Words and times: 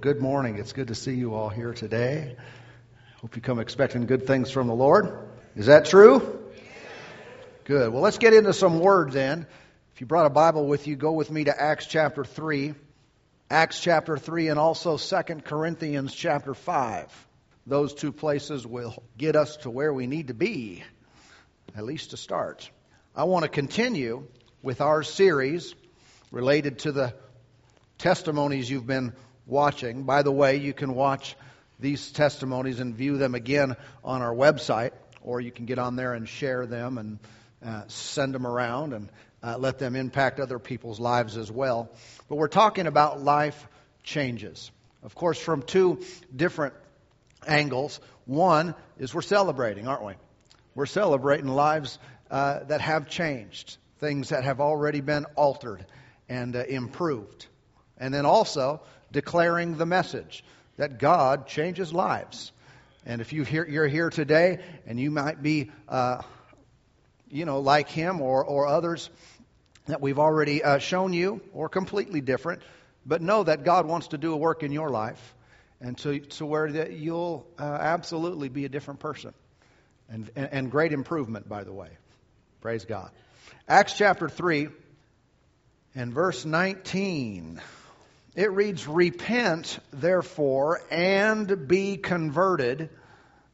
Good 0.00 0.20
morning. 0.20 0.58
It's 0.58 0.72
good 0.72 0.86
to 0.88 0.94
see 0.94 1.14
you 1.14 1.34
all 1.34 1.48
here 1.48 1.74
today. 1.74 2.36
Hope 3.20 3.34
you 3.34 3.42
come 3.42 3.58
expecting 3.58 4.06
good 4.06 4.28
things 4.28 4.48
from 4.48 4.68
the 4.68 4.74
Lord. 4.74 5.28
Is 5.56 5.66
that 5.66 5.86
true? 5.86 6.38
Good. 7.64 7.92
Well, 7.92 8.00
let's 8.00 8.18
get 8.18 8.32
into 8.32 8.52
some 8.52 8.78
words 8.78 9.12
then. 9.12 9.44
If 9.92 10.00
you 10.00 10.06
brought 10.06 10.26
a 10.26 10.30
Bible 10.30 10.68
with 10.68 10.86
you, 10.86 10.94
go 10.94 11.10
with 11.14 11.32
me 11.32 11.42
to 11.42 11.60
Acts 11.60 11.86
chapter 11.86 12.24
3. 12.24 12.76
Acts 13.50 13.80
chapter 13.80 14.16
3 14.16 14.50
and 14.50 14.58
also 14.60 14.98
2 14.98 15.22
Corinthians 15.42 16.14
chapter 16.14 16.54
5. 16.54 17.26
Those 17.66 17.92
two 17.92 18.12
places 18.12 18.64
will 18.64 19.02
get 19.16 19.34
us 19.34 19.56
to 19.62 19.70
where 19.70 19.92
we 19.92 20.06
need 20.06 20.28
to 20.28 20.34
be, 20.34 20.84
at 21.76 21.82
least 21.82 22.10
to 22.10 22.16
start. 22.16 22.70
I 23.16 23.24
want 23.24 23.42
to 23.42 23.48
continue 23.48 24.28
with 24.62 24.80
our 24.80 25.02
series 25.02 25.74
related 26.30 26.78
to 26.80 26.92
the 26.92 27.14
testimonies 27.98 28.70
you've 28.70 28.86
been 28.86 29.12
watching. 29.48 30.04
By 30.04 30.22
the 30.22 30.30
way, 30.30 30.56
you 30.56 30.72
can 30.72 30.94
watch 30.94 31.34
these 31.80 32.12
testimonies 32.12 32.78
and 32.78 32.94
view 32.94 33.18
them 33.18 33.34
again 33.34 33.76
on 34.04 34.22
our 34.22 34.34
website, 34.34 34.92
or 35.22 35.40
you 35.40 35.50
can 35.50 35.66
get 35.66 35.78
on 35.78 35.96
there 35.96 36.14
and 36.14 36.28
share 36.28 36.66
them 36.66 36.98
and 36.98 37.18
uh, 37.64 37.82
send 37.88 38.34
them 38.34 38.46
around 38.46 38.92
and 38.92 39.08
uh, 39.42 39.56
let 39.58 39.78
them 39.78 39.96
impact 39.96 40.38
other 40.38 40.58
people's 40.58 41.00
lives 41.00 41.36
as 41.36 41.50
well. 41.50 41.90
But 42.28 42.36
we're 42.36 42.48
talking 42.48 42.86
about 42.86 43.22
life 43.22 43.66
changes. 44.02 44.70
Of 45.02 45.14
course, 45.14 45.38
from 45.38 45.62
two 45.62 46.00
different 46.34 46.74
angles. 47.46 48.00
One 48.26 48.74
is 48.98 49.14
we're 49.14 49.22
celebrating, 49.22 49.86
aren't 49.88 50.04
we? 50.04 50.14
We're 50.74 50.86
celebrating 50.86 51.48
lives 51.48 51.98
uh, 52.30 52.64
that 52.64 52.80
have 52.80 53.08
changed, 53.08 53.76
things 53.98 54.30
that 54.30 54.44
have 54.44 54.60
already 54.60 55.00
been 55.00 55.24
altered 55.36 55.84
and 56.28 56.54
uh, 56.54 56.64
improved. 56.64 57.46
And 57.96 58.12
then 58.12 58.26
also, 58.26 58.80
declaring 59.12 59.76
the 59.76 59.86
message 59.86 60.44
that 60.76 60.98
God 60.98 61.46
changes 61.46 61.92
lives. 61.92 62.52
And 63.06 63.20
if 63.20 63.32
you 63.32 63.44
you're 63.44 63.86
here 63.86 64.10
today 64.10 64.58
and 64.86 64.98
you 65.00 65.10
might 65.10 65.42
be, 65.42 65.70
uh, 65.88 66.22
you 67.30 67.44
know, 67.44 67.60
like 67.60 67.88
him 67.88 68.20
or, 68.20 68.44
or 68.44 68.66
others 68.66 69.10
that 69.86 70.00
we've 70.00 70.18
already 70.18 70.62
uh, 70.62 70.78
shown 70.78 71.14
you, 71.14 71.40
or 71.54 71.68
completely 71.70 72.20
different, 72.20 72.62
but 73.06 73.22
know 73.22 73.42
that 73.42 73.64
God 73.64 73.86
wants 73.86 74.08
to 74.08 74.18
do 74.18 74.34
a 74.34 74.36
work 74.36 74.62
in 74.62 74.70
your 74.70 74.90
life 74.90 75.34
and 75.80 75.96
to, 75.98 76.20
to 76.20 76.46
where 76.46 76.70
that 76.70 76.92
you'll 76.92 77.46
uh, 77.58 77.62
absolutely 77.62 78.50
be 78.50 78.66
a 78.66 78.68
different 78.68 79.00
person. 79.00 79.32
And, 80.10 80.30
and, 80.36 80.48
and 80.52 80.70
great 80.70 80.92
improvement, 80.92 81.48
by 81.48 81.64
the 81.64 81.72
way. 81.72 81.88
Praise 82.60 82.84
God. 82.84 83.10
Acts 83.66 83.94
chapter 83.96 84.28
3 84.28 84.68
and 85.94 86.12
verse 86.12 86.44
19. 86.44 87.60
It 88.38 88.52
reads, 88.52 88.86
Repent, 88.86 89.80
therefore, 89.90 90.80
and 90.92 91.66
be 91.66 91.96
converted, 91.96 92.88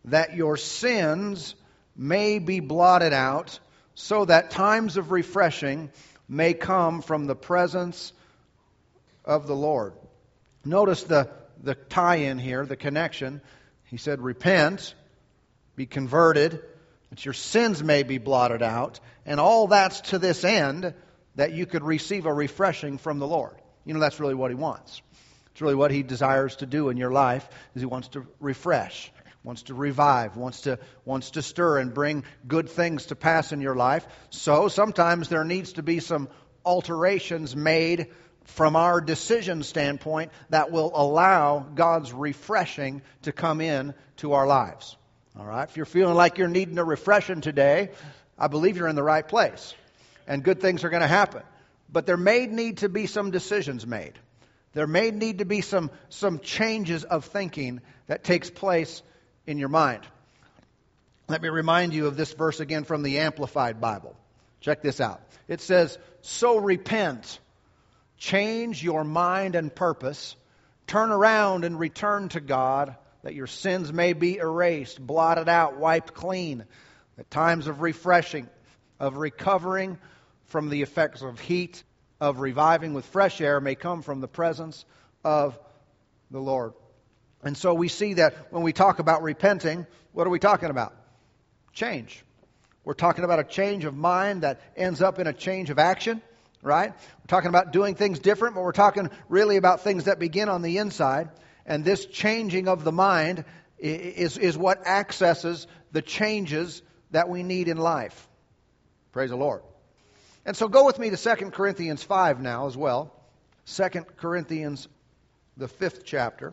that 0.05 0.37
your 0.37 0.59
sins 0.59 1.55
may 1.97 2.39
be 2.39 2.61
blotted 2.61 3.15
out, 3.15 3.59
so 3.95 4.27
that 4.27 4.51
times 4.51 4.99
of 4.99 5.11
refreshing 5.11 5.91
may 6.29 6.53
come 6.53 7.01
from 7.01 7.25
the 7.25 7.35
presence 7.35 8.13
of 9.25 9.47
the 9.47 9.57
Lord. 9.57 9.95
Notice 10.67 11.05
the, 11.05 11.31
the 11.63 11.77
tie 11.77 12.17
in 12.17 12.39
here, 12.39 12.67
the 12.67 12.77
connection. 12.77 13.41
He 13.85 13.97
said, 13.97 14.21
Repent, 14.21 14.95
be 15.77 15.87
converted, 15.87 16.61
that 17.09 17.25
your 17.25 17.33
sins 17.33 17.83
may 17.83 18.03
be 18.03 18.19
blotted 18.19 18.61
out, 18.61 19.01
and 19.25 19.41
all 19.41 19.67
that's 19.67 20.03
to 20.11 20.19
this 20.19 20.45
end 20.45 20.93
that 21.37 21.53
you 21.53 21.65
could 21.65 21.85
receive 21.85 22.27
a 22.27 22.35
refreshing 22.35 22.99
from 22.99 23.19
the 23.19 23.27
Lord. 23.27 23.57
You 23.85 23.95
know, 23.95 24.01
that's 24.01 24.21
really 24.21 24.35
what 24.35 24.51
he 24.51 24.55
wants. 24.55 25.03
It's 25.53 25.61
really 25.61 25.75
what 25.75 25.91
he 25.91 26.03
desires 26.03 26.57
to 26.57 26.67
do 26.67 26.89
in 26.89 26.97
your 26.97 27.13
life 27.13 27.49
is 27.75 27.83
he 27.83 27.87
wants 27.87 28.09
to 28.09 28.27
refresh, 28.41 29.13
wants 29.45 29.63
to 29.65 29.75
revive, 29.75 30.37
wants 30.37 30.63
to 30.63 30.79
wants 31.05 31.31
to 31.33 31.43
stir 31.43 31.79
and 31.79 31.95
bring 31.95 32.25
good 32.49 32.69
things 32.69 33.07
to 33.07 33.15
pass 33.15 33.53
in 33.53 33.61
your 33.61 33.77
life. 33.77 34.07
So 34.31 34.69
sometimes 34.69 35.29
there 35.29 35.45
needs 35.45 35.75
to 35.75 35.83
be 35.83 36.01
some 36.01 36.29
alterations 36.65 37.55
made 37.55 38.09
from 38.45 38.77
our 38.77 39.01
decision 39.01 39.63
standpoint 39.63 40.33
that 40.51 40.71
will 40.71 40.91
allow 40.95 41.61
God's 41.61 42.13
refreshing 42.13 43.03
to 43.23 43.33
come 43.33 43.61
in 43.61 43.95
to 44.17 44.33
our 44.33 44.47
lives. 44.47 44.97
All 45.39 45.47
right? 45.47 45.69
If 45.69 45.77
you're 45.77 45.87
feeling 45.87 46.15
like 46.15 46.39
you're 46.39 46.49
needing 46.49 46.79
a 46.79 46.85
refreshing 46.85 47.41
today, 47.41 47.91
I 48.39 48.49
believe 48.49 48.77
you're 48.77 48.89
in 48.89 48.97
the 48.97 49.03
right 49.03 49.27
place. 49.27 49.75
And 50.27 50.43
good 50.43 50.61
things 50.61 50.85
are 50.85 50.91
going 50.91 51.03
to 51.03 51.09
happen. 51.09 51.43
But 51.91 52.07
there 52.07 52.17
may 52.17 52.47
need 52.47 52.79
to 52.79 52.89
be 52.89 53.07
some 53.07 53.31
decisions 53.31 53.87
made. 53.87 54.19
There 54.73 54.87
may 54.87 55.11
need 55.11 55.39
to 55.39 55.45
be 55.45 55.61
some, 55.61 55.91
some 56.09 56.41
changes 56.41 57.05
of 57.05 57.25
thinking 57.27 57.81
that 58.07 58.25
takes 58.25 58.51
place 58.51 59.03
in 59.47 59.59
your 59.59 59.69
mind. 59.69 60.03
Let 61.29 61.41
me 61.41 61.49
remind 61.49 61.95
you 61.95 62.07
of 62.07 62.17
this 62.17 62.33
verse 62.33 62.61
again 62.61 62.85
from 62.85 63.03
the 63.03 63.21
Amplified 63.21 63.81
Bible. 63.81 64.17
Check 64.61 64.83
this 64.83 65.01
out. 65.01 65.23
It 65.49 65.61
says, 65.61 65.97
So 66.23 66.59
repent, 66.59 67.39
change 68.19 68.83
your 68.83 69.05
mind 69.05 69.55
and 69.55 69.75
purpose, 69.75 70.37
turn 70.87 71.11
around 71.11 71.65
and 71.65 71.79
return 71.79 72.29
to 72.31 72.41
God, 72.41 72.97
that 73.23 73.35
your 73.35 73.47
sins 73.47 73.93
may 73.93 74.13
be 74.13 74.37
erased, 74.37 75.01
blotted 75.01 75.49
out, 75.49 75.79
wiped 75.79 76.15
clean, 76.15 76.65
at 77.19 77.31
times 77.31 77.69
of 77.69 77.81
refreshing, 77.81 78.49
of 78.99 79.17
recovering, 79.17 79.99
from 80.55 80.69
the 80.69 80.83
effects 80.83 81.21
of 81.21 81.41
heat, 81.41 81.83
of 82.21 82.39
reviving 82.39 82.95
with 82.95 83.05
fresh 83.07 83.41
air 83.41 83.61
may 83.61 83.75
come 83.75 84.03
from 84.03 84.21
the 84.21 84.29
presence 84.29 84.85
of 85.25 85.59
the 86.31 86.39
Lord. 86.39 86.75
And 87.43 87.57
so 87.57 87.75
we 87.75 87.89
see 87.89 88.15
that 88.15 88.53
when 88.53 88.63
we 88.63 88.73
talk 88.73 89.01
about 89.01 89.25
repenting, 89.25 89.85
what 90.13 90.29
are 90.29 90.31
we 90.31 90.39
talking 90.39 90.71
about? 90.71 90.95
Change. 91.73 92.25
We're 92.85 92.95
talking 92.95 93.25
about 93.25 93.41
a 93.41 93.43
change 93.43 93.85
of 93.85 93.97
mind 93.97 94.45
that 94.45 94.61
ends 94.77 95.03
up 95.03 95.19
in 95.19 95.27
a 95.27 95.33
change 95.33 95.71
of 95.71 95.81
action, 95.81 96.23
right? 96.63 96.93
We're 96.93 97.27
talking 97.27 97.49
about 97.49 97.73
doing 97.73 97.97
things 97.97 98.21
different, 98.21 98.55
but 98.55 98.63
we're 98.63 98.71
talking 98.71 99.11
really 99.29 99.57
about 99.57 99.81
things 99.81 100.05
that 100.05 100.21
begin 100.21 100.49
on 100.49 100.63
the 100.63 100.79
inside. 100.79 101.31
And 101.67 101.85
this 101.85 102.07
changing 102.07 102.69
of 102.69 102.85
the 102.85 102.93
mind 102.93 103.45
is, 103.81 104.39
is 104.39 104.57
what 104.57 104.87
accesses 104.87 105.67
the 105.91 106.01
changes 106.01 106.81
that 107.11 107.29
we 107.29 107.43
need 107.43 107.67
in 107.67 107.77
life. 107.77 108.29
Praise 109.11 109.31
the 109.31 109.37
Lord. 109.37 109.63
And 110.47 110.57
so 110.57 110.69
go 110.69 110.85
with 110.85 110.99
me 110.99 111.11
to 111.11 111.17
2 111.17 111.51
Corinthians 111.51 112.03
5 112.03 112.41
now 112.41 112.67
as 112.67 112.77
well. 112.77 113.13
2 113.67 113.89
Corinthians, 114.17 114.89
the 115.57 115.69
fifth 115.69 116.05
chapter. 116.05 116.53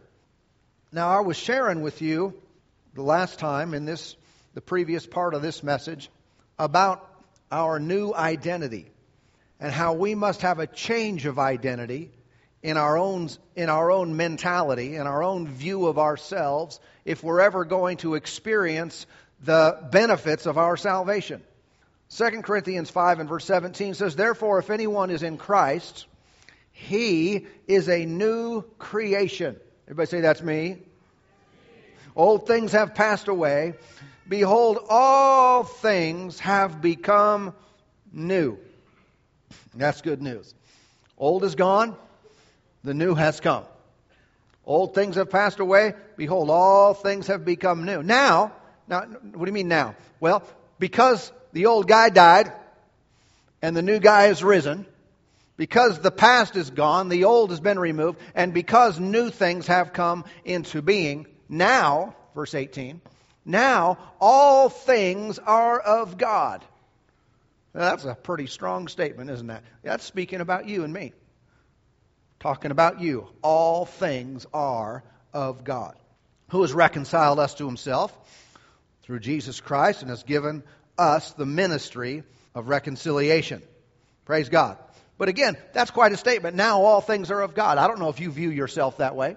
Now, 0.94 1.10
I 1.10 1.22
was 1.22 1.38
sharing 1.38 1.82
with 1.82 2.02
you 2.02 2.34
the 2.94 3.04
last 3.04 3.40
time 3.40 3.74
in 3.74 3.86
this, 3.86 4.16
the 4.54 4.62
previous 4.62 5.06
part 5.06 5.34
of 5.34 5.42
this 5.42 5.64
message, 5.64 6.10
about 6.58 7.08
our 7.52 7.80
new 7.80 8.14
identity 8.14 8.90
and 9.60 9.72
how 9.72 9.94
we 9.94 10.16
must 10.16 10.42
have 10.42 10.60
a 10.60 10.68
change 10.68 11.26
of 11.26 11.38
identity 11.38 12.12
in 12.64 12.78
our 12.78 12.98
own 12.98 13.30
in 13.56 13.70
our 13.70 13.92
own 13.92 14.16
mentality 14.16 14.96
in 14.96 15.08
our 15.08 15.24
own 15.24 15.48
view 15.48 15.88
of 15.88 15.98
ourselves 15.98 16.80
if 17.06 17.24
we're 17.24 17.42
ever 17.42 17.66
going 17.66 17.98
to 17.98 18.14
experience 18.14 19.08
the 19.44 19.78
benefits 19.92 20.46
of 20.46 20.58
our 20.58 20.78
salvation 20.78 21.42
2 22.16 22.42
Corinthians 22.42 22.90
5 22.90 23.20
and 23.20 23.30
verse 23.30 23.46
17 23.46 23.94
says, 23.94 24.16
Therefore, 24.16 24.60
if 24.60 24.70
anyone 24.70 25.12
is 25.12 25.24
in 25.24 25.38
Christ, 25.38 26.08
he 26.74 27.48
is 27.68 27.88
a 27.88 28.06
new 28.06 28.64
creation. 28.78 29.56
Everybody 29.88 30.08
say, 30.08 30.22
That's 30.22 30.42
me. 30.42 30.78
Old 32.16 32.48
things 32.48 32.74
have 32.74 32.96
passed 32.96 33.30
away. 33.30 33.76
Behold, 34.28 34.80
all 34.90 35.64
things 35.64 36.40
have 36.40 36.82
become 36.82 37.54
new. 38.12 38.58
That's 39.74 40.02
good 40.02 40.22
news. 40.22 40.54
Old 41.18 41.46
is 41.46 41.56
gone, 41.56 41.96
the 42.84 42.94
new 42.94 43.16
has 43.16 43.40
come. 43.40 43.64
Old 44.66 44.94
things 44.94 45.16
have 45.16 45.30
passed 45.30 45.60
away. 45.60 45.94
Behold, 46.18 46.50
all 46.50 46.94
things 46.94 47.28
have 47.28 47.46
become 47.46 47.86
new. 47.86 48.04
Now, 48.04 48.52
now, 48.88 49.02
what 49.02 49.46
do 49.46 49.46
you 49.46 49.54
mean 49.54 49.70
now? 49.70 49.96
Well, 50.20 50.44
because 50.82 51.32
the 51.54 51.68
old 51.68 51.88
guy 51.88 52.10
died 52.10 52.52
and 53.62 53.78
the 53.78 53.84
new 53.84 54.00
guy 54.00 54.24
has 54.24 54.44
risen, 54.44 54.88
because 55.56 56.00
the 56.00 56.12
past 56.12 56.56
is 56.56 56.72
gone, 56.72 57.08
the 57.08 57.26
old 57.26 57.52
has 57.52 57.60
been 57.60 57.78
removed, 57.78 58.20
and 58.34 58.52
because 58.52 59.00
new 59.00 59.30
things 59.30 59.68
have 59.68 59.94
come 59.94 60.26
into 60.44 60.82
being, 60.82 61.28
now, 61.48 62.16
verse 62.34 62.56
18, 62.56 63.00
now 63.46 64.00
all 64.20 64.70
things 64.70 65.38
are 65.38 65.80
of 65.80 66.18
God. 66.18 66.66
Now, 67.76 67.82
that's 67.82 68.06
a 68.06 68.16
pretty 68.16 68.48
strong 68.48 68.88
statement, 68.88 69.30
isn't 69.30 69.48
that? 69.48 69.64
That's 69.84 70.04
speaking 70.04 70.42
about 70.42 70.68
you 70.68 70.84
and 70.84 70.92
me. 70.92 71.14
Talking 72.40 72.72
about 72.72 73.00
you. 73.00 73.28
All 73.44 73.86
things 73.86 74.48
are 74.52 75.04
of 75.32 75.64
God. 75.64 75.96
Who 76.50 76.64
has 76.64 76.74
reconciled 76.74 77.40
us 77.40 77.54
to 77.56 77.68
himself 77.68 78.18
through 79.12 79.20
Jesus 79.20 79.60
Christ 79.60 80.04
and 80.04 80.10
has 80.10 80.24
given 80.24 80.64
us 80.98 81.34
the 81.34 81.46
ministry 81.46 82.24
of 82.56 82.70
reconciliation. 82.70 83.62
Praise 84.24 84.48
God. 84.48 84.78
But 85.18 85.28
again, 85.28 85.58
that's 85.74 85.92
quite 85.92 86.14
a 86.14 86.18
statement. 86.18 86.56
Now 86.56 86.84
all 86.84 87.02
things 87.02 87.30
are 87.30 87.42
of 87.42 87.54
God. 87.54 87.78
I 87.78 87.90
don't 87.90 88.00
know 88.00 88.08
if 88.08 88.22
you 88.22 88.32
view 88.32 88.50
yourself 88.50 89.00
that 89.00 89.18
way. 89.18 89.36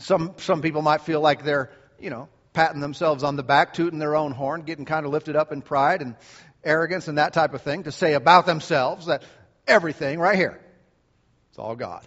Some, 0.00 0.34
some 0.36 0.60
people 0.60 0.82
might 0.82 1.00
feel 1.00 1.22
like 1.22 1.44
they're, 1.44 1.70
you 1.98 2.10
know, 2.10 2.28
patting 2.52 2.82
themselves 2.82 3.22
on 3.22 3.36
the 3.36 3.42
back, 3.42 3.72
tooting 3.72 3.98
their 3.98 4.16
own 4.16 4.32
horn, 4.32 4.64
getting 4.64 4.84
kind 4.84 5.06
of 5.06 5.12
lifted 5.12 5.34
up 5.34 5.50
in 5.50 5.62
pride 5.62 6.02
and 6.02 6.14
arrogance 6.62 7.08
and 7.08 7.16
that 7.16 7.32
type 7.32 7.54
of 7.54 7.62
thing 7.62 7.84
to 7.84 7.92
say 7.92 8.12
about 8.12 8.44
themselves 8.44 9.06
that 9.06 9.22
everything 9.66 10.18
right 10.18 10.36
here, 10.36 10.60
it's 11.48 11.58
all 11.58 11.74
God. 11.74 12.06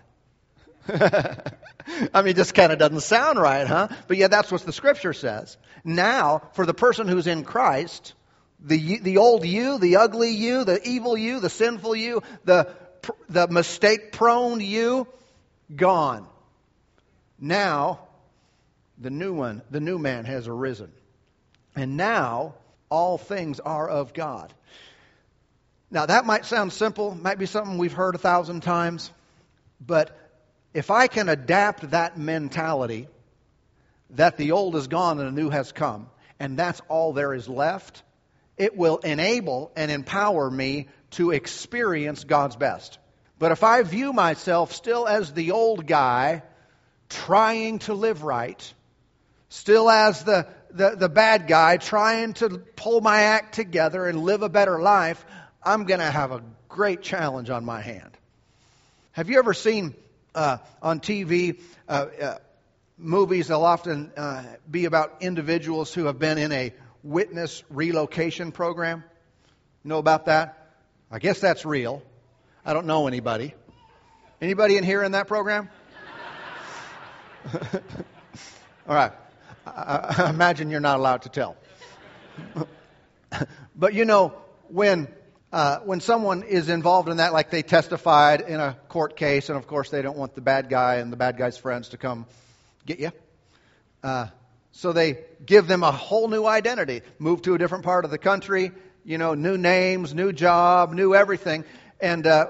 I 2.14 2.22
mean, 2.22 2.36
just 2.36 2.54
kind 2.54 2.72
of 2.72 2.80
doesn't 2.80 3.02
sound 3.02 3.40
right, 3.40 3.68
huh? 3.68 3.88
But 4.08 4.18
yeah, 4.18 4.28
that's 4.28 4.52
what 4.52 4.62
the 4.62 4.74
scripture 4.74 5.14
says. 5.14 5.58
Now, 5.84 6.50
for 6.54 6.66
the 6.66 6.74
person 6.74 7.08
who's 7.08 7.28
in 7.28 7.44
Christ, 7.44 8.14
the, 8.60 9.00
the 9.00 9.18
old 9.18 9.46
you, 9.46 9.78
the 9.78 9.98
ugly 9.98 10.32
you, 10.32 10.64
the 10.64 10.86
evil 10.88 11.18
you, 11.18 11.40
the 11.40 11.50
sinful 11.50 11.96
you, 11.96 12.24
the, 12.46 12.74
the 13.30 13.48
mistake 13.48 14.12
prone 14.12 14.62
you, 14.62 15.08
gone. 15.76 16.28
Now, 17.40 18.00
the 18.98 19.10
new 19.10 19.34
one, 19.34 19.62
the 19.70 19.82
new 19.82 19.98
man 19.98 20.26
has 20.26 20.48
arisen. 20.48 20.92
And 21.76 21.98
now, 21.98 22.56
all 22.90 23.18
things 23.18 23.60
are 23.60 23.90
of 23.90 24.14
God. 24.14 24.54
Now, 25.92 26.06
that 26.06 26.26
might 26.26 26.46
sound 26.46 26.72
simple, 26.72 27.14
might 27.14 27.38
be 27.38 27.46
something 27.46 27.78
we've 27.78 27.94
heard 27.94 28.16
a 28.16 28.20
thousand 28.20 28.62
times, 28.62 29.12
but 29.80 30.18
if 30.74 30.90
I 30.92 31.08
can 31.08 31.30
adapt 31.30 31.92
that 31.92 32.18
mentality 32.18 33.08
that 34.12 34.38
the 34.38 34.52
old 34.52 34.76
is 34.76 34.88
gone 34.88 35.20
and 35.20 35.28
the 35.28 35.42
new 35.42 35.50
has 35.50 35.72
come, 35.72 36.10
and 36.40 36.58
that's 36.58 36.82
all 36.88 37.14
there 37.14 37.34
is 37.34 37.48
left, 37.48 38.04
it 38.58 38.76
will 38.76 38.98
enable 38.98 39.72
and 39.76 39.92
empower 39.92 40.50
me 40.50 40.88
to 41.12 41.32
experience 41.32 42.24
God's 42.24 42.56
best. 42.56 42.98
But 43.40 43.52
if 43.52 43.64
I 43.64 43.82
view 43.84 44.14
myself 44.14 44.74
still 44.74 45.08
as 45.08 45.34
the 45.34 45.52
old 45.52 45.86
guy 45.86 46.44
trying 47.10 47.80
to 47.80 47.94
live 47.94 48.24
right, 48.24 48.74
still 49.50 49.90
as 49.90 50.24
the, 50.24 50.48
the, 50.72 50.96
the 50.96 51.10
bad 51.10 51.48
guy 51.48 51.78
trying 51.78 52.34
to 52.36 52.50
pull 52.50 53.02
my 53.02 53.22
act 53.24 53.56
together 53.56 54.08
and 54.08 54.24
live 54.24 54.42
a 54.42 54.50
better 54.50 54.80
life, 54.80 55.24
I'm 55.64 55.86
going 55.86 56.00
to 56.00 56.10
have 56.10 56.32
a 56.32 56.44
great 56.70 57.02
challenge 57.02 57.50
on 57.50 57.66
my 57.66 57.82
hand. 57.82 58.18
Have 59.12 59.30
you 59.30 59.38
ever 59.40 59.54
seen 59.54 59.94
uh, 60.36 60.58
on 60.82 61.00
TV 61.00 61.60
uh, 61.88 62.06
uh, 62.22 62.38
movies? 62.98 63.48
They'll 63.48 63.64
often 63.64 64.12
uh, 64.16 64.44
be 64.70 64.86
about 64.86 65.18
individuals 65.22 65.94
who 65.94 66.06
have 66.06 66.20
been 66.20 66.38
in 66.38 66.52
a 66.52 66.74
witness 67.04 67.64
relocation 67.70 68.52
program. 68.52 69.04
You 69.84 69.90
Know 69.90 69.98
about 69.98 70.26
that? 70.26 70.76
I 71.12 71.20
guess 71.20 71.40
that's 71.40 71.66
real. 71.66 72.02
I 72.66 72.74
don't 72.74 72.88
know 72.88 73.08
anybody. 73.08 73.54
Anybody 74.42 74.78
in 74.78 74.84
here 74.84 75.04
in 75.04 75.12
that 75.14 75.28
program? 75.28 75.70
All 78.88 78.96
right. 78.96 79.12
I, 79.66 80.16
I 80.18 80.30
imagine 80.30 80.70
you're 80.70 80.80
not 80.80 81.00
allowed 81.00 81.24
to 81.24 81.30
tell. 81.30 81.58
but 83.76 83.94
you 83.94 84.06
know, 84.06 84.34
when 84.70 85.08
uh, 85.54 85.80
when 85.82 86.00
someone 86.00 86.42
is 86.42 86.68
involved 86.68 87.10
in 87.10 87.18
that, 87.18 87.32
like 87.32 87.52
they 87.52 87.62
testified 87.62 88.42
in 88.42 88.60
a 88.60 88.76
court 88.90 89.16
case, 89.16 89.50
and 89.50 89.58
of 89.58 89.68
course 89.68 89.92
they 89.92 90.02
don't 90.02 90.18
want 90.18 90.34
the 90.34 90.42
bad 90.42 90.68
guy 90.68 90.96
and 90.96 91.14
the 91.14 91.16
bad 91.16 91.38
guy's 91.38 91.60
friends 91.60 91.90
to 91.90 91.98
come 91.98 92.26
get 92.88 93.00
you. 93.00 93.12
Uh, 94.02 94.28
so 94.72 94.94
they 94.94 95.20
give 95.46 95.68
them 95.68 95.84
a 95.84 95.92
whole 95.92 96.28
new 96.28 96.44
identity, 96.44 97.04
move 97.20 97.44
to 97.44 97.54
a 97.54 97.60
different 97.60 97.84
part 97.84 98.04
of 98.04 98.10
the 98.10 98.18
country, 98.18 98.72
you 99.06 99.20
know, 99.20 99.36
new 99.36 99.56
names, 99.56 100.16
new 100.16 100.34
job, 100.34 100.92
new 100.92 101.14
everything. 101.14 101.66
And, 102.02 102.26
uh, 102.26 102.48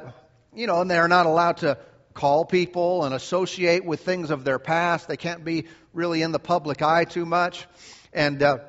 you 0.55 0.65
know, 0.65 0.79
and 0.79 0.89
they're 0.89 1.09
not 1.09 1.25
allowed 1.25 1.57
to 1.57 1.77
call 2.13 2.45
people 2.45 3.03
and 3.03 3.13
associate 3.13 3.83
with 3.83 3.99
things 3.99 4.29
of 4.29 4.45
their 4.45 4.59
past. 4.59 5.09
They 5.09 5.17
can't 5.17 5.43
be 5.43 5.65
really 5.91 6.21
in 6.21 6.31
the 6.31 6.39
public 6.39 6.81
eye 6.81 7.03
too 7.03 7.25
much. 7.25 7.67
And, 8.13 8.41
uh, 8.41 8.59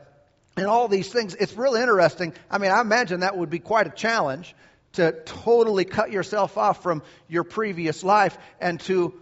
and 0.56 0.66
all 0.66 0.88
these 0.88 1.08
things. 1.08 1.34
It's 1.34 1.54
really 1.54 1.80
interesting. 1.80 2.32
I 2.50 2.58
mean, 2.58 2.70
I 2.70 2.80
imagine 2.80 3.20
that 3.20 3.36
would 3.36 3.50
be 3.50 3.58
quite 3.58 3.86
a 3.86 3.90
challenge 3.90 4.54
to 4.92 5.12
totally 5.24 5.84
cut 5.84 6.12
yourself 6.12 6.56
off 6.56 6.82
from 6.82 7.02
your 7.28 7.44
previous 7.44 8.04
life 8.04 8.38
and 8.60 8.80
to 8.80 9.14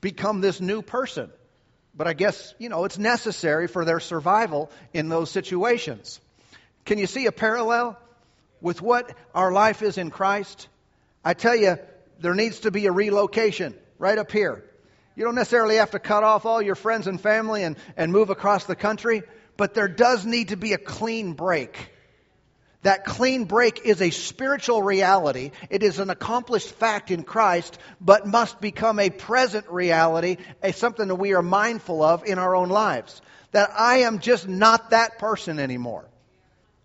become 0.00 0.40
this 0.40 0.60
new 0.60 0.82
person. 0.82 1.30
But 1.94 2.08
I 2.08 2.12
guess, 2.14 2.54
you 2.58 2.68
know, 2.68 2.84
it's 2.84 2.98
necessary 2.98 3.68
for 3.68 3.84
their 3.84 4.00
survival 4.00 4.70
in 4.92 5.08
those 5.08 5.30
situations. 5.30 6.20
Can 6.84 6.98
you 6.98 7.06
see 7.06 7.26
a 7.26 7.32
parallel 7.32 7.98
with 8.60 8.82
what 8.82 9.14
our 9.34 9.52
life 9.52 9.82
is 9.82 9.98
in 9.98 10.10
Christ? 10.10 10.68
I 11.24 11.34
tell 11.34 11.54
you, 11.54 11.78
there 12.18 12.34
needs 12.34 12.60
to 12.60 12.70
be 12.70 12.86
a 12.86 12.92
relocation 12.92 13.74
right 13.98 14.18
up 14.18 14.32
here. 14.32 14.64
You 15.14 15.24
don't 15.24 15.34
necessarily 15.34 15.76
have 15.76 15.90
to 15.90 15.98
cut 15.98 16.24
off 16.24 16.46
all 16.46 16.62
your 16.62 16.74
friends 16.74 17.06
and 17.06 17.20
family 17.20 17.62
and, 17.62 17.76
and 17.96 18.10
move 18.10 18.30
across 18.30 18.64
the 18.64 18.74
country, 18.74 19.22
but 19.56 19.74
there 19.74 19.88
does 19.88 20.24
need 20.24 20.48
to 20.48 20.56
be 20.56 20.72
a 20.72 20.78
clean 20.78 21.34
break. 21.34 21.90
That 22.82 23.04
clean 23.04 23.44
break 23.44 23.82
is 23.84 24.02
a 24.02 24.10
spiritual 24.10 24.82
reality. 24.82 25.52
It 25.70 25.84
is 25.84 26.00
an 26.00 26.10
accomplished 26.10 26.70
fact 26.70 27.12
in 27.12 27.22
Christ, 27.22 27.78
but 28.00 28.26
must 28.26 28.60
become 28.60 28.98
a 28.98 29.10
present 29.10 29.68
reality, 29.68 30.38
a 30.62 30.72
something 30.72 31.06
that 31.06 31.14
we 31.14 31.34
are 31.34 31.42
mindful 31.42 32.02
of 32.02 32.24
in 32.24 32.38
our 32.38 32.56
own 32.56 32.70
lives. 32.70 33.22
That 33.52 33.70
I 33.78 33.98
am 33.98 34.18
just 34.18 34.48
not 34.48 34.90
that 34.90 35.18
person 35.18 35.60
anymore. 35.60 36.04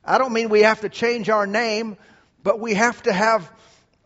I 0.05 0.19
don't 0.19 0.33
mean 0.33 0.49
we 0.49 0.61
have 0.61 0.81
to 0.81 0.89
change 0.89 1.29
our 1.29 1.47
name, 1.47 1.97
but 2.43 2.59
we 2.59 2.75
have 2.75 3.01
to 3.03 3.11
have, 3.11 3.51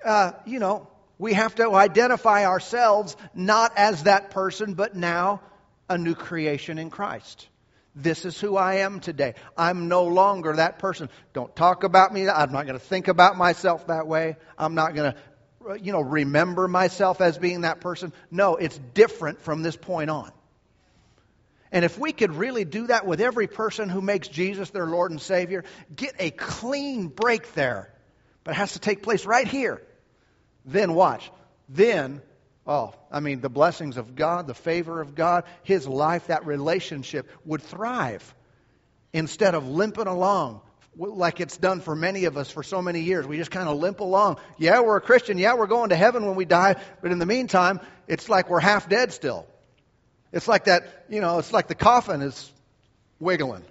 uh, 0.05 0.31
you 0.45 0.59
know, 0.59 0.87
we 1.19 1.33
have 1.33 1.55
to 1.55 1.75
identify 1.75 2.45
ourselves 2.45 3.17
not 3.35 3.73
as 3.77 4.03
that 4.03 4.31
person, 4.31 4.75
but 4.75 4.95
now 4.95 5.41
a 5.89 5.97
new 5.97 6.15
creation 6.15 6.79
in 6.79 6.89
Christ. 6.89 7.47
This 7.95 8.23
is 8.23 8.39
who 8.39 8.55
I 8.55 8.75
am 8.75 9.01
today. 9.01 9.35
I'm 9.57 9.87
no 9.87 10.05
longer 10.05 10.53
that 10.55 10.79
person. 10.79 11.09
Don't 11.33 11.53
talk 11.55 11.83
about 11.83 12.13
me. 12.13 12.29
I'm 12.29 12.51
not 12.51 12.65
going 12.65 12.79
to 12.79 12.85
think 12.85 13.09
about 13.09 13.37
myself 13.37 13.87
that 13.87 14.07
way. 14.07 14.37
I'm 14.57 14.75
not 14.75 14.95
going 14.95 15.13
to, 15.13 15.79
you 15.83 15.91
know, 15.91 16.01
remember 16.01 16.67
myself 16.67 17.19
as 17.19 17.37
being 17.37 17.61
that 17.61 17.81
person. 17.81 18.13
No, 18.29 18.55
it's 18.55 18.77
different 18.93 19.41
from 19.41 19.61
this 19.61 19.75
point 19.75 20.09
on. 20.09 20.31
And 21.73 21.83
if 21.83 21.97
we 21.97 22.11
could 22.13 22.33
really 22.35 22.65
do 22.65 22.87
that 22.87 23.05
with 23.05 23.21
every 23.21 23.47
person 23.47 23.89
who 23.89 24.01
makes 24.01 24.27
Jesus 24.27 24.69
their 24.69 24.85
Lord 24.85 25.11
and 25.11 25.21
Savior, 25.21 25.63
get 25.93 26.15
a 26.19 26.31
clean 26.31 27.07
break 27.07 27.53
there. 27.53 27.93
But 28.43 28.51
it 28.51 28.57
has 28.57 28.73
to 28.73 28.79
take 28.79 29.03
place 29.03 29.25
right 29.25 29.47
here. 29.47 29.81
Then 30.65 30.93
watch. 30.93 31.29
Then 31.69 32.21
Oh, 32.71 32.93
I 33.11 33.19
mean, 33.19 33.41
the 33.41 33.49
blessings 33.49 33.97
of 33.97 34.15
God, 34.15 34.47
the 34.47 34.53
favor 34.53 35.01
of 35.01 35.13
God, 35.13 35.43
his 35.61 35.85
life, 35.85 36.27
that 36.27 36.45
relationship 36.45 37.29
would 37.43 37.61
thrive 37.61 38.33
instead 39.11 39.55
of 39.55 39.67
limping 39.67 40.07
along 40.07 40.61
like 40.95 41.41
it's 41.41 41.57
done 41.57 41.81
for 41.81 41.97
many 41.97 42.23
of 42.25 42.37
us 42.37 42.49
for 42.49 42.63
so 42.63 42.81
many 42.81 43.01
years. 43.01 43.27
We 43.27 43.35
just 43.35 43.51
kind 43.51 43.67
of 43.67 43.77
limp 43.77 43.99
along. 43.99 44.37
Yeah, 44.57 44.79
we're 44.79 44.95
a 44.95 45.01
Christian. 45.01 45.37
Yeah, 45.37 45.55
we're 45.55 45.67
going 45.67 45.89
to 45.89 45.97
heaven 45.97 46.25
when 46.25 46.35
we 46.35 46.45
die. 46.45 46.77
But 47.01 47.11
in 47.11 47.19
the 47.19 47.25
meantime, 47.25 47.81
it's 48.07 48.29
like 48.29 48.49
we're 48.49 48.61
half 48.61 48.87
dead 48.87 49.11
still. 49.11 49.45
It's 50.31 50.47
like 50.47 50.63
that, 50.65 51.05
you 51.09 51.19
know, 51.19 51.39
it's 51.39 51.51
like 51.51 51.67
the 51.67 51.75
coffin 51.75 52.21
is 52.21 52.49
wiggling. 53.19 53.65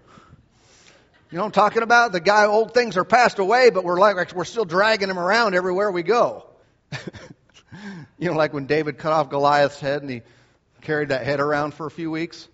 You 1.30 1.38
know 1.38 1.44
what 1.44 1.46
I'm 1.46 1.52
talking 1.52 1.82
about? 1.82 2.12
The 2.12 2.20
guy, 2.20 2.44
old 2.44 2.74
things 2.74 2.98
are 2.98 3.04
passed 3.04 3.38
away, 3.38 3.70
but 3.70 3.82
we're 3.82 3.98
like, 3.98 4.34
we're 4.34 4.44
still 4.44 4.66
dragging 4.66 5.08
him 5.08 5.18
around 5.18 5.54
everywhere 5.54 5.90
we 5.90 6.02
go. 6.02 6.44
You 8.18 8.30
know, 8.30 8.36
like 8.36 8.52
when 8.52 8.66
David 8.66 8.98
cut 8.98 9.12
off 9.12 9.30
Goliath's 9.30 9.80
head 9.80 10.02
and 10.02 10.10
he 10.10 10.22
carried 10.82 11.08
that 11.08 11.24
head 11.24 11.40
around 11.40 11.72
for 11.72 11.86
a 11.86 11.90
few 11.90 12.10
weeks? 12.10 12.48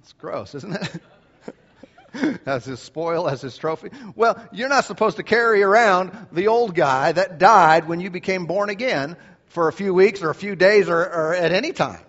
It's 0.00 0.12
gross, 0.14 0.54
isn't 0.54 0.74
it? 0.74 2.40
as 2.46 2.64
his 2.64 2.80
spoil, 2.80 3.28
as 3.28 3.40
his 3.40 3.56
trophy. 3.56 3.90
Well, 4.14 4.42
you're 4.52 4.68
not 4.68 4.84
supposed 4.84 5.16
to 5.18 5.22
carry 5.22 5.62
around 5.62 6.12
the 6.32 6.48
old 6.48 6.74
guy 6.74 7.12
that 7.12 7.38
died 7.38 7.88
when 7.88 8.00
you 8.00 8.10
became 8.10 8.46
born 8.46 8.70
again 8.70 9.16
for 9.46 9.68
a 9.68 9.72
few 9.72 9.94
weeks 9.94 10.22
or 10.22 10.30
a 10.30 10.34
few 10.34 10.56
days 10.56 10.88
or, 10.88 11.00
or 11.00 11.34
at 11.34 11.52
any 11.52 11.72
time. 11.72 12.00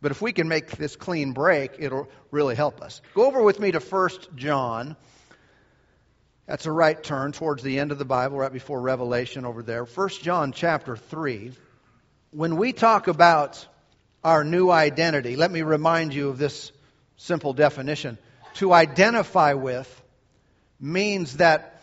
But 0.00 0.12
if 0.12 0.22
we 0.22 0.32
can 0.32 0.48
make 0.48 0.70
this 0.70 0.96
clean 0.96 1.32
break, 1.32 1.72
it'll 1.78 2.08
really 2.30 2.54
help 2.54 2.80
us. 2.80 3.00
Go 3.14 3.26
over 3.26 3.42
with 3.42 3.58
me 3.58 3.72
to 3.72 3.80
1 3.80 4.10
John 4.36 4.96
that's 6.48 6.64
a 6.64 6.72
right 6.72 7.00
turn 7.00 7.32
towards 7.32 7.62
the 7.62 7.78
end 7.78 7.92
of 7.92 7.98
the 7.98 8.06
Bible, 8.06 8.38
right 8.38 8.50
before 8.52 8.80
Revelation 8.80 9.44
over 9.44 9.62
there. 9.62 9.84
1 9.84 10.08
John 10.22 10.52
chapter 10.52 10.96
3. 10.96 11.52
When 12.30 12.56
we 12.56 12.72
talk 12.72 13.06
about 13.06 13.66
our 14.24 14.44
new 14.44 14.70
identity, 14.70 15.36
let 15.36 15.50
me 15.50 15.60
remind 15.60 16.14
you 16.14 16.30
of 16.30 16.38
this 16.38 16.72
simple 17.18 17.52
definition. 17.52 18.16
To 18.54 18.72
identify 18.72 19.52
with 19.52 20.02
means 20.80 21.36
that, 21.36 21.82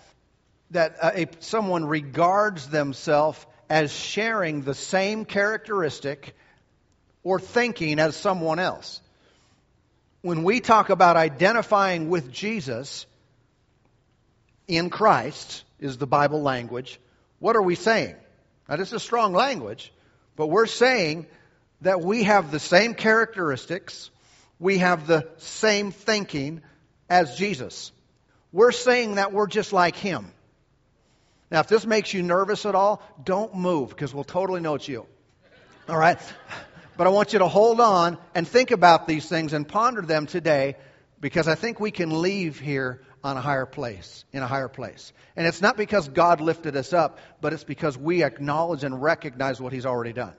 that 0.71 0.95
uh, 0.99 1.11
a, 1.13 1.27
someone 1.41 1.85
regards 1.85 2.67
themselves 2.67 3.45
as 3.69 3.93
sharing 3.93 4.63
the 4.63 4.73
same 4.73 5.25
characteristic 5.25 6.35
or 7.23 7.39
thinking 7.39 7.99
as 7.99 8.15
someone 8.15 8.57
else. 8.57 8.99
When 10.23 10.43
we 10.43 10.59
talk 10.59 10.89
about 10.89 11.17
identifying 11.17 12.09
with 12.09 12.31
Jesus, 12.31 13.05
in 14.67 14.89
Christ 14.89 15.63
is 15.79 15.97
the 15.97 16.07
Bible 16.07 16.41
language. 16.41 16.99
What 17.39 17.55
are 17.55 17.61
we 17.61 17.75
saying? 17.75 18.15
Now, 18.67 18.77
this 18.77 18.93
is 18.93 19.03
strong 19.03 19.33
language, 19.33 19.93
but 20.35 20.47
we're 20.47 20.65
saying 20.65 21.27
that 21.81 22.01
we 22.01 22.23
have 22.23 22.51
the 22.51 22.59
same 22.59 22.93
characteristics, 22.93 24.09
we 24.59 24.79
have 24.79 25.07
the 25.07 25.27
same 25.37 25.91
thinking 25.91 26.61
as 27.09 27.35
Jesus. 27.35 27.91
We're 28.51 28.71
saying 28.71 29.15
that 29.15 29.33
we're 29.33 29.47
just 29.47 29.73
like 29.73 29.95
him. 29.95 30.31
Now, 31.51 31.59
if 31.59 31.67
this 31.67 31.85
makes 31.85 32.13
you 32.13 32.23
nervous 32.23 32.65
at 32.65 32.73
all, 32.73 33.03
don't 33.23 33.55
move 33.55 33.89
because 33.89 34.13
we'll 34.13 34.23
totally 34.23 34.61
know 34.61 34.75
it's 34.75 34.87
you. 34.87 35.05
All 35.87 35.97
right? 35.97 36.17
But 36.97 37.07
I 37.07 37.09
want 37.09 37.33
you 37.33 37.39
to 37.39 37.47
hold 37.47 37.79
on 37.81 38.17
and 38.33 38.47
think 38.47 38.71
about 38.71 39.07
these 39.07 39.27
things 39.27 39.53
and 39.53 39.67
ponder 39.67 40.01
them 40.01 40.25
today 40.25 40.77
because 41.19 41.47
I 41.47 41.55
think 41.55 41.79
we 41.79 41.91
can 41.91 42.21
leave 42.21 42.59
here 42.59 43.01
on 43.25 43.37
a 43.37 43.41
higher 43.41 43.65
place, 43.65 44.23
in 44.31 44.43
a 44.43 44.47
higher 44.47 44.67
place. 44.67 45.11
And 45.35 45.47
it's 45.47 45.59
not 45.59 45.77
because 45.77 46.07
God 46.07 46.41
lifted 46.41 46.75
us 46.75 46.93
up, 46.93 47.17
but 47.41 47.53
it's 47.53 47.63
because 47.63 47.97
we 47.97 48.23
acknowledge 48.23 48.83
and 48.83 49.01
recognize 49.01 49.59
what 49.59 49.73
He's 49.73 49.87
already 49.87 50.13
done. 50.13 50.33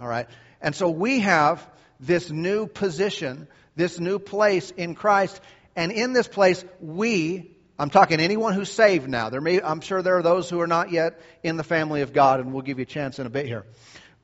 All 0.00 0.08
right? 0.08 0.28
And 0.60 0.74
so 0.74 0.90
we 0.90 1.20
have 1.20 1.64
this 2.00 2.28
new 2.28 2.66
position, 2.66 3.46
this 3.76 4.00
new 4.00 4.18
place 4.18 4.72
in 4.72 4.96
Christ. 4.96 5.40
And 5.76 5.92
in 5.92 6.12
this 6.12 6.26
place, 6.26 6.64
we, 6.80 7.52
I'm 7.78 7.90
talking 7.90 8.18
anyone 8.18 8.52
who's 8.52 8.70
saved 8.70 9.08
now. 9.08 9.30
There 9.30 9.40
may, 9.40 9.62
I'm 9.62 9.80
sure 9.80 10.02
there 10.02 10.18
are 10.18 10.24
those 10.24 10.50
who 10.50 10.60
are 10.60 10.66
not 10.66 10.90
yet 10.90 11.20
in 11.44 11.56
the 11.56 11.64
family 11.64 12.02
of 12.02 12.12
God, 12.12 12.40
and 12.40 12.52
we'll 12.52 12.62
give 12.62 12.80
you 12.80 12.82
a 12.82 12.86
chance 12.86 13.20
in 13.20 13.26
a 13.26 13.30
bit 13.30 13.46
here. 13.46 13.64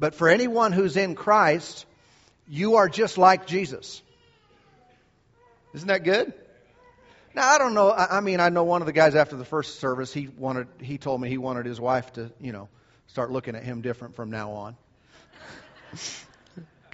But 0.01 0.17
for 0.17 0.29
anyone 0.29 0.73
who's 0.73 0.97
in 0.97 1.15
Christ, 1.15 1.87
you 2.49 2.75
are 2.75 2.89
just 2.89 3.19
like 3.19 3.47
Jesus. 3.47 4.03
Isn't 5.75 5.89
that 5.89 6.03
good? 6.03 6.35
Now 7.35 7.49
I 7.49 7.59
don't 7.59 7.75
know. 7.75 7.91
I, 7.91 8.19
I 8.19 8.21
mean, 8.21 8.41
I 8.41 8.49
know 8.49 8.65
one 8.65 8.83
of 8.83 8.87
the 8.87 8.93
guys 8.93 9.15
after 9.15 9.37
the 9.37 9.45
first 9.45 9.81
service. 9.81 10.13
He 10.13 10.29
wanted. 10.29 10.69
He 10.81 10.99
told 10.99 11.21
me 11.21 11.29
he 11.29 11.39
wanted 11.39 11.67
his 11.67 11.81
wife 11.81 12.13
to, 12.15 12.31
you 12.41 12.53
know, 12.53 12.69
start 13.07 13.31
looking 13.31 13.55
at 13.55 13.65
him 13.65 13.81
different 13.81 14.17
from 14.17 14.31
now 14.31 14.53
on. 14.53 14.77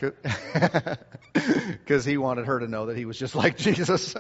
Because 0.01 2.05
he 2.05 2.19
wanted 2.19 2.47
her 2.47 2.61
to 2.61 2.69
know 2.69 2.87
that 2.87 2.97
he 2.97 3.05
was 3.05 3.19
just 3.19 3.35
like 3.35 3.57
Jesus. 3.57 4.15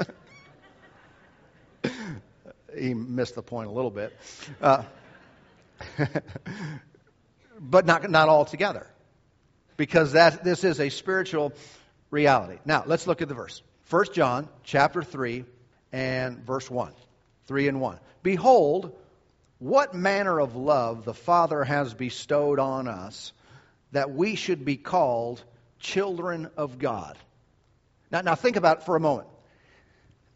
he 2.77 2.95
missed 2.95 3.37
the 3.37 3.43
point 3.43 3.69
a 3.69 3.73
little 3.73 3.91
bit. 3.91 4.17
Uh, 4.61 4.83
but 7.61 7.87
not, 7.87 8.11
not 8.11 8.29
altogether. 8.29 8.87
Because 9.77 10.13
that, 10.13 10.43
this 10.43 10.65
is 10.65 10.81
a 10.81 10.89
spiritual 10.89 11.53
reality. 12.11 12.59
Now, 12.65 12.83
let's 12.87 13.07
look 13.07 13.23
at 13.23 13.29
the 13.29 13.35
verse. 13.35 13.63
1 13.91 14.07
John 14.13 14.49
chapter 14.65 15.03
3 15.03 15.45
and 15.93 16.39
verse 16.39 16.71
1. 16.71 16.93
3 17.47 17.69
and 17.69 17.81
1. 17.81 17.99
Behold, 18.23 18.97
what 19.59 19.95
manner 19.95 20.39
of 20.39 20.55
love 20.55 21.05
the 21.05 21.15
Father 21.15 21.65
has 21.65 21.95
bestowed 21.95 22.59
on 22.59 22.89
us 22.89 23.33
that 23.93 24.11
we 24.11 24.35
should 24.35 24.65
be 24.65 24.77
called 24.77 25.43
children 25.79 26.51
of 26.57 26.79
God. 26.79 27.17
Now, 28.11 28.21
now 28.21 28.35
think 28.35 28.57
about 28.57 28.79
it 28.79 28.83
for 28.85 28.97
a 28.97 29.01
moment. 29.01 29.29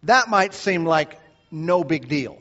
That 0.05 0.29
might 0.29 0.55
seem 0.55 0.85
like 0.85 1.19
no 1.51 1.85
big 1.85 2.09
deal. 2.09 2.39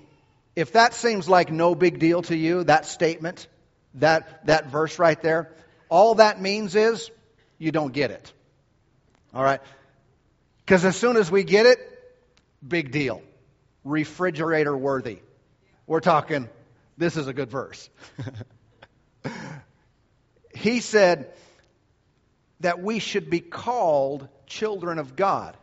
If 0.55 0.73
that 0.73 0.93
seems 0.93 1.29
like 1.29 1.51
no 1.51 1.75
big 1.75 1.99
deal 1.99 2.21
to 2.23 2.35
you, 2.35 2.63
that 2.65 2.85
statement, 2.85 3.47
that, 3.95 4.45
that 4.47 4.67
verse 4.67 4.99
right 4.99 5.21
there, 5.21 5.53
all 5.89 6.15
that 6.15 6.41
means 6.41 6.75
is 6.75 7.09
you 7.57 7.71
don't 7.71 7.93
get 7.93 8.11
it. 8.11 8.33
All 9.33 9.43
right? 9.43 9.61
Because 10.65 10.85
as 10.85 10.95
soon 10.95 11.17
as 11.17 11.29
we 11.31 11.43
get 11.43 11.65
it, 11.65 11.90
big 12.65 12.91
deal. 12.91 13.21
Refrigerator 13.83 14.75
worthy. 14.75 15.19
We're 15.87 15.99
talking, 15.99 16.49
this 16.97 17.17
is 17.17 17.27
a 17.27 17.33
good 17.33 17.49
verse. 17.49 17.89
he 20.53 20.79
said 20.79 21.33
that 22.59 22.81
we 22.81 22.99
should 22.99 23.29
be 23.29 23.39
called 23.39 24.27
children 24.45 24.99
of 24.99 25.15
God. 25.15 25.57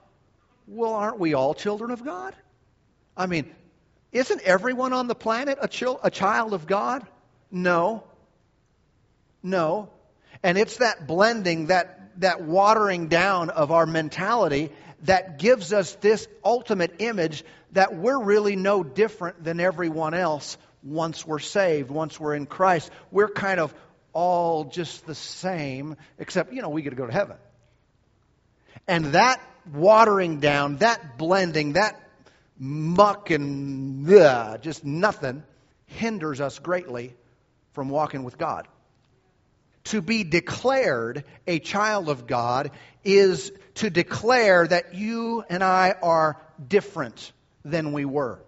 Well, 0.67 0.95
aren't 0.95 1.19
we 1.19 1.35
all 1.35 1.55
children 1.55 1.91
of 1.91 2.05
God? 2.05 2.35
I 3.17 3.27
mean, 3.27 3.51
isn't 4.13 4.43
everyone 4.43 4.93
on 4.93 5.07
the 5.07 5.15
planet 5.15 5.59
a, 5.61 5.97
a 6.03 6.11
child 6.11 6.55
of 6.55 6.67
God? 6.67 7.07
No. 7.51 8.05
No. 9.43 9.91
And 10.43 10.59
it's 10.59 10.79
that 10.79 11.07
blending, 11.07 11.67
that, 11.67 12.21
that 12.21 12.43
watering 12.43 13.09
down 13.09 13.51
of 13.51 13.71
our 13.71 13.87
mentality 13.87 14.71
that 15.03 15.39
gives 15.39 15.73
us 15.73 15.95
this 15.97 16.27
ultimate 16.45 16.97
image 16.99 17.45
that 17.73 17.97
we're 17.97 18.23
really 18.23 18.57
no 18.57 18.83
different 18.83 19.43
than 19.45 19.61
everyone 19.61 20.15
else 20.15 20.57
once 20.83 21.27
we're 21.27 21.39
saved, 21.39 21.91
once 21.91 22.19
we're 22.19 22.35
in 22.35 22.47
Christ. 22.47 22.91
We're 23.11 23.29
kind 23.29 23.61
of 23.61 23.75
all 24.13 24.65
just 24.65 25.07
the 25.07 25.15
same, 25.15 25.97
except, 26.19 26.53
you 26.53 26.63
know, 26.63 26.71
we 26.71 26.83
get 26.83 26.91
to 26.91 26.97
go 26.97 27.07
to 27.07 27.13
heaven. 27.13 27.37
And 28.87 29.07
that 29.07 29.41
watering 29.73 30.41
down, 30.41 30.79
that 30.79 31.19
blending, 31.19 31.75
that 31.75 32.01
muck 32.59 33.31
and 33.31 34.07
just 34.63 34.85
nothing 34.85 35.43
hinders 35.87 36.41
us 36.41 36.59
greatly 36.59 37.15
from 37.73 37.89
walking 37.89 38.25
with 38.25 38.39
God. 38.39 38.67
To 39.89 40.03
be 40.03 40.23
declared 40.23 41.25
a 41.47 41.59
child 41.61 42.11
of 42.11 42.27
God 42.27 42.73
is 43.05 43.51
to 43.77 43.89
declare 43.89 44.67
that 44.67 44.95
you 44.95 45.43
and 45.49 45.65
I 45.65 45.95
are 46.03 46.37
different 46.67 47.33
than 47.65 47.93
we 47.93 48.05
were, 48.05 48.39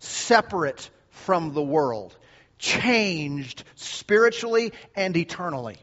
separate 0.00 0.90
from 1.08 1.54
the 1.54 1.62
world, 1.62 2.14
changed 2.58 3.64
spiritually 3.76 4.72
and 4.94 5.16
eternally. 5.16 5.78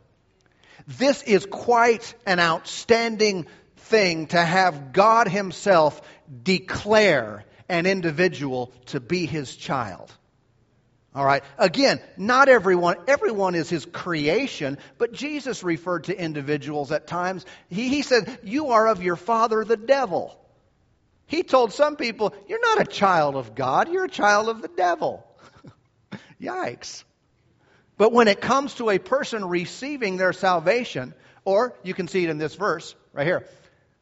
This 0.87 1.23
is 1.23 1.47
quite 1.47 2.13
an 2.27 2.39
outstanding 2.39 3.47
thing 3.77 4.27
to 4.27 4.39
have 4.39 4.93
God 4.93 5.27
Himself 5.27 6.01
declare 6.43 7.45
an 7.67 7.87
individual 7.87 8.71
to 8.87 8.99
be 8.99 9.25
His 9.25 9.55
child. 9.55 10.13
All 11.17 11.25
right. 11.25 11.43
Again, 11.57 11.99
not 12.15 12.47
everyone, 12.47 12.97
everyone 13.07 13.55
is 13.55 13.71
his 13.71 13.87
creation, 13.87 14.77
but 14.99 15.13
Jesus 15.13 15.63
referred 15.63 16.03
to 16.03 16.15
individuals 16.15 16.91
at 16.91 17.07
times. 17.07 17.43
He, 17.69 17.89
he 17.89 18.03
said, 18.03 18.37
You 18.43 18.67
are 18.67 18.87
of 18.87 19.01
your 19.01 19.15
father, 19.15 19.65
the 19.65 19.77
devil. 19.77 20.39
He 21.25 21.41
told 21.41 21.73
some 21.73 21.95
people, 21.95 22.35
You're 22.47 22.61
not 22.61 22.81
a 22.81 22.85
child 22.85 23.35
of 23.35 23.55
God, 23.55 23.91
you're 23.91 24.05
a 24.05 24.09
child 24.09 24.47
of 24.47 24.61
the 24.61 24.67
devil. 24.67 25.25
Yikes. 26.39 27.03
But 27.97 28.13
when 28.13 28.27
it 28.27 28.39
comes 28.39 28.75
to 28.75 28.91
a 28.91 28.99
person 28.99 29.43
receiving 29.43 30.17
their 30.17 30.33
salvation, 30.33 31.15
or 31.45 31.73
you 31.81 31.95
can 31.95 32.07
see 32.07 32.25
it 32.25 32.29
in 32.29 32.37
this 32.37 32.53
verse 32.53 32.93
right 33.11 33.25
here, 33.25 33.43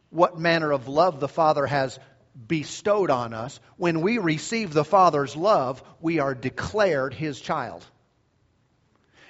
what 0.09 0.37
manner 0.37 0.69
of 0.69 0.89
love 0.89 1.21
the 1.21 1.29
Father 1.29 1.65
has 1.65 1.97
bestowed 2.47 3.09
on 3.09 3.33
us, 3.33 3.59
when 3.77 4.01
we 4.01 4.17
receive 4.17 4.73
the 4.73 4.83
Father's 4.83 5.35
love, 5.35 5.81
we 6.01 6.19
are 6.19 6.35
declared 6.35 7.13
His 7.13 7.39
child. 7.39 7.85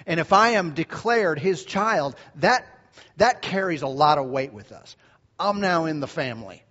And 0.06 0.20
if 0.20 0.32
I 0.32 0.50
am 0.50 0.74
declared 0.74 1.38
His 1.38 1.64
child, 1.64 2.16
that, 2.36 2.66
that 3.16 3.42
carries 3.42 3.82
a 3.82 3.88
lot 3.88 4.18
of 4.18 4.26
weight 4.26 4.52
with 4.52 4.72
us. 4.72 4.96
I'm 5.38 5.60
now 5.60 5.84
in 5.86 6.00
the 6.00 6.06
family. 6.06 6.62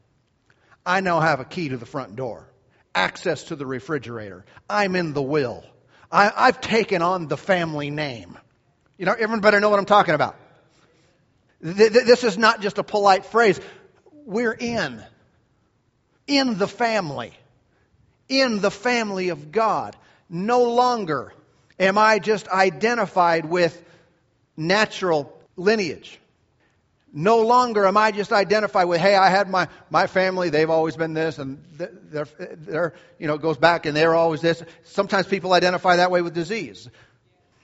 I 0.86 1.00
now 1.02 1.20
have 1.20 1.40
a 1.40 1.46
key 1.46 1.70
to 1.70 1.78
the 1.78 1.86
front 1.86 2.16
door, 2.16 2.48
access 2.94 3.46
to 3.46 3.56
the 3.56 3.66
refrigerator. 3.66 4.46
I'm 4.70 4.96
in 4.96 5.14
the 5.14 5.22
will. 5.22 5.64
I, 6.12 6.32
I've 6.36 6.62
taken 6.62 7.02
on 7.02 7.28
the 7.28 7.38
family 7.38 7.90
name. 7.90 8.38
You 8.98 9.06
know, 9.06 9.14
everyone 9.14 9.42
better 9.42 9.60
know 9.60 9.70
what 9.70 9.80
I'm 9.80 9.86
talking 9.86 10.14
about. 10.14 10.36
This 11.60 12.24
is 12.24 12.38
not 12.38 12.62
just 12.62 12.78
a 12.78 12.84
polite 12.84 13.26
phrase. 13.26 13.60
We're 14.26 14.54
in 14.54 15.04
in 16.28 16.58
the 16.58 16.68
family, 16.68 17.34
in 18.28 18.60
the 18.60 18.72
family 18.72 19.30
of 19.30 19.52
God. 19.52 19.96
No 20.30 20.64
longer 20.64 21.34
am 21.80 21.98
I 21.98 22.20
just 22.20 22.48
identified 22.48 23.46
with 23.46 23.82
natural 24.58 25.32
lineage. 25.56 26.20
No 27.14 27.44
longer 27.44 27.86
am 27.86 27.96
I 27.96 28.12
just 28.12 28.34
identified 28.34 28.88
with, 28.88 29.00
hey, 29.00 29.16
I 29.16 29.30
had 29.30 29.50
my, 29.50 29.70
my 29.90 30.08
family, 30.08 30.50
they've 30.50 30.70
always 30.70 30.98
been 30.98 31.14
this, 31.14 31.38
and 31.38 31.64
they're, 31.78 32.28
they're, 32.58 32.94
you 33.20 33.28
know, 33.28 33.38
goes 33.38 33.58
back 33.58 33.86
and 33.86 33.96
they're 33.96 34.14
always 34.14 34.42
this. 34.42 34.62
Sometimes 34.84 35.26
people 35.26 35.54
identify 35.54 35.96
that 35.98 36.12
way 36.12 36.22
with 36.22 36.34
disease. 36.34 36.90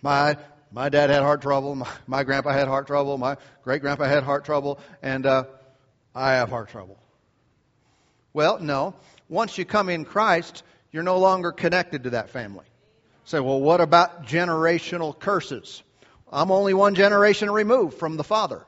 My, 0.01 0.37
my 0.71 0.87
dad 0.87 1.09
had 1.09 1.21
heart 1.21 1.41
trouble, 1.41 1.75
my, 1.75 1.89
my 2.07 2.23
grandpa 2.23 2.51
had 2.51 2.69
heart 2.69 2.87
trouble, 2.87 3.17
my 3.17 3.35
great 3.63 3.81
grandpa 3.81 4.05
had 4.05 4.23
heart 4.23 4.45
trouble, 4.45 4.79
and 5.01 5.25
uh, 5.25 5.43
I 6.15 6.33
have 6.33 6.49
heart 6.49 6.69
trouble. 6.69 7.00
Well, 8.33 8.59
no. 8.59 8.95
Once 9.29 9.57
you 9.57 9.65
come 9.65 9.89
in 9.89 10.05
Christ, 10.05 10.63
you're 10.91 11.03
no 11.03 11.17
longer 11.19 11.51
connected 11.51 12.03
to 12.03 12.11
that 12.11 12.29
family. 12.29 12.65
Say, 13.25 13.39
well, 13.39 13.59
what 13.59 13.81
about 13.81 14.25
generational 14.25 15.17
curses? 15.17 15.83
I'm 16.31 16.51
only 16.51 16.73
one 16.73 16.95
generation 16.95 17.49
removed 17.49 17.97
from 17.97 18.17
the 18.17 18.23
Father. 18.23 18.65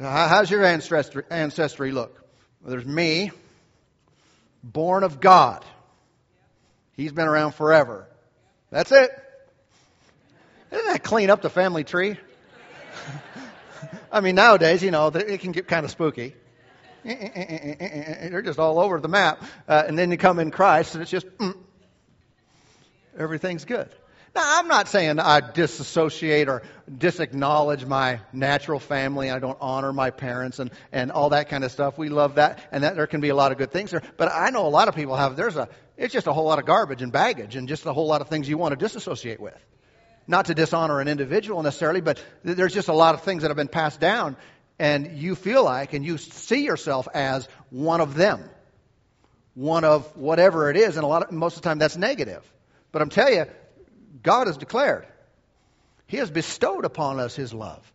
How's 0.00 0.50
your 0.50 0.64
ancestry, 0.64 1.24
ancestry 1.30 1.92
look? 1.92 2.22
Well, 2.60 2.70
there's 2.70 2.86
me, 2.86 3.30
born 4.62 5.02
of 5.02 5.20
God. 5.20 5.64
He's 6.92 7.12
been 7.12 7.26
around 7.26 7.52
forever. 7.52 8.06
That's 8.70 8.92
it. 8.92 9.10
Doesn't 10.70 10.86
that 10.86 11.02
clean 11.02 11.30
up 11.30 11.40
the 11.40 11.50
family 11.50 11.84
tree? 11.84 12.16
I 14.12 14.20
mean, 14.20 14.34
nowadays, 14.34 14.82
you 14.82 14.90
know, 14.90 15.08
it 15.08 15.40
can 15.40 15.52
get 15.52 15.66
kind 15.66 15.84
of 15.84 15.90
spooky. 15.90 16.34
Eh, 17.04 17.12
eh, 17.12 17.74
eh, 17.78 18.28
they're 18.28 18.42
just 18.42 18.58
all 18.58 18.78
over 18.78 19.00
the 19.00 19.08
map. 19.08 19.42
Uh, 19.66 19.84
and 19.86 19.98
then 19.98 20.10
you 20.10 20.16
come 20.16 20.38
in 20.38 20.50
Christ, 20.50 20.94
and 20.94 21.02
it's 21.02 21.10
just, 21.10 21.26
mm, 21.38 21.56
everything's 23.16 23.64
good. 23.64 23.88
Now, 24.34 24.42
I'm 24.58 24.68
not 24.68 24.88
saying 24.88 25.18
I 25.18 25.40
disassociate 25.40 26.48
or 26.48 26.62
disacknowledge 26.96 27.84
my 27.86 28.20
natural 28.32 28.78
family. 28.78 29.30
I 29.30 29.38
don't 29.38 29.58
honor 29.60 29.92
my 29.92 30.10
parents 30.10 30.58
and, 30.58 30.70
and 30.92 31.10
all 31.10 31.30
that 31.30 31.48
kind 31.48 31.64
of 31.64 31.72
stuff. 31.72 31.98
We 31.98 32.08
love 32.08 32.36
that, 32.36 32.60
and 32.70 32.84
that 32.84 32.94
there 32.94 33.06
can 33.06 33.20
be 33.20 33.30
a 33.30 33.34
lot 33.34 33.52
of 33.52 33.58
good 33.58 33.72
things 33.72 33.90
there. 33.90 34.02
But 34.16 34.30
I 34.30 34.50
know 34.50 34.66
a 34.66 34.68
lot 34.68 34.88
of 34.88 34.94
people 34.94 35.16
have, 35.16 35.34
there's 35.34 35.56
a, 35.56 35.68
it's 35.96 36.12
just 36.12 36.26
a 36.26 36.32
whole 36.32 36.44
lot 36.44 36.58
of 36.58 36.66
garbage 36.66 37.02
and 37.02 37.10
baggage 37.10 37.56
and 37.56 37.68
just 37.68 37.86
a 37.86 37.92
whole 37.92 38.06
lot 38.06 38.20
of 38.20 38.28
things 38.28 38.48
you 38.48 38.58
want 38.58 38.72
to 38.72 38.76
disassociate 38.76 39.40
with. 39.40 39.58
Not 40.26 40.46
to 40.46 40.54
dishonor 40.54 41.00
an 41.00 41.08
individual 41.08 41.62
necessarily, 41.62 42.02
but 42.02 42.22
there's 42.44 42.74
just 42.74 42.88
a 42.88 42.92
lot 42.92 43.14
of 43.14 43.22
things 43.22 43.42
that 43.42 43.48
have 43.48 43.56
been 43.56 43.66
passed 43.66 43.98
down, 43.98 44.36
and 44.78 45.18
you 45.18 45.34
feel 45.34 45.64
like 45.64 45.92
and 45.92 46.04
you 46.04 46.18
see 46.18 46.64
yourself 46.64 47.08
as 47.12 47.48
one 47.70 48.00
of 48.00 48.14
them, 48.14 48.48
one 49.54 49.84
of 49.84 50.16
whatever 50.16 50.70
it 50.70 50.76
is, 50.76 50.96
and 50.96 51.04
a 51.04 51.08
lot 51.08 51.24
of, 51.24 51.32
most 51.32 51.56
of 51.56 51.62
the 51.62 51.68
time 51.68 51.78
that's 51.78 51.96
negative. 51.96 52.42
But 52.92 53.02
I'm 53.02 53.08
telling 53.08 53.34
you, 53.34 53.46
God 54.22 54.46
has 54.46 54.56
declared. 54.56 55.06
He 56.06 56.18
has 56.18 56.30
bestowed 56.30 56.84
upon 56.84 57.20
us 57.20 57.34
His 57.34 57.52
love. 57.52 57.92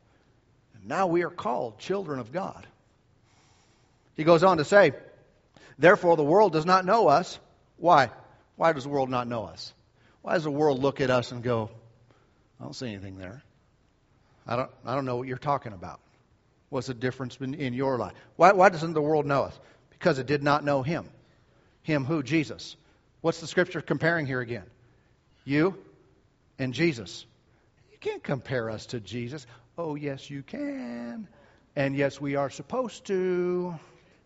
And 0.76 0.88
now 0.88 1.08
we 1.08 1.24
are 1.24 1.30
called 1.30 1.80
children 1.80 2.20
of 2.20 2.32
God. 2.32 2.68
He 4.16 4.24
goes 4.24 4.44
on 4.44 4.58
to 4.58 4.66
say, 4.66 4.92
Therefore, 5.80 6.16
the 6.16 6.24
world 6.24 6.54
does 6.54 6.66
not 6.66 6.86
know 6.86 7.08
us. 7.08 7.40
Why? 7.78 8.12
Why 8.56 8.74
does 8.74 8.84
the 8.84 8.90
world 8.90 9.10
not 9.10 9.28
know 9.28 9.46
us? 9.46 9.74
Why 10.22 10.34
does 10.34 10.44
the 10.44 10.52
world 10.52 10.82
look 10.82 11.02
at 11.02 11.10
us 11.10 11.32
and 11.32 11.42
go, 11.42 11.72
I 12.60 12.64
don't 12.64 12.76
see 12.76 12.88
anything 12.88 13.18
there? 13.18 13.44
I 14.46 14.56
don't, 14.56 14.70
I 14.86 14.94
don't 14.94 15.06
know 15.06 15.18
what 15.18 15.28
you're 15.28 15.38
talking 15.38 15.74
about. 15.74 16.00
What's 16.74 16.88
the 16.88 16.96
difference 16.96 17.38
in, 17.40 17.54
in 17.54 17.74
your 17.74 18.00
life? 18.00 18.14
Why, 18.36 18.52
why 18.54 18.70
doesn't 18.70 18.94
the 18.94 19.02
world 19.02 19.28
know 19.28 19.44
us? 19.44 19.60
Because 19.92 20.18
it 20.18 20.26
did 20.26 20.42
not 20.42 20.66
know 20.66 20.82
Him. 20.82 21.08
Him 21.84 22.04
who? 22.04 22.24
Jesus. 22.24 22.76
What's 23.22 23.40
the 23.40 23.46
scripture 23.46 23.80
comparing 23.80 24.26
here 24.26 24.42
again? 24.42 24.66
You 25.46 25.78
and 26.58 26.74
Jesus. 26.74 27.28
You 27.92 28.00
can't 28.00 28.24
compare 28.24 28.72
us 28.72 28.88
to 28.88 29.00
Jesus. 29.00 29.46
Oh, 29.78 29.94
yes, 29.94 30.28
you 30.32 30.42
can. 30.42 31.28
And 31.76 31.96
yes, 31.96 32.20
we 32.20 32.38
are 32.38 32.50
supposed 32.50 33.06
to. 33.06 33.76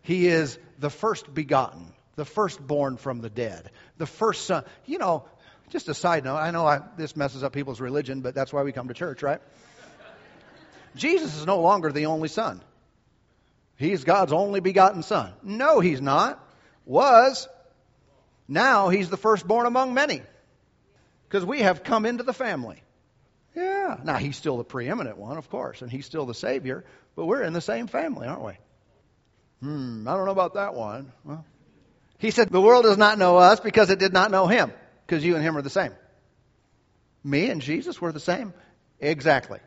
He 0.00 0.26
is 0.28 0.58
the 0.78 0.88
first 0.88 1.34
begotten, 1.34 1.92
the 2.16 2.24
firstborn 2.24 2.96
from 2.96 3.20
the 3.20 3.28
dead, 3.28 3.70
the 3.98 4.06
first 4.06 4.46
son. 4.46 4.64
You 4.86 4.96
know, 4.96 5.26
just 5.68 5.90
a 5.90 5.94
side 5.94 6.24
note, 6.24 6.36
I 6.36 6.50
know 6.50 6.66
I, 6.66 6.80
this 6.96 7.14
messes 7.14 7.44
up 7.44 7.52
people's 7.52 7.78
religion, 7.78 8.22
but 8.22 8.34
that's 8.34 8.54
why 8.54 8.62
we 8.62 8.72
come 8.72 8.88
to 8.88 8.94
church, 8.94 9.22
right? 9.22 9.42
Jesus 10.98 11.36
is 11.36 11.46
no 11.46 11.60
longer 11.60 11.90
the 11.92 12.06
only 12.06 12.28
son. 12.28 12.60
He's 13.76 14.04
God's 14.04 14.32
only 14.32 14.60
begotten 14.60 15.02
son. 15.02 15.32
No, 15.42 15.80
he's 15.80 16.00
not. 16.00 16.44
Was. 16.84 17.48
Now 18.48 18.88
he's 18.88 19.08
the 19.08 19.16
firstborn 19.16 19.66
among 19.66 19.94
many. 19.94 20.22
Because 21.28 21.44
we 21.44 21.60
have 21.60 21.84
come 21.84 22.06
into 22.06 22.24
the 22.24 22.32
family. 22.32 22.82
Yeah. 23.54 23.98
Now, 24.04 24.16
he's 24.16 24.36
still 24.36 24.56
the 24.56 24.64
preeminent 24.64 25.18
one, 25.18 25.36
of 25.36 25.50
course, 25.50 25.82
and 25.82 25.90
he's 25.90 26.06
still 26.06 26.26
the 26.26 26.34
Savior, 26.34 26.84
but 27.16 27.26
we're 27.26 27.42
in 27.42 27.52
the 27.52 27.60
same 27.60 27.86
family, 27.88 28.26
aren't 28.26 28.44
we? 28.44 28.52
Hmm, 29.60 30.06
I 30.06 30.14
don't 30.14 30.26
know 30.26 30.32
about 30.32 30.54
that 30.54 30.74
one. 30.74 31.12
Well, 31.24 31.44
he 32.18 32.30
said, 32.30 32.50
The 32.50 32.60
world 32.60 32.84
does 32.84 32.98
not 32.98 33.18
know 33.18 33.36
us 33.36 33.60
because 33.60 33.90
it 33.90 33.98
did 33.98 34.12
not 34.12 34.30
know 34.30 34.46
him, 34.46 34.72
because 35.06 35.24
you 35.24 35.34
and 35.34 35.44
him 35.44 35.56
are 35.56 35.62
the 35.62 35.70
same. 35.70 35.92
Me 37.24 37.50
and 37.50 37.60
Jesus 37.60 38.00
were 38.00 38.12
the 38.12 38.20
same? 38.20 38.54
Exactly. 39.00 39.58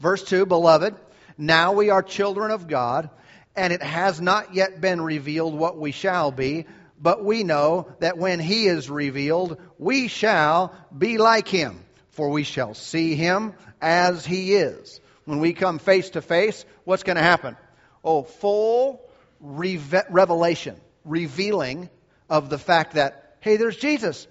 Verse 0.00 0.22
2 0.24 0.46
Beloved, 0.46 0.94
now 1.38 1.72
we 1.72 1.90
are 1.90 2.02
children 2.02 2.50
of 2.50 2.68
God, 2.68 3.10
and 3.54 3.72
it 3.72 3.82
has 3.82 4.20
not 4.20 4.54
yet 4.54 4.80
been 4.80 5.00
revealed 5.00 5.54
what 5.54 5.78
we 5.78 5.92
shall 5.92 6.30
be 6.30 6.66
but 7.00 7.24
we 7.24 7.44
know 7.44 7.88
that 8.00 8.18
when 8.18 8.40
he 8.40 8.66
is 8.66 8.88
revealed, 8.88 9.60
we 9.78 10.08
shall 10.08 10.74
be 10.96 11.18
like 11.18 11.48
him, 11.48 11.84
for 12.10 12.30
we 12.30 12.42
shall 12.42 12.74
see 12.74 13.14
him 13.14 13.54
as 13.80 14.24
he 14.24 14.54
is. 14.54 15.00
When 15.24 15.40
we 15.40 15.52
come 15.52 15.78
face 15.78 16.10
to 16.10 16.22
face, 16.22 16.64
what's 16.84 17.02
going 17.02 17.16
to 17.16 17.22
happen? 17.22 17.56
Oh, 18.02 18.22
full 18.22 19.02
revelation, 19.40 20.80
revealing 21.04 21.90
of 22.30 22.48
the 22.48 22.58
fact 22.58 22.94
that, 22.94 23.36
hey, 23.40 23.56
there's 23.56 23.76
Jesus. 23.76 24.26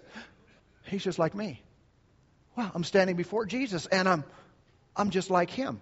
He's 0.85 1.03
just 1.03 1.19
like 1.19 1.35
me. 1.35 1.61
Well, 2.55 2.71
I'm 2.73 2.83
standing 2.83 3.15
before 3.15 3.45
Jesus 3.45 3.85
and 3.85 4.07
I'm, 4.07 4.23
I'm 4.95 5.09
just 5.09 5.29
like 5.29 5.49
him. 5.49 5.81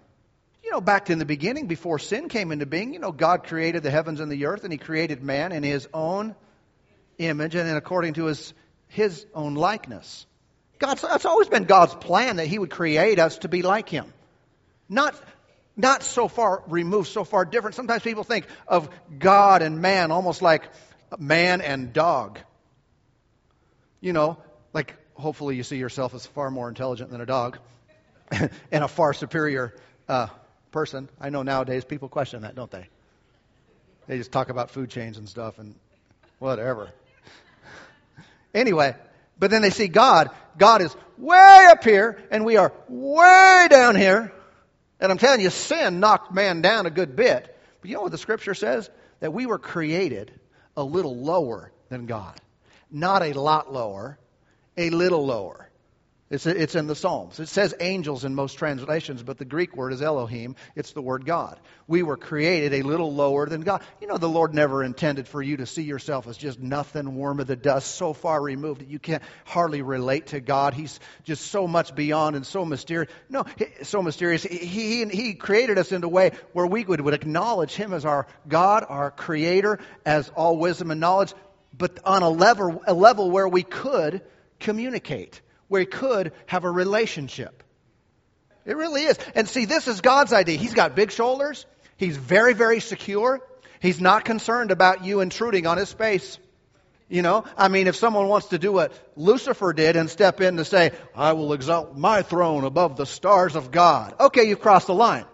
You 0.62 0.70
know, 0.70 0.80
back 0.80 1.10
in 1.10 1.18
the 1.18 1.24
beginning, 1.24 1.66
before 1.66 1.98
sin 1.98 2.28
came 2.28 2.50
into 2.50 2.66
being, 2.66 2.94
you 2.94 2.98
know, 2.98 3.12
God 3.12 3.44
created 3.44 3.82
the 3.82 3.90
heavens 3.90 4.20
and 4.20 4.32
the 4.32 4.46
earth 4.46 4.64
and 4.64 4.72
he 4.72 4.78
created 4.78 5.22
man 5.22 5.52
in 5.52 5.62
his 5.62 5.86
own 5.92 6.34
image 7.18 7.54
and 7.54 7.68
according 7.76 8.14
to 8.14 8.24
his, 8.24 8.54
his 8.88 9.26
own 9.34 9.54
likeness. 9.54 10.26
God's, 10.78 11.02
that's 11.02 11.26
always 11.26 11.48
been 11.48 11.64
God's 11.64 11.94
plan 11.94 12.36
that 12.36 12.46
he 12.46 12.58
would 12.58 12.70
create 12.70 13.18
us 13.18 13.38
to 13.38 13.48
be 13.48 13.62
like 13.62 13.88
him. 13.88 14.12
Not, 14.88 15.14
not 15.76 16.02
so 16.02 16.28
far 16.28 16.62
removed, 16.66 17.08
so 17.08 17.24
far 17.24 17.44
different. 17.44 17.76
Sometimes 17.76 18.02
people 18.02 18.24
think 18.24 18.46
of 18.66 18.88
God 19.18 19.62
and 19.62 19.80
man 19.80 20.10
almost 20.10 20.42
like 20.42 20.68
man 21.18 21.60
and 21.60 21.92
dog. 21.92 22.38
You 24.00 24.12
know, 24.12 24.38
like 24.72 24.94
hopefully 25.14 25.56
you 25.56 25.62
see 25.62 25.76
yourself 25.76 26.14
as 26.14 26.26
far 26.26 26.50
more 26.50 26.68
intelligent 26.68 27.10
than 27.10 27.20
a 27.20 27.26
dog 27.26 27.58
and 28.72 28.84
a 28.84 28.88
far 28.88 29.12
superior 29.12 29.74
uh, 30.08 30.28
person. 30.72 31.08
I 31.20 31.30
know 31.30 31.42
nowadays 31.42 31.84
people 31.84 32.08
question 32.08 32.42
that, 32.42 32.54
don't 32.54 32.70
they? 32.70 32.88
They 34.06 34.18
just 34.18 34.32
talk 34.32 34.50
about 34.50 34.70
food 34.70 34.90
chains 34.90 35.16
and 35.18 35.28
stuff 35.28 35.58
and 35.58 35.74
whatever. 36.38 36.90
Anyway, 38.54 38.94
but 39.36 39.50
then 39.50 39.62
they 39.62 39.70
see 39.70 39.88
God. 39.88 40.30
God 40.56 40.80
is 40.80 40.94
way 41.18 41.66
up 41.68 41.82
here, 41.82 42.22
and 42.30 42.44
we 42.44 42.56
are 42.56 42.72
way 42.88 43.66
down 43.68 43.96
here. 43.96 44.32
And 45.00 45.10
I'm 45.10 45.18
telling 45.18 45.40
you, 45.40 45.50
sin 45.50 46.00
knocked 46.00 46.32
man 46.32 46.62
down 46.62 46.86
a 46.86 46.90
good 46.90 47.16
bit. 47.16 47.56
But 47.80 47.90
you 47.90 47.96
know 47.96 48.02
what 48.02 48.12
the 48.12 48.18
scripture 48.18 48.54
says? 48.54 48.88
That 49.20 49.32
we 49.32 49.46
were 49.46 49.58
created 49.58 50.32
a 50.76 50.84
little 50.84 51.16
lower 51.16 51.72
than 51.88 52.06
God. 52.06 52.40
Not 52.90 53.22
a 53.22 53.32
lot 53.32 53.72
lower, 53.72 54.18
a 54.76 54.90
little 54.90 55.26
lower. 55.26 55.68
It's, 56.30 56.46
it's 56.46 56.74
in 56.74 56.86
the 56.86 56.94
Psalms. 56.94 57.38
It 57.38 57.48
says 57.48 57.74
angels 57.80 58.24
in 58.24 58.34
most 58.34 58.54
translations, 58.54 59.22
but 59.22 59.36
the 59.36 59.44
Greek 59.44 59.76
word 59.76 59.92
is 59.92 60.00
Elohim. 60.00 60.56
It's 60.74 60.92
the 60.92 61.02
word 61.02 61.26
God. 61.26 61.60
We 61.86 62.02
were 62.02 62.16
created 62.16 62.72
a 62.72 62.82
little 62.82 63.12
lower 63.14 63.46
than 63.46 63.60
God. 63.60 63.82
You 64.00 64.06
know, 64.06 64.16
the 64.16 64.28
Lord 64.28 64.54
never 64.54 64.82
intended 64.82 65.28
for 65.28 65.42
you 65.42 65.58
to 65.58 65.66
see 65.66 65.82
yourself 65.82 66.26
as 66.26 66.38
just 66.38 66.58
nothing, 66.58 67.14
worm 67.14 67.40
of 67.40 67.46
the 67.46 67.56
dust, 67.56 67.94
so 67.94 68.14
far 68.14 68.40
removed 68.40 68.80
that 68.80 68.88
you 68.88 68.98
can't 68.98 69.22
hardly 69.44 69.82
relate 69.82 70.28
to 70.28 70.40
God. 70.40 70.72
He's 70.72 70.98
just 71.24 71.48
so 71.48 71.66
much 71.66 71.94
beyond 71.94 72.36
and 72.36 72.46
so 72.46 72.64
mysterious. 72.64 73.12
No, 73.28 73.44
so 73.82 74.00
mysterious. 74.00 74.42
He, 74.42 74.56
he, 74.56 75.04
he 75.04 75.34
created 75.34 75.76
us 75.76 75.92
in 75.92 76.02
a 76.04 76.08
way 76.08 76.32
where 76.54 76.66
we 76.66 76.84
would, 76.84 77.02
would 77.02 77.14
acknowledge 77.14 77.74
Him 77.74 77.92
as 77.92 78.06
our 78.06 78.26
God, 78.48 78.86
our 78.88 79.10
Creator, 79.10 79.78
as 80.06 80.30
all 80.30 80.56
wisdom 80.56 80.90
and 80.90 81.00
knowledge, 81.00 81.34
but 81.76 82.00
on 82.04 82.22
a 82.22 82.30
level, 82.30 82.82
a 82.86 82.94
level 82.94 83.30
where 83.30 83.46
we 83.46 83.62
could 83.62 84.22
communicate 84.58 85.42
where 85.68 85.80
he 85.80 85.86
could 85.86 86.32
have 86.46 86.64
a 86.64 86.70
relationship. 86.70 87.62
It 88.64 88.76
really 88.76 89.02
is. 89.02 89.18
And 89.34 89.48
see, 89.48 89.66
this 89.66 89.88
is 89.88 90.00
God's 90.00 90.32
idea. 90.32 90.56
He's 90.56 90.74
got 90.74 90.96
big 90.96 91.10
shoulders. 91.10 91.66
He's 91.96 92.16
very, 92.16 92.54
very 92.54 92.80
secure. 92.80 93.40
He's 93.80 94.00
not 94.00 94.24
concerned 94.24 94.70
about 94.70 95.04
you 95.04 95.20
intruding 95.20 95.66
on 95.66 95.76
his 95.76 95.88
space. 95.88 96.38
You 97.08 97.20
know, 97.20 97.44
I 97.56 97.68
mean, 97.68 97.86
if 97.86 97.96
someone 97.96 98.28
wants 98.28 98.48
to 98.48 98.58
do 98.58 98.72
what 98.72 98.92
Lucifer 99.14 99.74
did 99.74 99.96
and 99.96 100.08
step 100.08 100.40
in 100.40 100.56
to 100.56 100.64
say, 100.64 100.92
I 101.14 101.34
will 101.34 101.52
exalt 101.52 101.96
my 101.96 102.22
throne 102.22 102.64
above 102.64 102.96
the 102.96 103.04
stars 103.04 103.56
of 103.56 103.70
God. 103.70 104.14
Okay, 104.18 104.44
you've 104.44 104.60
crossed 104.60 104.86
the 104.86 104.94
line, 104.94 105.26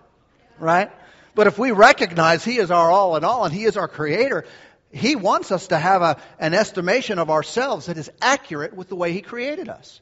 right? 0.58 0.90
But 1.36 1.46
if 1.46 1.58
we 1.58 1.70
recognize 1.70 2.44
He 2.44 2.58
is 2.58 2.72
our 2.72 2.90
all 2.90 3.16
in 3.16 3.24
all 3.24 3.44
and 3.44 3.54
He 3.54 3.64
is 3.64 3.76
our 3.76 3.86
creator, 3.86 4.44
He 4.90 5.14
wants 5.14 5.52
us 5.52 5.68
to 5.68 5.78
have 5.78 6.02
a, 6.02 6.16
an 6.40 6.54
estimation 6.54 7.20
of 7.20 7.30
ourselves 7.30 7.86
that 7.86 7.96
is 7.96 8.10
accurate 8.20 8.74
with 8.74 8.88
the 8.88 8.96
way 8.96 9.12
He 9.12 9.22
created 9.22 9.68
us. 9.68 10.00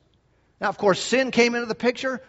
Now, 0.61 0.68
of 0.68 0.79
course, 0.79 1.01
sin 1.01 1.31
came 1.31 1.55
into 1.55 1.66
the 1.66 1.75
picture, 1.75 2.21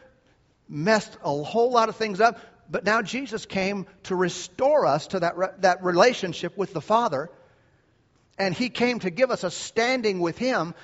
messed 0.67 1.17
a 1.23 1.43
whole 1.43 1.71
lot 1.71 1.89
of 1.89 1.95
things 1.95 2.21
up, 2.21 2.39
but 2.69 2.83
now 2.83 3.01
Jesus 3.01 3.45
came 3.45 3.87
to 4.03 4.15
restore 4.15 4.85
us 4.85 5.07
to 5.07 5.21
that, 5.21 5.37
re- 5.37 5.47
that 5.59 5.83
relationship 5.83 6.55
with 6.55 6.73
the 6.73 6.81
Father. 6.81 7.29
And 8.37 8.53
He 8.53 8.69
came 8.69 8.99
to 8.99 9.09
give 9.09 9.31
us 9.31 9.43
a 9.43 9.49
standing 9.49 10.19
with 10.19 10.37
Him 10.37 10.75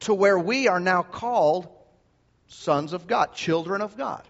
to 0.00 0.14
where 0.14 0.38
we 0.38 0.68
are 0.68 0.80
now 0.80 1.02
called 1.02 1.68
sons 2.46 2.92
of 2.92 3.06
God, 3.06 3.34
children 3.34 3.82
of 3.82 3.96
God. 3.96 4.22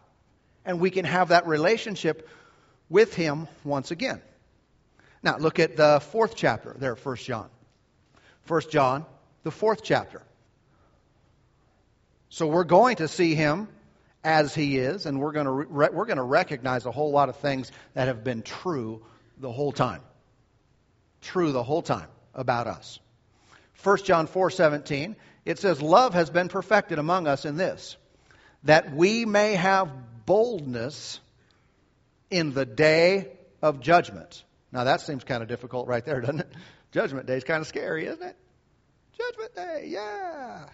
And 0.65 0.81
we 0.81 0.91
can 0.91 1.05
have 1.05 1.29
that 1.29 1.47
relationship 1.47 2.29
with 2.89 3.15
Him 3.15 3.49
once 3.65 3.91
again. 3.91 4.23
Now, 5.23 5.37
look 5.37 5.59
at 5.59 5.77
the 5.77 6.01
fourth 6.01 6.35
chapter 6.35 6.75
there, 6.79 6.95
1 6.95 7.17
John. 7.17 7.51
1 8.47 8.63
John, 8.71 9.05
the 9.43 9.51
fourth 9.51 9.83
chapter. 9.83 10.23
So 12.31 12.47
we're 12.47 12.65
going 12.65 12.97
to 12.97 13.09
see 13.09 13.35
him 13.35 13.69
as 14.25 14.55
He 14.55 14.79
is, 14.79 15.07
and 15.07 15.21
we're 15.21 15.33
going 15.33 15.47
to 15.47 15.53
re- 15.53 15.89
we're 15.93 16.07
going 16.07 16.17
to 16.17 16.23
recognize 16.23 16.87
a 16.87 16.91
whole 16.91 17.11
lot 17.11 17.29
of 17.29 17.37
things 17.37 17.71
that 17.95 18.09
have 18.09 18.25
been 18.25 18.43
true 18.43 19.03
the 19.39 19.53
whole 19.53 19.73
time. 19.73 20.01
True 21.21 21.53
the 21.53 21.63
whole 21.63 21.83
time 21.83 22.09
about 22.35 22.67
us. 22.67 22.99
1 23.83 23.99
John 24.05 24.27
4:17 24.27 25.17
it 25.45 25.59
says 25.59 25.81
love 25.81 26.15
has 26.15 26.31
been 26.31 26.49
perfected 26.49 26.99
among 26.99 27.27
us 27.27 27.45
in 27.45 27.57
this 27.57 27.97
that 28.65 28.95
we 28.95 29.25
may 29.25 29.55
have 29.55 29.91
boldness 30.27 31.19
in 32.31 32.53
the 32.53 32.67
day 32.67 33.33
of 33.63 33.81
judgment. 33.81 34.45
Now 34.71 34.85
that 34.85 35.01
seems 35.01 35.25
kind 35.25 35.43
of 35.43 35.49
difficult 35.49 35.89
right 35.89 36.05
there, 36.05 36.21
doesn't 36.21 36.41
it? 36.41 36.53
Judgment 36.93 37.27
day 37.27 37.37
is 37.37 37.45
kind 37.45 37.61
of 37.63 37.67
scary, 37.67 38.07
isn't 38.07 38.23
it? 38.23 38.37
Judgment 39.17 39.55
day, 39.55 39.87
yeah. 39.89 40.67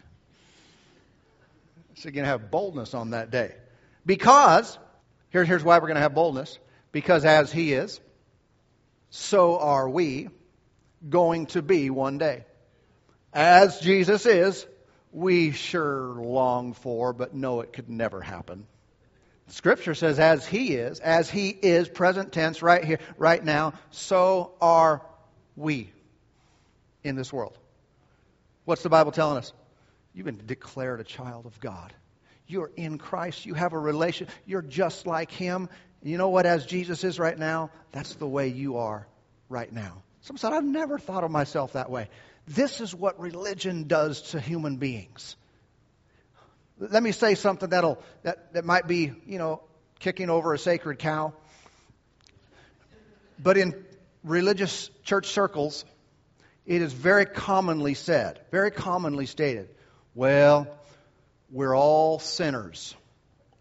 So 1.96 2.04
you're 2.04 2.12
going 2.12 2.24
to 2.24 2.30
have 2.30 2.50
boldness 2.50 2.94
on 2.94 3.10
that 3.10 3.30
day. 3.30 3.54
Because, 4.04 4.78
here, 5.30 5.44
here's 5.44 5.64
why 5.64 5.78
we're 5.78 5.88
going 5.88 5.96
to 5.96 6.02
have 6.02 6.14
boldness. 6.14 6.58
Because 6.92 7.24
as 7.24 7.50
He 7.50 7.72
is, 7.72 8.00
so 9.10 9.58
are 9.58 9.88
we 9.88 10.28
going 11.08 11.46
to 11.46 11.62
be 11.62 11.90
one 11.90 12.18
day. 12.18 12.44
As 13.32 13.80
Jesus 13.80 14.26
is, 14.26 14.66
we 15.12 15.52
sure 15.52 16.14
long 16.14 16.74
for, 16.74 17.12
but 17.12 17.34
know 17.34 17.60
it 17.60 17.72
could 17.72 17.88
never 17.88 18.20
happen. 18.20 18.66
Scripture 19.48 19.94
says, 19.94 20.18
as 20.18 20.46
He 20.46 20.74
is, 20.74 21.00
as 21.00 21.30
He 21.30 21.48
is, 21.48 21.88
present 21.88 22.32
tense, 22.32 22.60
right 22.62 22.84
here, 22.84 22.98
right 23.16 23.42
now, 23.42 23.72
so 23.90 24.52
are 24.60 25.02
we 25.54 25.90
in 27.04 27.16
this 27.16 27.32
world. 27.32 27.56
What's 28.64 28.82
the 28.82 28.88
Bible 28.90 29.12
telling 29.12 29.38
us? 29.38 29.52
You've 30.16 30.24
been 30.24 30.46
declared 30.46 31.00
a 31.00 31.04
child 31.04 31.44
of 31.44 31.60
God. 31.60 31.92
You're 32.46 32.70
in 32.74 32.96
Christ. 32.96 33.44
You 33.44 33.52
have 33.52 33.74
a 33.74 33.78
relation. 33.78 34.28
You're 34.46 34.62
just 34.62 35.06
like 35.06 35.30
Him. 35.30 35.68
You 36.02 36.16
know 36.16 36.30
what? 36.30 36.46
As 36.46 36.64
Jesus 36.64 37.04
is 37.04 37.18
right 37.18 37.38
now, 37.38 37.70
that's 37.92 38.14
the 38.14 38.26
way 38.26 38.48
you 38.48 38.78
are 38.78 39.06
right 39.50 39.70
now. 39.70 40.02
Someone 40.22 40.38
said, 40.38 40.54
I've 40.54 40.64
never 40.64 40.98
thought 40.98 41.22
of 41.22 41.30
myself 41.30 41.74
that 41.74 41.90
way. 41.90 42.08
This 42.48 42.80
is 42.80 42.94
what 42.94 43.20
religion 43.20 43.88
does 43.88 44.22
to 44.30 44.40
human 44.40 44.78
beings. 44.78 45.36
Let 46.78 47.02
me 47.02 47.12
say 47.12 47.34
something 47.34 47.68
that'll, 47.68 48.02
that, 48.22 48.54
that 48.54 48.64
might 48.64 48.86
be, 48.86 49.12
you 49.26 49.36
know, 49.36 49.60
kicking 50.00 50.30
over 50.30 50.54
a 50.54 50.58
sacred 50.58 50.98
cow. 50.98 51.34
But 53.38 53.58
in 53.58 53.84
religious 54.24 54.88
church 55.04 55.26
circles, 55.26 55.84
it 56.64 56.80
is 56.80 56.94
very 56.94 57.26
commonly 57.26 57.92
said, 57.92 58.40
very 58.50 58.70
commonly 58.70 59.26
stated, 59.26 59.68
well, 60.16 60.66
we're 61.50 61.76
all 61.76 62.18
sinners, 62.18 62.96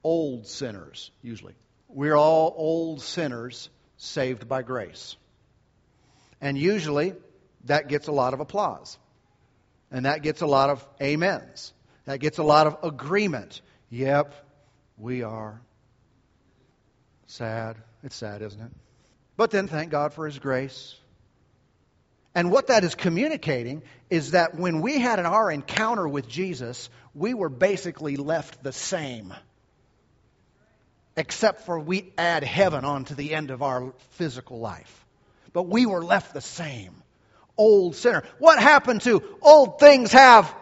old 0.03 0.47
sinners, 0.47 1.11
usually. 1.21 1.53
We're 1.89 2.15
all 2.15 2.53
old 2.55 3.01
sinners 3.01 3.69
saved 3.97 4.47
by 4.47 4.63
grace. 4.63 5.17
And 6.39 6.57
usually 6.57 7.13
that 7.65 7.89
gets 7.89 8.07
a 8.07 8.13
lot 8.13 8.33
of 8.33 8.39
applause. 8.39 8.97
And 9.91 10.05
that 10.05 10.21
gets 10.21 10.41
a 10.41 10.47
lot 10.47 10.69
of 10.69 10.85
amens. 10.99 11.73
That 12.05 12.19
gets 12.19 12.37
a 12.37 12.43
lot 12.43 12.67
of 12.67 12.77
agreement. 12.83 13.61
Yep, 13.89 14.33
we 14.97 15.23
are. 15.23 15.61
Sad. 17.27 17.75
It's 18.03 18.15
sad, 18.15 18.41
isn't 18.41 18.61
it? 18.61 18.71
But 19.35 19.51
then 19.51 19.67
thank 19.67 19.91
God 19.91 20.13
for 20.13 20.25
His 20.25 20.39
grace. 20.39 20.95
And 22.35 22.51
what 22.51 22.67
that 22.67 22.83
is 22.83 22.95
communicating 22.95 23.81
is 24.09 24.31
that 24.31 24.55
when 24.55 24.81
we 24.81 24.99
had 24.99 25.19
our 25.19 25.49
encounter 25.49 26.05
with 26.05 26.27
Jesus, 26.27 26.89
we 27.13 27.33
were 27.33 27.47
basically 27.47 28.17
left 28.17 28.61
the 28.61 28.73
same. 28.73 29.33
Except 31.15 31.61
for 31.61 31.79
we 31.79 32.11
add 32.17 32.43
heaven 32.43 32.83
on 32.83 33.05
to 33.05 33.15
the 33.15 33.33
end 33.33 33.51
of 33.51 33.63
our 33.63 33.93
physical 34.11 34.59
life. 34.59 35.05
But 35.53 35.63
we 35.63 35.85
were 35.85 36.03
left 36.03 36.33
the 36.33 36.41
same. 36.41 36.93
Old 37.57 37.95
sinner. 37.95 38.23
What 38.37 38.59
happened 38.59 39.03
to 39.03 39.23
old 39.41 39.79
things 39.79 40.11
have 40.11 40.53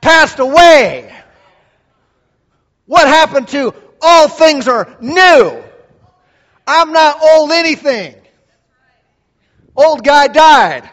passed 0.00 0.38
away? 0.38 1.12
What 2.86 3.08
happened 3.08 3.48
to 3.48 3.74
all 4.00 4.28
things 4.28 4.68
are 4.68 4.96
new? 5.00 5.64
I'm 6.64 6.92
not 6.92 7.20
old 7.20 7.50
anything. 7.50 8.14
Old 9.74 10.04
guy 10.04 10.28
died. 10.28 10.88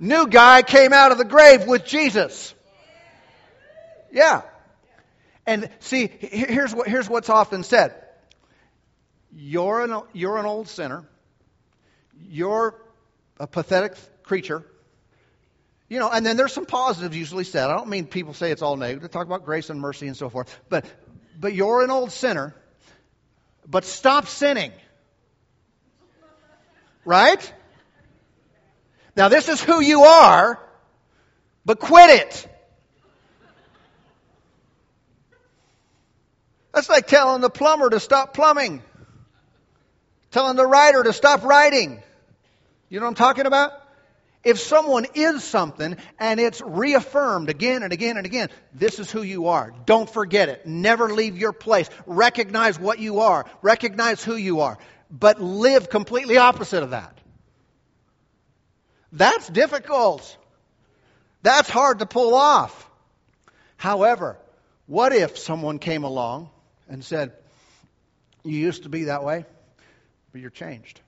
New 0.00 0.26
guy 0.28 0.62
came 0.62 0.92
out 0.92 1.12
of 1.12 1.18
the 1.18 1.24
grave 1.24 1.66
with 1.66 1.84
Jesus. 1.84 2.54
Yeah. 4.12 4.42
And 5.46 5.70
see, 5.80 6.06
here's, 6.06 6.74
what, 6.74 6.88
here's 6.88 7.08
what's 7.08 7.30
often 7.30 7.64
said 7.64 7.94
you're 9.34 9.82
an, 9.82 10.02
you're 10.12 10.38
an 10.38 10.46
old 10.46 10.68
sinner, 10.68 11.04
you're 12.28 12.74
a 13.38 13.46
pathetic 13.46 13.94
creature. 14.22 14.64
You 15.88 15.98
know, 15.98 16.10
and 16.10 16.24
then 16.24 16.36
there's 16.36 16.52
some 16.52 16.66
positives 16.66 17.16
usually 17.16 17.44
said. 17.44 17.70
I 17.70 17.74
don't 17.74 17.88
mean 17.88 18.06
people 18.06 18.34
say 18.34 18.50
it's 18.50 18.60
all 18.60 18.76
negative. 18.76 19.02
They 19.02 19.08
talk 19.08 19.26
about 19.26 19.46
grace 19.46 19.70
and 19.70 19.80
mercy 19.80 20.06
and 20.06 20.16
so 20.16 20.28
forth. 20.28 20.54
But, 20.68 20.84
but 21.40 21.54
you're 21.54 21.82
an 21.82 21.90
old 21.90 22.12
sinner, 22.12 22.54
but 23.66 23.86
stop 23.86 24.26
sinning. 24.26 24.72
Right? 27.06 27.52
Now, 29.18 29.28
this 29.28 29.48
is 29.48 29.60
who 29.60 29.80
you 29.80 30.02
are, 30.02 30.60
but 31.64 31.80
quit 31.80 32.08
it. 32.08 32.48
That's 36.72 36.88
like 36.88 37.08
telling 37.08 37.40
the 37.40 37.50
plumber 37.50 37.90
to 37.90 37.98
stop 37.98 38.32
plumbing, 38.32 38.80
telling 40.30 40.54
the 40.54 40.64
writer 40.64 41.02
to 41.02 41.12
stop 41.12 41.42
writing. 41.42 42.00
You 42.90 43.00
know 43.00 43.06
what 43.06 43.10
I'm 43.10 43.14
talking 43.16 43.46
about? 43.46 43.72
If 44.44 44.60
someone 44.60 45.04
is 45.16 45.42
something 45.42 45.96
and 46.20 46.38
it's 46.38 46.60
reaffirmed 46.60 47.50
again 47.50 47.82
and 47.82 47.92
again 47.92 48.18
and 48.18 48.24
again, 48.24 48.50
this 48.72 49.00
is 49.00 49.10
who 49.10 49.22
you 49.22 49.48
are. 49.48 49.74
Don't 49.84 50.08
forget 50.08 50.48
it. 50.48 50.64
Never 50.64 51.12
leave 51.12 51.36
your 51.36 51.52
place. 51.52 51.90
Recognize 52.06 52.78
what 52.78 53.00
you 53.00 53.18
are. 53.18 53.46
Recognize 53.62 54.22
who 54.22 54.36
you 54.36 54.60
are. 54.60 54.78
But 55.10 55.42
live 55.42 55.90
completely 55.90 56.36
opposite 56.36 56.84
of 56.84 56.90
that. 56.90 57.17
That's 59.12 59.48
difficult. 59.48 60.36
That's 61.42 61.68
hard 61.68 62.00
to 62.00 62.06
pull 62.06 62.34
off. 62.34 62.90
However, 63.76 64.36
what 64.86 65.12
if 65.12 65.38
someone 65.38 65.78
came 65.78 66.04
along 66.04 66.50
and 66.88 67.04
said, 67.04 67.32
You 68.44 68.58
used 68.58 68.82
to 68.82 68.88
be 68.88 69.04
that 69.04 69.24
way, 69.24 69.44
but 70.32 70.40
you're 70.40 70.50
changed? 70.50 71.00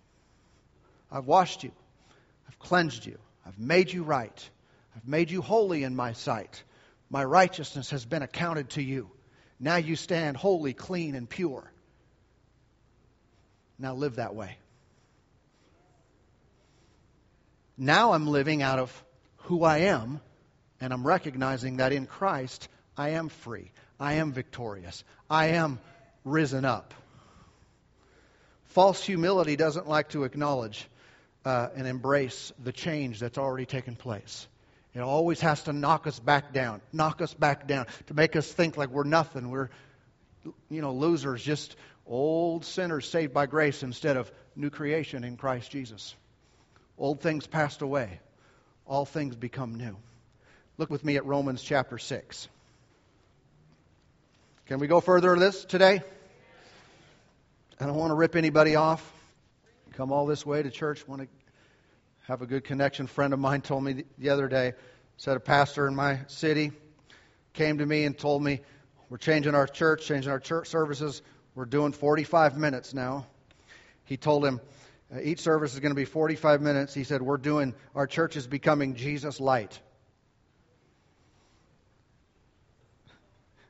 I've 1.10 1.26
washed 1.26 1.64
you, 1.64 1.72
I've 2.48 2.58
cleansed 2.58 3.04
you, 3.04 3.18
I've 3.44 3.58
made 3.58 3.92
you 3.92 4.04
right, 4.04 4.50
I've 4.96 5.06
made 5.08 5.30
you 5.30 5.42
holy 5.42 5.82
in 5.82 5.96
my 5.96 6.12
sight. 6.12 6.62
My 7.10 7.24
righteousness 7.24 7.90
has 7.90 8.04
been 8.04 8.22
accounted 8.22 8.70
to 8.70 8.82
you. 8.82 9.10
Now 9.58 9.76
you 9.76 9.96
stand 9.96 10.36
holy, 10.36 10.72
clean, 10.72 11.16
and 11.16 11.28
pure. 11.28 11.70
Now 13.80 13.94
live 13.94 14.16
that 14.16 14.34
way. 14.34 14.56
Now 17.82 18.12
I'm 18.12 18.26
living 18.26 18.60
out 18.60 18.78
of 18.78 19.04
who 19.44 19.64
I 19.64 19.78
am, 19.78 20.20
and 20.82 20.92
I'm 20.92 21.06
recognizing 21.06 21.78
that 21.78 21.94
in 21.94 22.04
Christ 22.04 22.68
I 22.94 23.10
am 23.10 23.30
free. 23.30 23.70
I 23.98 24.14
am 24.14 24.32
victorious. 24.32 25.02
I 25.30 25.46
am 25.52 25.80
risen 26.22 26.66
up. 26.66 26.92
False 28.64 29.02
humility 29.02 29.56
doesn't 29.56 29.88
like 29.88 30.10
to 30.10 30.24
acknowledge 30.24 30.86
uh, 31.46 31.68
and 31.74 31.86
embrace 31.86 32.52
the 32.62 32.70
change 32.70 33.18
that's 33.18 33.38
already 33.38 33.64
taken 33.64 33.96
place. 33.96 34.46
It 34.92 35.00
always 35.00 35.40
has 35.40 35.62
to 35.62 35.72
knock 35.72 36.06
us 36.06 36.20
back 36.20 36.52
down, 36.52 36.82
knock 36.92 37.22
us 37.22 37.32
back 37.32 37.66
down, 37.66 37.86
to 38.08 38.14
make 38.14 38.36
us 38.36 38.52
think 38.52 38.76
like 38.76 38.90
we're 38.90 39.04
nothing. 39.04 39.48
We're, 39.48 39.70
you 40.68 40.82
know, 40.82 40.92
losers, 40.92 41.42
just 41.42 41.76
old 42.06 42.66
sinners 42.66 43.08
saved 43.08 43.32
by 43.32 43.46
grace 43.46 43.82
instead 43.82 44.18
of 44.18 44.30
new 44.54 44.68
creation 44.68 45.24
in 45.24 45.38
Christ 45.38 45.70
Jesus. 45.70 46.14
Old 47.00 47.22
things 47.22 47.46
passed 47.46 47.80
away, 47.80 48.20
all 48.84 49.06
things 49.06 49.34
become 49.34 49.76
new. 49.76 49.96
Look 50.76 50.90
with 50.90 51.02
me 51.02 51.16
at 51.16 51.24
Romans 51.24 51.62
chapter 51.62 51.96
6. 51.96 52.48
Can 54.66 54.78
we 54.80 54.86
go 54.86 55.00
further 55.00 55.34
this 55.36 55.64
today? 55.64 56.02
I 57.80 57.86
don't 57.86 57.96
want 57.96 58.10
to 58.10 58.14
rip 58.14 58.36
anybody 58.36 58.76
off. 58.76 59.12
Come 59.94 60.12
all 60.12 60.26
this 60.26 60.44
way 60.44 60.62
to 60.62 60.70
church, 60.70 61.08
want 61.08 61.22
to 61.22 61.28
have 62.28 62.42
a 62.42 62.46
good 62.46 62.64
connection. 62.64 63.06
A 63.06 63.08
friend 63.08 63.32
of 63.32 63.40
mine 63.40 63.62
told 63.62 63.82
me 63.82 64.04
the 64.18 64.28
other 64.28 64.46
day, 64.46 64.74
said 65.16 65.38
a 65.38 65.40
pastor 65.40 65.88
in 65.88 65.96
my 65.96 66.20
city 66.26 66.70
came 67.54 67.78
to 67.78 67.86
me 67.86 68.04
and 68.04 68.16
told 68.16 68.42
me, 68.42 68.60
We're 69.08 69.16
changing 69.16 69.54
our 69.54 69.66
church, 69.66 70.04
changing 70.04 70.30
our 70.30 70.38
church 70.38 70.68
services. 70.68 71.22
We're 71.54 71.64
doing 71.64 71.92
45 71.92 72.58
minutes 72.58 72.92
now. 72.92 73.26
He 74.04 74.18
told 74.18 74.44
him, 74.44 74.60
each 75.22 75.40
service 75.40 75.74
is 75.74 75.80
going 75.80 75.90
to 75.90 75.96
be 75.96 76.04
45 76.04 76.60
minutes. 76.60 76.94
He 76.94 77.04
said, 77.04 77.22
We're 77.22 77.36
doing, 77.36 77.74
our 77.94 78.06
church 78.06 78.36
is 78.36 78.46
becoming 78.46 78.94
Jesus 78.94 79.40
light. 79.40 79.78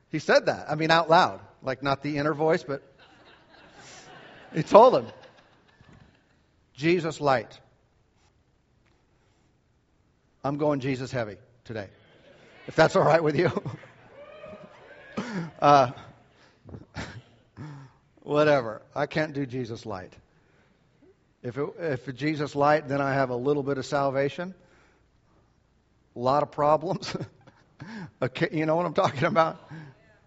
He 0.09 0.19
said 0.19 0.47
that, 0.47 0.69
I 0.69 0.75
mean, 0.75 0.91
out 0.91 1.09
loud. 1.09 1.39
like 1.63 1.81
not 1.81 2.03
the 2.03 2.17
inner 2.17 2.33
voice, 2.33 2.63
but 2.63 2.83
he 4.53 4.61
told 4.61 4.95
him, 4.95 5.07
Jesus 6.75 7.21
light. 7.21 7.59
I'm 10.43 10.57
going 10.57 10.79
Jesus 10.79 11.11
heavy 11.11 11.37
today, 11.65 11.87
if 12.67 12.75
that's 12.75 12.95
all 12.95 13.03
right 13.03 13.23
with 13.23 13.37
you. 13.37 13.51
uh, 15.61 15.91
whatever. 18.21 18.81
I 18.95 19.05
can't 19.05 19.33
do 19.33 19.45
Jesus 19.45 19.85
light. 19.85 20.13
If, 21.43 21.57
it, 21.57 21.69
if 21.79 22.15
Jesus 22.15 22.55
light, 22.55 22.87
then 22.87 23.01
I 23.01 23.13
have 23.13 23.29
a 23.29 23.35
little 23.35 23.63
bit 23.63 23.77
of 23.77 23.85
salvation, 23.85 24.53
a 26.15 26.19
lot 26.19 26.43
of 26.43 26.51
problems. 26.51 27.15
okay, 28.21 28.49
you 28.51 28.65
know 28.65 28.75
what 28.75 28.85
I'm 28.85 28.93
talking 28.93 29.23
about? 29.23 29.59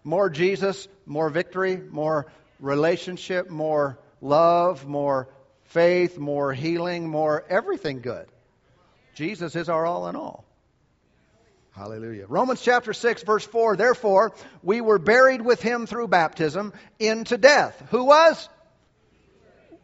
More 0.03 0.29
Jesus, 0.29 0.87
more 1.05 1.29
victory, 1.29 1.77
more 1.77 2.27
relationship, 2.59 3.49
more 3.49 3.97
love, 4.21 4.85
more 4.85 5.29
faith, 5.63 6.17
more 6.17 6.53
healing, 6.53 7.07
more 7.07 7.45
everything 7.49 8.01
good. 8.01 8.27
Jesus 9.15 9.55
is 9.55 9.69
our 9.69 9.85
all 9.85 10.07
in 10.09 10.15
all. 10.15 10.43
Hallelujah. 11.71 12.25
Romans 12.27 12.61
chapter 12.61 12.93
6, 12.93 13.23
verse 13.23 13.45
4. 13.45 13.75
Therefore, 13.75 14.33
we 14.63 14.79
were 14.79 14.99
buried 14.99 15.41
with 15.41 15.61
him 15.61 15.87
through 15.87 16.07
baptism 16.07 16.73
into 16.99 17.37
death. 17.37 17.81
Who 17.91 18.05
was? 18.05 18.49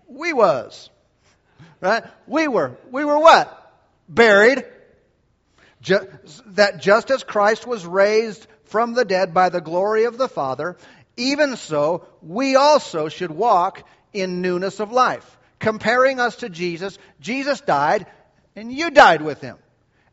We 0.08 0.32
was. 0.32 0.89
Right? 1.80 2.04
We 2.28 2.47
were. 2.47 2.78
We 2.91 3.06
were 3.06 3.19
what? 3.19 3.74
Buried. 4.08 4.65
Just, 5.82 6.08
that 6.56 6.80
just 6.80 7.10
as 7.10 7.24
Christ 7.24 7.65
was 7.65 7.86
raised 7.86 8.45
from 8.65 8.93
the 8.93 9.06
dead 9.06 9.34
by 9.34 9.50
the 9.50 9.62
glory 9.62 10.06
of 10.06 10.17
the 10.17 10.28
Father, 10.28 10.78
even 11.17 11.56
so, 11.58 12.06
we 12.21 12.56
also 12.56 13.10
should 13.10 13.32
walk 13.32 13.84
in 14.13 14.41
newness 14.41 14.80
of 14.80 14.91
life. 14.91 15.38
Comparing 15.60 16.19
us 16.19 16.38
to 16.38 16.50
Jesus, 16.50 16.97
Jesus 17.19 17.62
died, 17.62 18.06
and 18.56 18.71
you 18.71 18.89
died 18.89 19.21
with 19.21 19.41
him. 19.41 19.58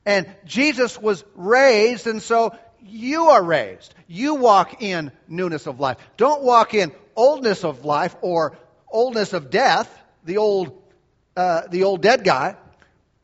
And 0.04 0.26
Jesus 0.44 1.00
was 1.00 1.24
raised, 1.34 2.06
and 2.06 2.22
so 2.22 2.56
you 2.82 3.28
are 3.28 3.42
raised. 3.42 3.94
You 4.06 4.34
walk 4.36 4.82
in 4.82 5.12
newness 5.26 5.66
of 5.66 5.80
life. 5.80 5.98
Don't 6.16 6.42
walk 6.42 6.74
in 6.74 6.92
oldness 7.16 7.64
of 7.64 7.84
life 7.84 8.16
or 8.20 8.56
oldness 8.90 9.32
of 9.32 9.50
death, 9.50 9.88
the 10.24 10.38
old, 10.38 10.77
uh, 11.38 11.68
the 11.68 11.84
old 11.84 12.02
dead 12.02 12.24
guy. 12.24 12.56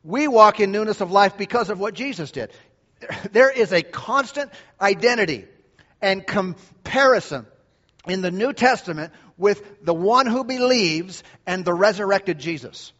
We 0.02 0.28
walk 0.28 0.60
in 0.60 0.70
newness 0.70 1.00
of 1.00 1.10
life 1.10 1.36
because 1.36 1.68
of 1.68 1.80
what 1.80 1.94
Jesus 1.94 2.30
did. 2.30 2.52
There 3.32 3.50
is 3.50 3.72
a 3.72 3.82
constant 3.82 4.50
identity 4.80 5.46
and 6.00 6.26
comparison 6.26 7.46
in 8.06 8.22
the 8.22 8.30
New 8.30 8.52
Testament 8.52 9.12
with 9.36 9.84
the 9.84 9.92
one 9.92 10.26
who 10.26 10.44
believes 10.44 11.22
and 11.46 11.64
the 11.64 11.74
resurrected 11.74 12.38
Jesus 12.38 12.92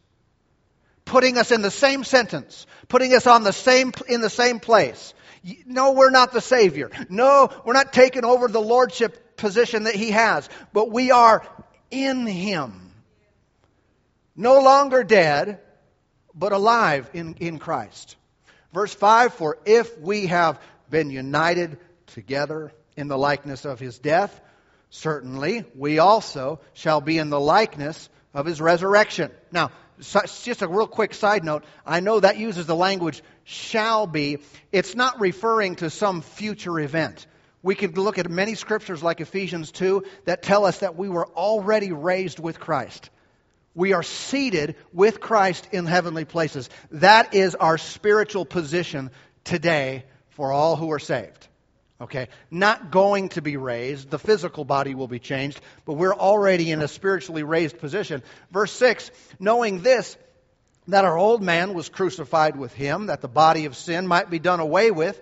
putting 1.04 1.38
us 1.38 1.52
in 1.52 1.62
the 1.62 1.70
same 1.70 2.04
sentence, 2.04 2.66
putting 2.88 3.12
us 3.14 3.26
on 3.26 3.42
the 3.42 3.52
same, 3.52 3.92
in 4.08 4.20
the 4.20 4.30
same 4.30 4.58
place. 4.58 5.14
No, 5.66 5.92
we're 5.92 6.10
not 6.10 6.32
the 6.32 6.40
Savior. 6.40 6.90
No, 7.08 7.50
we're 7.64 7.74
not 7.74 7.92
taking 7.92 8.24
over 8.24 8.48
the 8.48 8.60
Lordship 8.60 9.36
position 9.36 9.84
that 9.84 9.94
He 9.94 10.10
has, 10.12 10.48
but 10.72 10.90
we 10.90 11.10
are 11.10 11.46
in 11.90 12.26
Him. 12.26 12.83
No 14.36 14.60
longer 14.60 15.04
dead, 15.04 15.60
but 16.34 16.52
alive 16.52 17.08
in, 17.12 17.34
in 17.34 17.58
Christ. 17.58 18.16
Verse 18.72 18.92
5 18.92 19.34
For 19.34 19.58
if 19.64 19.98
we 19.98 20.26
have 20.26 20.60
been 20.90 21.10
united 21.10 21.78
together 22.08 22.72
in 22.96 23.08
the 23.08 23.18
likeness 23.18 23.64
of 23.64 23.78
His 23.78 23.98
death, 23.98 24.40
certainly 24.90 25.64
we 25.76 25.98
also 25.98 26.60
shall 26.72 27.00
be 27.00 27.18
in 27.18 27.30
the 27.30 27.40
likeness 27.40 28.08
of 28.32 28.46
His 28.46 28.60
resurrection. 28.60 29.30
Now, 29.52 29.70
just 30.00 30.62
a 30.62 30.68
real 30.68 30.88
quick 30.88 31.14
side 31.14 31.44
note. 31.44 31.64
I 31.86 32.00
know 32.00 32.18
that 32.18 32.36
uses 32.36 32.66
the 32.66 32.74
language 32.74 33.22
shall 33.44 34.08
be. 34.08 34.38
It's 34.72 34.96
not 34.96 35.20
referring 35.20 35.76
to 35.76 35.90
some 35.90 36.20
future 36.20 36.80
event. 36.80 37.26
We 37.62 37.76
could 37.76 37.96
look 37.96 38.18
at 38.18 38.28
many 38.28 38.56
scriptures 38.56 39.02
like 39.02 39.20
Ephesians 39.20 39.70
2 39.70 40.04
that 40.24 40.42
tell 40.42 40.64
us 40.64 40.78
that 40.78 40.96
we 40.96 41.08
were 41.08 41.26
already 41.28 41.92
raised 41.92 42.40
with 42.40 42.58
Christ. 42.58 43.08
We 43.74 43.92
are 43.92 44.02
seated 44.02 44.76
with 44.92 45.20
Christ 45.20 45.68
in 45.72 45.86
heavenly 45.86 46.24
places. 46.24 46.70
That 46.92 47.34
is 47.34 47.54
our 47.54 47.76
spiritual 47.78 48.44
position 48.44 49.10
today 49.42 50.04
for 50.30 50.52
all 50.52 50.76
who 50.76 50.92
are 50.92 50.98
saved. 50.98 51.48
Okay? 52.00 52.28
Not 52.50 52.90
going 52.90 53.30
to 53.30 53.42
be 53.42 53.56
raised. 53.56 54.10
The 54.10 54.18
physical 54.18 54.64
body 54.64 54.94
will 54.94 55.08
be 55.08 55.18
changed, 55.18 55.60
but 55.84 55.94
we're 55.94 56.14
already 56.14 56.70
in 56.70 56.82
a 56.82 56.88
spiritually 56.88 57.42
raised 57.42 57.78
position. 57.78 58.22
Verse 58.50 58.72
6 58.72 59.10
Knowing 59.40 59.82
this, 59.82 60.16
that 60.88 61.04
our 61.04 61.16
old 61.16 61.42
man 61.42 61.74
was 61.74 61.88
crucified 61.88 62.56
with 62.56 62.74
him, 62.74 63.06
that 63.06 63.22
the 63.22 63.28
body 63.28 63.64
of 63.64 63.76
sin 63.76 64.06
might 64.06 64.30
be 64.30 64.38
done 64.38 64.60
away 64.60 64.90
with, 64.90 65.20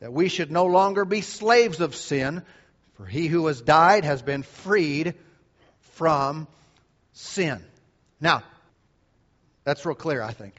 that 0.00 0.12
we 0.12 0.28
should 0.28 0.50
no 0.50 0.66
longer 0.66 1.04
be 1.04 1.20
slaves 1.20 1.80
of 1.80 1.94
sin, 1.94 2.42
for 2.94 3.04
he 3.04 3.26
who 3.26 3.46
has 3.46 3.60
died 3.60 4.04
has 4.04 4.22
been 4.22 4.42
freed 4.42 5.14
from 5.94 6.46
sin. 7.12 7.62
Now, 8.22 8.44
that's 9.64 9.84
real 9.84 9.96
clear, 9.96 10.22
I 10.22 10.32
think. 10.32 10.54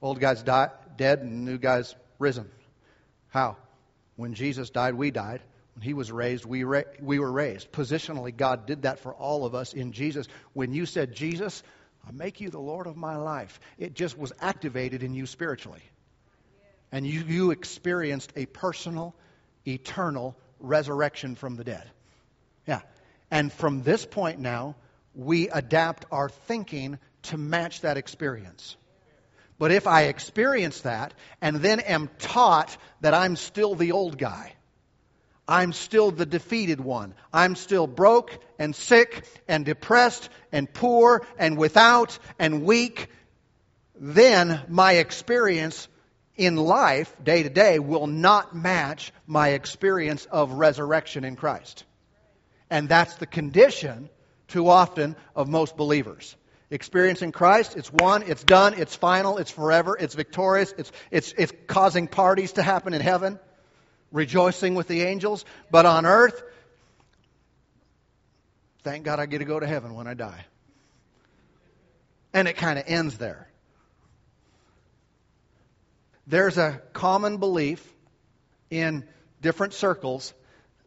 Old 0.00 0.18
guy's 0.18 0.42
died, 0.42 0.70
dead, 0.96 1.20
and 1.20 1.44
new 1.44 1.58
guy's 1.58 1.94
risen. 2.18 2.50
How? 3.28 3.58
When 4.16 4.32
Jesus 4.32 4.70
died, 4.70 4.94
we 4.94 5.10
died. 5.10 5.42
When 5.74 5.82
he 5.82 5.92
was 5.92 6.10
raised, 6.10 6.46
we, 6.46 6.64
ra- 6.64 6.82
we 7.02 7.18
were 7.18 7.30
raised. 7.30 7.70
Positionally, 7.72 8.34
God 8.34 8.64
did 8.64 8.82
that 8.82 9.00
for 9.00 9.12
all 9.12 9.44
of 9.44 9.54
us 9.54 9.74
in 9.74 9.92
Jesus. 9.92 10.26
When 10.54 10.72
you 10.72 10.86
said, 10.86 11.14
Jesus, 11.14 11.62
I 12.08 12.12
make 12.12 12.40
you 12.40 12.48
the 12.48 12.58
Lord 12.58 12.86
of 12.86 12.96
my 12.96 13.16
life, 13.16 13.60
it 13.76 13.92
just 13.92 14.16
was 14.16 14.32
activated 14.40 15.02
in 15.02 15.12
you 15.12 15.26
spiritually. 15.26 15.82
And 16.90 17.06
you, 17.06 17.20
you 17.20 17.50
experienced 17.50 18.32
a 18.34 18.46
personal, 18.46 19.14
eternal 19.66 20.34
resurrection 20.58 21.34
from 21.34 21.56
the 21.56 21.64
dead. 21.64 21.84
Yeah. 22.66 22.80
And 23.30 23.52
from 23.52 23.82
this 23.82 24.06
point 24.06 24.38
now, 24.38 24.76
we 25.16 25.48
adapt 25.48 26.04
our 26.12 26.28
thinking 26.28 26.98
to 27.22 27.38
match 27.38 27.80
that 27.80 27.96
experience. 27.96 28.76
But 29.58 29.72
if 29.72 29.86
I 29.86 30.02
experience 30.02 30.82
that 30.82 31.14
and 31.40 31.56
then 31.56 31.80
am 31.80 32.10
taught 32.18 32.76
that 33.00 33.14
I'm 33.14 33.36
still 33.36 33.74
the 33.74 33.92
old 33.92 34.18
guy, 34.18 34.52
I'm 35.48 35.72
still 35.72 36.10
the 36.10 36.26
defeated 36.26 36.80
one, 36.80 37.14
I'm 37.32 37.54
still 37.54 37.86
broke 37.86 38.38
and 38.58 38.74
sick 38.74 39.26
and 39.48 39.64
depressed 39.64 40.28
and 40.52 40.72
poor 40.72 41.26
and 41.38 41.56
without 41.56 42.18
and 42.38 42.64
weak, 42.64 43.08
then 43.98 44.60
my 44.68 44.94
experience 44.94 45.88
in 46.36 46.56
life, 46.56 47.14
day 47.22 47.42
to 47.44 47.48
day, 47.48 47.78
will 47.78 48.06
not 48.06 48.54
match 48.54 49.12
my 49.26 49.50
experience 49.50 50.26
of 50.26 50.52
resurrection 50.52 51.24
in 51.24 51.36
Christ. 51.36 51.84
And 52.68 52.88
that's 52.88 53.14
the 53.14 53.26
condition, 53.26 54.10
too 54.48 54.68
often, 54.68 55.16
of 55.34 55.48
most 55.48 55.76
believers. 55.76 56.36
Experiencing 56.70 57.32
Christ, 57.32 57.76
it's 57.76 57.92
one, 57.92 58.22
it's 58.24 58.42
done, 58.42 58.74
it's 58.74 58.94
final, 58.94 59.38
it's 59.38 59.50
forever, 59.50 59.96
it's 59.98 60.14
victorious, 60.14 60.74
it's, 60.76 60.90
it's, 61.10 61.32
it's 61.38 61.52
causing 61.66 62.08
parties 62.08 62.52
to 62.54 62.62
happen 62.62 62.92
in 62.92 63.00
heaven, 63.00 63.38
rejoicing 64.10 64.74
with 64.74 64.88
the 64.88 65.02
angels. 65.02 65.44
But 65.70 65.86
on 65.86 66.06
earth, 66.06 66.42
thank 68.82 69.04
God 69.04 69.20
I 69.20 69.26
get 69.26 69.38
to 69.38 69.44
go 69.44 69.60
to 69.60 69.66
heaven 69.66 69.94
when 69.94 70.06
I 70.06 70.14
die. 70.14 70.44
And 72.32 72.48
it 72.48 72.56
kind 72.56 72.78
of 72.78 72.84
ends 72.88 73.16
there. 73.16 73.48
There's 76.26 76.58
a 76.58 76.82
common 76.92 77.36
belief 77.36 77.86
in 78.70 79.04
different 79.40 79.74
circles 79.74 80.34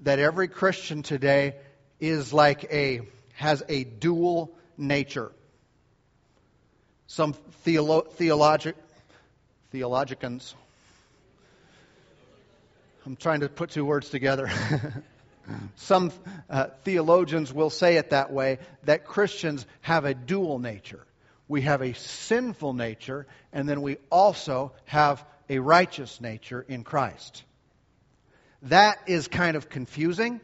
that 0.02 0.20
every 0.20 0.50
Christian 0.50 1.04
today 1.04 1.56
is 2.02 2.34
like 2.34 2.66
a, 2.66 3.02
has 3.40 3.64
a 3.70 3.86
dual 3.86 4.52
nature. 4.78 5.32
Some 7.08 7.34
theolo- 7.66 8.12
theologic, 8.12 8.76
theologians, 9.72 10.54
I'm 13.06 13.16
trying 13.16 13.40
to 13.40 13.48
put 13.48 13.70
two 13.70 13.86
words 13.86 14.10
together. 14.10 14.52
Some 15.78 16.12
uh, 16.50 16.68
theologians 16.84 17.54
will 17.54 17.70
say 17.70 17.96
it 17.96 18.10
that 18.10 18.30
way 18.30 18.60
that 18.84 19.06
Christians 19.06 19.66
have 19.82 20.04
a 20.04 20.14
dual 20.14 20.60
nature. 20.60 21.08
We 21.48 21.62
have 21.62 21.82
a 21.82 21.94
sinful 21.94 22.74
nature, 22.74 23.26
and 23.54 23.70
then 23.70 23.82
we 23.82 24.00
also 24.12 24.74
have 24.84 25.26
a 25.48 25.60
righteous 25.60 26.20
nature 26.20 26.66
in 26.68 26.84
Christ. 26.84 27.46
That 28.64 29.00
is 29.08 29.30
kind 29.30 29.56
of 29.56 29.70
confusing. 29.70 30.42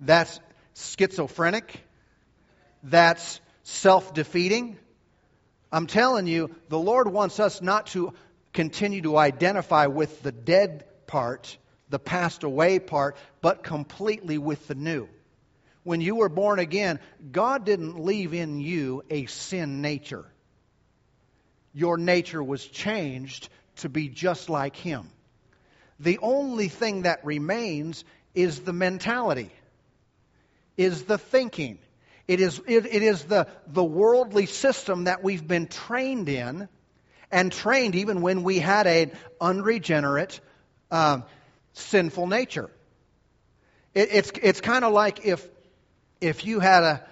That's 0.00 0.40
schizophrenic. 0.74 1.84
That's 2.82 3.40
self 3.62 4.14
defeating. 4.14 4.78
I'm 5.72 5.86
telling 5.86 6.26
you, 6.26 6.54
the 6.68 6.78
Lord 6.78 7.08
wants 7.08 7.38
us 7.38 7.62
not 7.62 7.88
to 7.88 8.12
continue 8.52 9.02
to 9.02 9.16
identify 9.16 9.86
with 9.86 10.22
the 10.22 10.32
dead 10.32 10.84
part, 11.06 11.56
the 11.88 11.98
passed 11.98 12.42
away 12.42 12.78
part, 12.78 13.16
but 13.40 13.62
completely 13.62 14.38
with 14.38 14.66
the 14.66 14.74
new. 14.74 15.08
when 15.82 16.00
you 16.00 16.16
were 16.16 16.28
born 16.28 16.58
again, 16.58 17.00
God 17.32 17.64
didn't 17.64 17.98
leave 18.04 18.34
in 18.34 18.60
you 18.60 19.02
a 19.08 19.26
sin 19.26 19.80
nature. 19.80 20.26
Your 21.72 21.96
nature 21.96 22.42
was 22.42 22.64
changed 22.66 23.48
to 23.76 23.88
be 23.88 24.08
just 24.08 24.50
like 24.50 24.76
Him. 24.76 25.08
The 25.98 26.18
only 26.20 26.68
thing 26.68 27.02
that 27.02 27.24
remains 27.24 28.04
is 28.34 28.60
the 28.60 28.72
mentality, 28.72 29.50
is 30.76 31.04
the 31.04 31.18
thinking. 31.18 31.78
It 32.30 32.40
is, 32.40 32.60
it, 32.68 32.86
it 32.86 33.02
is 33.02 33.24
the, 33.24 33.48
the 33.66 33.82
worldly 33.82 34.46
system 34.46 35.04
that 35.04 35.24
we've 35.24 35.44
been 35.44 35.66
trained 35.66 36.28
in 36.28 36.68
and 37.32 37.50
trained 37.50 37.96
even 37.96 38.22
when 38.22 38.44
we 38.44 38.60
had 38.60 38.86
an 38.86 39.10
unregenerate, 39.40 40.40
um, 40.92 41.24
sinful 41.72 42.28
nature. 42.28 42.70
It, 43.94 44.10
it's 44.12 44.32
it's 44.44 44.60
kind 44.60 44.84
of 44.84 44.92
like 44.92 45.26
if 45.26 45.44
if 46.20 46.44
you 46.44 46.60
had 46.60 46.84
a, 46.84 47.08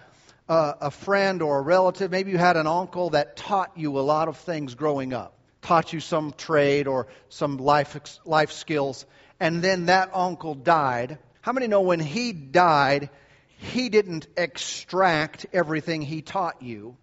a 0.48 0.74
a 0.82 0.90
friend 0.92 1.42
or 1.42 1.58
a 1.58 1.62
relative, 1.62 2.12
maybe 2.12 2.30
you 2.30 2.38
had 2.38 2.56
an 2.56 2.68
uncle 2.68 3.10
that 3.10 3.36
taught 3.36 3.72
you 3.76 3.98
a 3.98 4.04
lot 4.14 4.28
of 4.28 4.36
things 4.36 4.76
growing 4.76 5.12
up, 5.12 5.36
taught 5.62 5.92
you 5.92 5.98
some 5.98 6.32
trade 6.32 6.86
or 6.86 7.08
some 7.28 7.56
life 7.56 8.20
life 8.24 8.52
skills, 8.52 9.04
and 9.40 9.62
then 9.62 9.86
that 9.86 10.10
uncle 10.14 10.54
died. 10.54 11.18
How 11.40 11.50
many 11.50 11.66
know 11.66 11.80
when 11.80 11.98
he 11.98 12.32
died, 12.32 13.10
he 13.58 13.88
didn't 13.88 14.26
extract 14.36 15.46
everything 15.52 16.00
he 16.00 16.22
taught 16.22 16.62
you 16.62 16.96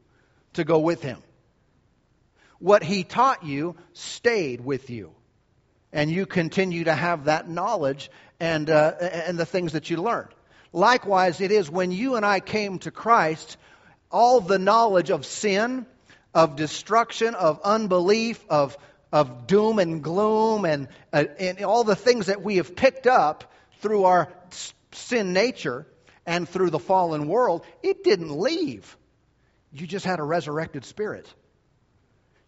to 0.53 0.63
go 0.63 0.79
with 0.79 1.03
him? 1.03 1.21
What 2.59 2.81
he 2.81 3.03
taught 3.03 3.45
you 3.45 3.75
stayed 3.93 4.61
with 4.61 4.89
you 4.89 5.11
and 5.91 6.09
you 6.09 6.25
continue 6.25 6.85
to 6.85 6.95
have 6.95 7.25
that 7.25 7.49
knowledge 7.49 8.09
and, 8.39 8.69
uh, 8.69 8.93
and 8.99 9.37
the 9.37 9.45
things 9.45 9.73
that 9.73 9.89
you 9.89 9.97
learned. 9.97 10.29
Likewise, 10.71 11.41
it 11.41 11.51
is 11.51 11.69
when 11.69 11.91
you 11.91 12.15
and 12.15 12.25
I 12.25 12.39
came 12.39 12.79
to 12.79 12.91
Christ, 12.91 13.57
all 14.09 14.39
the 14.39 14.59
knowledge 14.59 15.09
of 15.09 15.25
sin, 15.25 15.85
of 16.33 16.55
destruction, 16.55 17.35
of 17.35 17.61
unbelief, 17.63 18.43
of, 18.49 18.77
of 19.11 19.45
doom 19.47 19.79
and 19.79 20.01
gloom, 20.01 20.65
and, 20.65 20.87
uh, 21.11 21.25
and 21.37 21.61
all 21.63 21.83
the 21.83 21.95
things 21.95 22.27
that 22.27 22.41
we 22.41 22.57
have 22.57 22.75
picked 22.75 23.07
up 23.07 23.53
through 23.79 24.05
our 24.05 24.31
sin 24.91 25.33
nature 25.33 25.85
and 26.25 26.47
through 26.47 26.69
the 26.69 26.79
fallen 26.79 27.27
world, 27.27 27.65
it 27.83 28.03
didn't 28.03 28.31
leave. 28.31 28.97
You 29.71 29.87
just 29.87 30.05
had 30.05 30.19
a 30.19 30.23
resurrected 30.23 30.85
spirit. 30.85 31.31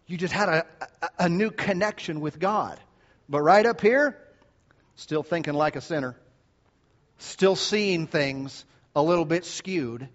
You 0.06 0.16
just 0.16 0.32
had 0.32 0.48
a, 0.48 0.66
a, 1.02 1.08
a 1.20 1.28
new 1.28 1.50
connection 1.50 2.20
with 2.20 2.38
God. 2.38 2.80
But 3.28 3.42
right 3.42 3.64
up 3.64 3.80
here, 3.80 4.16
still 4.96 5.22
thinking 5.22 5.54
like 5.54 5.76
a 5.76 5.80
sinner, 5.80 6.16
still 7.18 7.56
seeing 7.56 8.06
things 8.06 8.64
a 8.96 9.02
little 9.02 9.26
bit 9.26 9.44
skewed. 9.44 10.08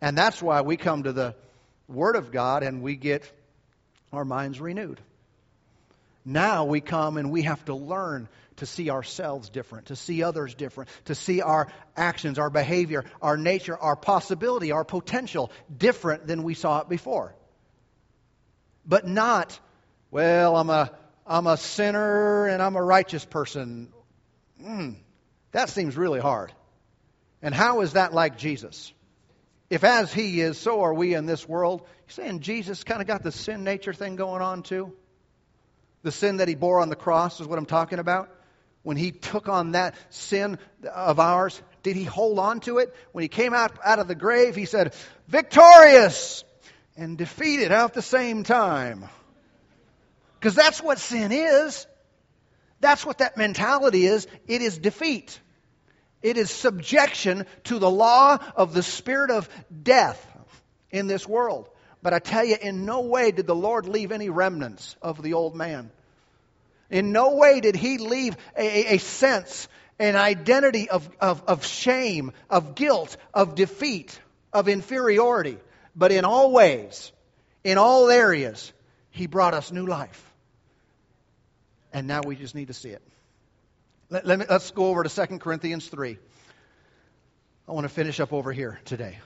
And 0.00 0.16
that's 0.16 0.40
why 0.40 0.60
we 0.60 0.76
come 0.76 1.02
to 1.02 1.12
the 1.12 1.34
Word 1.88 2.16
of 2.16 2.30
God 2.30 2.62
and 2.62 2.82
we 2.82 2.96
get 2.96 3.30
our 4.12 4.24
minds 4.24 4.60
renewed. 4.60 5.00
Now 6.24 6.64
we 6.64 6.80
come 6.80 7.16
and 7.16 7.30
we 7.30 7.42
have 7.42 7.64
to 7.66 7.74
learn 7.74 8.28
to 8.56 8.66
see 8.66 8.90
ourselves 8.90 9.50
different, 9.50 9.86
to 9.86 9.96
see 9.96 10.22
others 10.22 10.54
different, 10.54 10.90
to 11.06 11.14
see 11.14 11.40
our 11.40 11.68
actions, 11.96 12.38
our 12.38 12.50
behavior, 12.50 13.04
our 13.20 13.36
nature, 13.36 13.76
our 13.76 13.96
possibility, 13.96 14.72
our 14.72 14.84
potential 14.84 15.50
different 15.76 16.26
than 16.26 16.42
we 16.42 16.54
saw 16.54 16.80
it 16.80 16.88
before. 16.88 17.34
But 18.86 19.06
not, 19.06 19.58
well, 20.10 20.56
I'm 20.56 20.70
a 20.70 20.92
I'm 21.26 21.46
a 21.48 21.56
sinner 21.56 22.46
and 22.46 22.62
I'm 22.62 22.76
a 22.76 22.82
righteous 22.82 23.24
person. 23.24 23.92
Mm, 24.62 24.96
that 25.50 25.68
seems 25.70 25.96
really 25.96 26.20
hard. 26.20 26.52
And 27.42 27.54
how 27.54 27.80
is 27.80 27.94
that 27.94 28.14
like 28.14 28.38
Jesus? 28.38 28.92
If 29.68 29.82
as 29.82 30.12
he 30.12 30.40
is, 30.40 30.56
so 30.56 30.82
are 30.82 30.94
we 30.94 31.14
in 31.14 31.26
this 31.26 31.48
world. 31.48 31.80
You 31.80 32.12
saying 32.12 32.40
Jesus 32.40 32.84
kind 32.84 33.00
of 33.00 33.08
got 33.08 33.24
the 33.24 33.32
sin 33.32 33.64
nature 33.64 33.92
thing 33.92 34.14
going 34.14 34.40
on 34.40 34.62
too? 34.62 34.92
The 36.02 36.12
sin 36.12 36.36
that 36.36 36.46
he 36.46 36.54
bore 36.54 36.80
on 36.80 36.88
the 36.88 36.96
cross 36.96 37.40
is 37.40 37.48
what 37.48 37.58
I'm 37.58 37.66
talking 37.66 37.98
about. 37.98 38.30
When 38.86 38.96
he 38.96 39.10
took 39.10 39.48
on 39.48 39.72
that 39.72 39.96
sin 40.10 40.60
of 40.94 41.18
ours, 41.18 41.60
did 41.82 41.96
he 41.96 42.04
hold 42.04 42.38
on 42.38 42.60
to 42.60 42.78
it? 42.78 42.94
When 43.10 43.22
he 43.22 43.28
came 43.28 43.52
out, 43.52 43.76
out 43.84 43.98
of 43.98 44.06
the 44.06 44.14
grave, 44.14 44.54
he 44.54 44.64
said, 44.64 44.94
victorious 45.26 46.44
and 46.96 47.18
defeated 47.18 47.72
at 47.72 47.94
the 47.94 48.00
same 48.00 48.44
time. 48.44 49.08
Because 50.38 50.54
that's 50.54 50.80
what 50.80 51.00
sin 51.00 51.32
is. 51.32 51.84
That's 52.78 53.04
what 53.04 53.18
that 53.18 53.36
mentality 53.36 54.06
is. 54.06 54.28
It 54.46 54.62
is 54.62 54.78
defeat. 54.78 55.40
It 56.22 56.36
is 56.36 56.48
subjection 56.48 57.46
to 57.64 57.80
the 57.80 57.90
law 57.90 58.38
of 58.54 58.72
the 58.72 58.84
spirit 58.84 59.32
of 59.32 59.48
death 59.82 60.24
in 60.92 61.08
this 61.08 61.26
world. 61.26 61.68
But 62.04 62.14
I 62.14 62.20
tell 62.20 62.44
you, 62.44 62.54
in 62.62 62.84
no 62.84 63.00
way 63.00 63.32
did 63.32 63.48
the 63.48 63.54
Lord 63.56 63.88
leave 63.88 64.12
any 64.12 64.28
remnants 64.28 64.94
of 65.02 65.22
the 65.22 65.34
old 65.34 65.56
man. 65.56 65.90
In 66.90 67.12
no 67.12 67.36
way 67.36 67.60
did 67.60 67.76
he 67.76 67.98
leave 67.98 68.36
a, 68.56 68.94
a 68.94 68.98
sense, 68.98 69.68
an 69.98 70.16
identity 70.16 70.88
of, 70.88 71.08
of, 71.20 71.42
of 71.46 71.64
shame, 71.64 72.32
of 72.48 72.74
guilt, 72.74 73.16
of 73.34 73.54
defeat, 73.54 74.18
of 74.52 74.68
inferiority. 74.68 75.58
But 75.94 76.12
in 76.12 76.24
all 76.24 76.52
ways, 76.52 77.12
in 77.64 77.78
all 77.78 78.10
areas, 78.10 78.72
he 79.10 79.26
brought 79.26 79.54
us 79.54 79.72
new 79.72 79.86
life. 79.86 80.22
And 81.92 82.06
now 82.06 82.20
we 82.24 82.36
just 82.36 82.54
need 82.54 82.68
to 82.68 82.74
see 82.74 82.90
it. 82.90 83.02
Let, 84.10 84.26
let 84.26 84.38
me, 84.38 84.44
let's 84.48 84.70
go 84.70 84.86
over 84.86 85.02
to 85.02 85.26
2 85.26 85.38
Corinthians 85.38 85.86
3. 85.88 86.18
I 87.68 87.72
want 87.72 87.84
to 87.84 87.88
finish 87.88 88.20
up 88.20 88.32
over 88.32 88.52
here 88.52 88.78
today. 88.84 89.18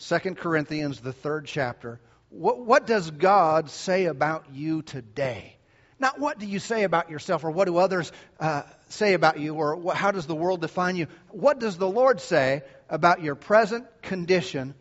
2 0.00 0.18
Corinthians, 0.34 1.00
the 1.00 1.12
third 1.12 1.46
chapter. 1.46 2.00
What, 2.30 2.58
what 2.58 2.86
does 2.86 3.10
God 3.10 3.70
say 3.70 4.06
about 4.06 4.46
you 4.52 4.82
today? 4.82 5.55
Not 5.98 6.18
what 6.18 6.38
do 6.38 6.46
you 6.46 6.58
say 6.58 6.84
about 6.84 7.10
yourself 7.10 7.44
or 7.44 7.50
what 7.50 7.66
do 7.66 7.78
others 7.78 8.12
uh, 8.38 8.62
say 8.88 9.14
about 9.14 9.40
you 9.40 9.54
or 9.54 9.76
what, 9.76 9.96
how 9.96 10.10
does 10.10 10.26
the 10.26 10.34
world 10.34 10.60
define 10.60 10.96
you. 10.96 11.06
What 11.30 11.58
does 11.58 11.78
the 11.78 11.88
Lord 11.88 12.20
say 12.20 12.62
about 12.90 13.22
your 13.22 13.34
present 13.34 13.86
condition 14.02 14.74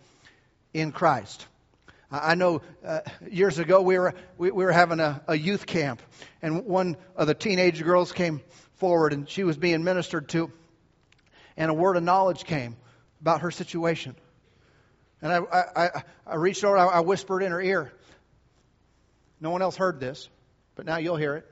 in 0.74 0.92
Christ? 0.92 1.46
I 2.12 2.36
know 2.36 2.62
uh, 2.86 3.02
years 3.30 3.60
ago 3.60 3.82
we 3.82 3.98
were, 3.98 4.14
we, 4.38 4.52
we 4.52 4.64
were 4.64 4.72
having 4.72 5.00
a, 5.00 5.22
a, 5.28 5.36
youth 5.36 5.66
camp, 5.66 6.02
and 6.42 6.66
one 6.66 6.98
of 7.16 7.28
the 7.28 7.34
teenage 7.34 7.84
girls 7.84 8.12
came 8.12 8.42
forward 8.76 9.12
and 9.12 9.28
she 9.28 9.44
was 9.44 9.58
being 9.58 9.84
ministered 9.84 10.30
to, 10.30 10.52
and 11.58 11.72
a 11.72 11.74
word 11.74 11.98
of 11.98 12.04
knowledge 12.04 12.44
came 12.44 12.78
about 13.22 13.42
her 13.42 13.52
situation. 13.52 14.16
And 15.22 15.34
I, 15.34 15.40
I, 15.76 16.04
I 16.28 16.36
reached 16.36 16.64
over, 16.64 16.78
I, 16.78 16.86
I 16.86 17.00
whispered 17.00 17.42
in 17.42 17.52
her 17.52 17.62
ear. 17.62 17.92
No 19.42 19.50
one 19.50 19.62
else 19.62 19.76
heard 19.76 20.00
this, 20.00 20.30
but 20.76 20.86
now 20.86 20.98
you'll 20.98 21.18
hear 21.18 21.36
it. 21.36 21.52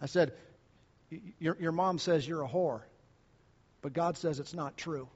I 0.00 0.06
said, 0.06 0.32
Your, 1.38 1.56
your 1.60 1.72
mom 1.72 1.98
says 1.98 2.26
you're 2.26 2.42
a 2.42 2.48
whore, 2.48 2.80
but 3.82 3.92
God 3.92 4.16
says 4.16 4.38
it's 4.40 4.54
not 4.54 4.76
true. 4.76 5.08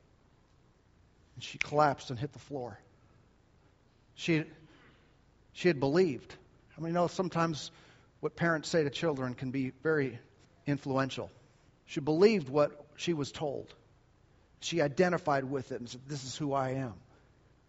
And 1.34 1.42
she 1.42 1.58
collapsed 1.58 2.10
and 2.10 2.18
hit 2.18 2.32
the 2.32 2.38
floor. 2.38 2.78
She, 4.14 4.44
she 5.52 5.68
had 5.68 5.80
believed. 5.80 6.34
I 6.76 6.80
mean, 6.80 6.88
you 6.88 6.94
know, 6.94 7.06
sometimes 7.06 7.70
what 8.20 8.36
parents 8.36 8.68
say 8.68 8.84
to 8.84 8.90
children 8.90 9.34
can 9.34 9.50
be 9.50 9.72
very 9.82 10.18
influential. 10.66 11.30
She 11.86 12.00
believed 12.00 12.48
what 12.48 12.86
she 12.96 13.12
was 13.12 13.32
told. 13.32 13.72
She 14.60 14.80
identified 14.80 15.44
with 15.44 15.72
it 15.72 15.80
and 15.80 15.88
said, 15.88 16.00
This 16.06 16.24
is 16.24 16.36
who 16.36 16.52
I 16.52 16.70
am. 16.70 16.94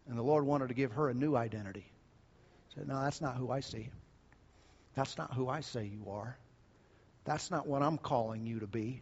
And 0.07 0.17
the 0.17 0.23
Lord 0.23 0.45
wanted 0.45 0.69
to 0.69 0.73
give 0.73 0.93
her 0.93 1.09
a 1.09 1.13
new 1.13 1.35
identity. 1.35 1.85
She 2.69 2.79
said, 2.79 2.87
No, 2.87 3.01
that's 3.01 3.21
not 3.21 3.35
who 3.35 3.51
I 3.51 3.59
see. 3.59 3.89
That's 4.95 5.17
not 5.17 5.33
who 5.33 5.49
I 5.49 5.61
say 5.61 5.85
you 5.85 6.09
are. 6.09 6.37
That's 7.25 7.51
not 7.51 7.67
what 7.67 7.81
I'm 7.81 7.97
calling 7.97 8.45
you 8.45 8.59
to 8.59 8.67
be. 8.67 9.01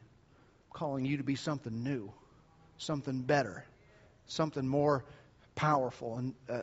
I'm 0.68 0.78
calling 0.80 1.06
you 1.06 1.18
to 1.18 1.24
be 1.24 1.36
something 1.36 1.84
new, 1.84 2.12
something 2.78 3.22
better, 3.22 3.66
something 4.28 4.68
more 4.68 5.06
powerful 5.56 6.18
and 6.18 6.34
uh, 6.50 6.62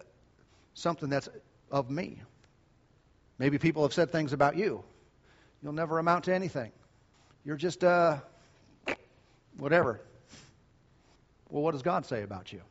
something 0.74 1.09
that's 1.09 1.28
of 1.70 1.91
me. 1.91 2.20
Maybe 3.39 3.59
people 3.59 3.83
have 3.83 3.93
said 3.93 4.11
things 4.11 4.33
about 4.33 4.57
you. 4.57 4.83
You'll 5.62 5.72
never 5.72 5.99
amount 5.99 6.24
to 6.24 6.35
anything. 6.35 6.72
You're 7.45 7.57
just, 7.57 7.85
uh, 7.85 8.18
whatever. 9.59 10.01
Well, 11.49 11.62
what 11.62 11.72
does 11.72 11.83
God 11.83 12.07
say 12.07 12.22
about 12.22 12.53
you? 12.53 12.62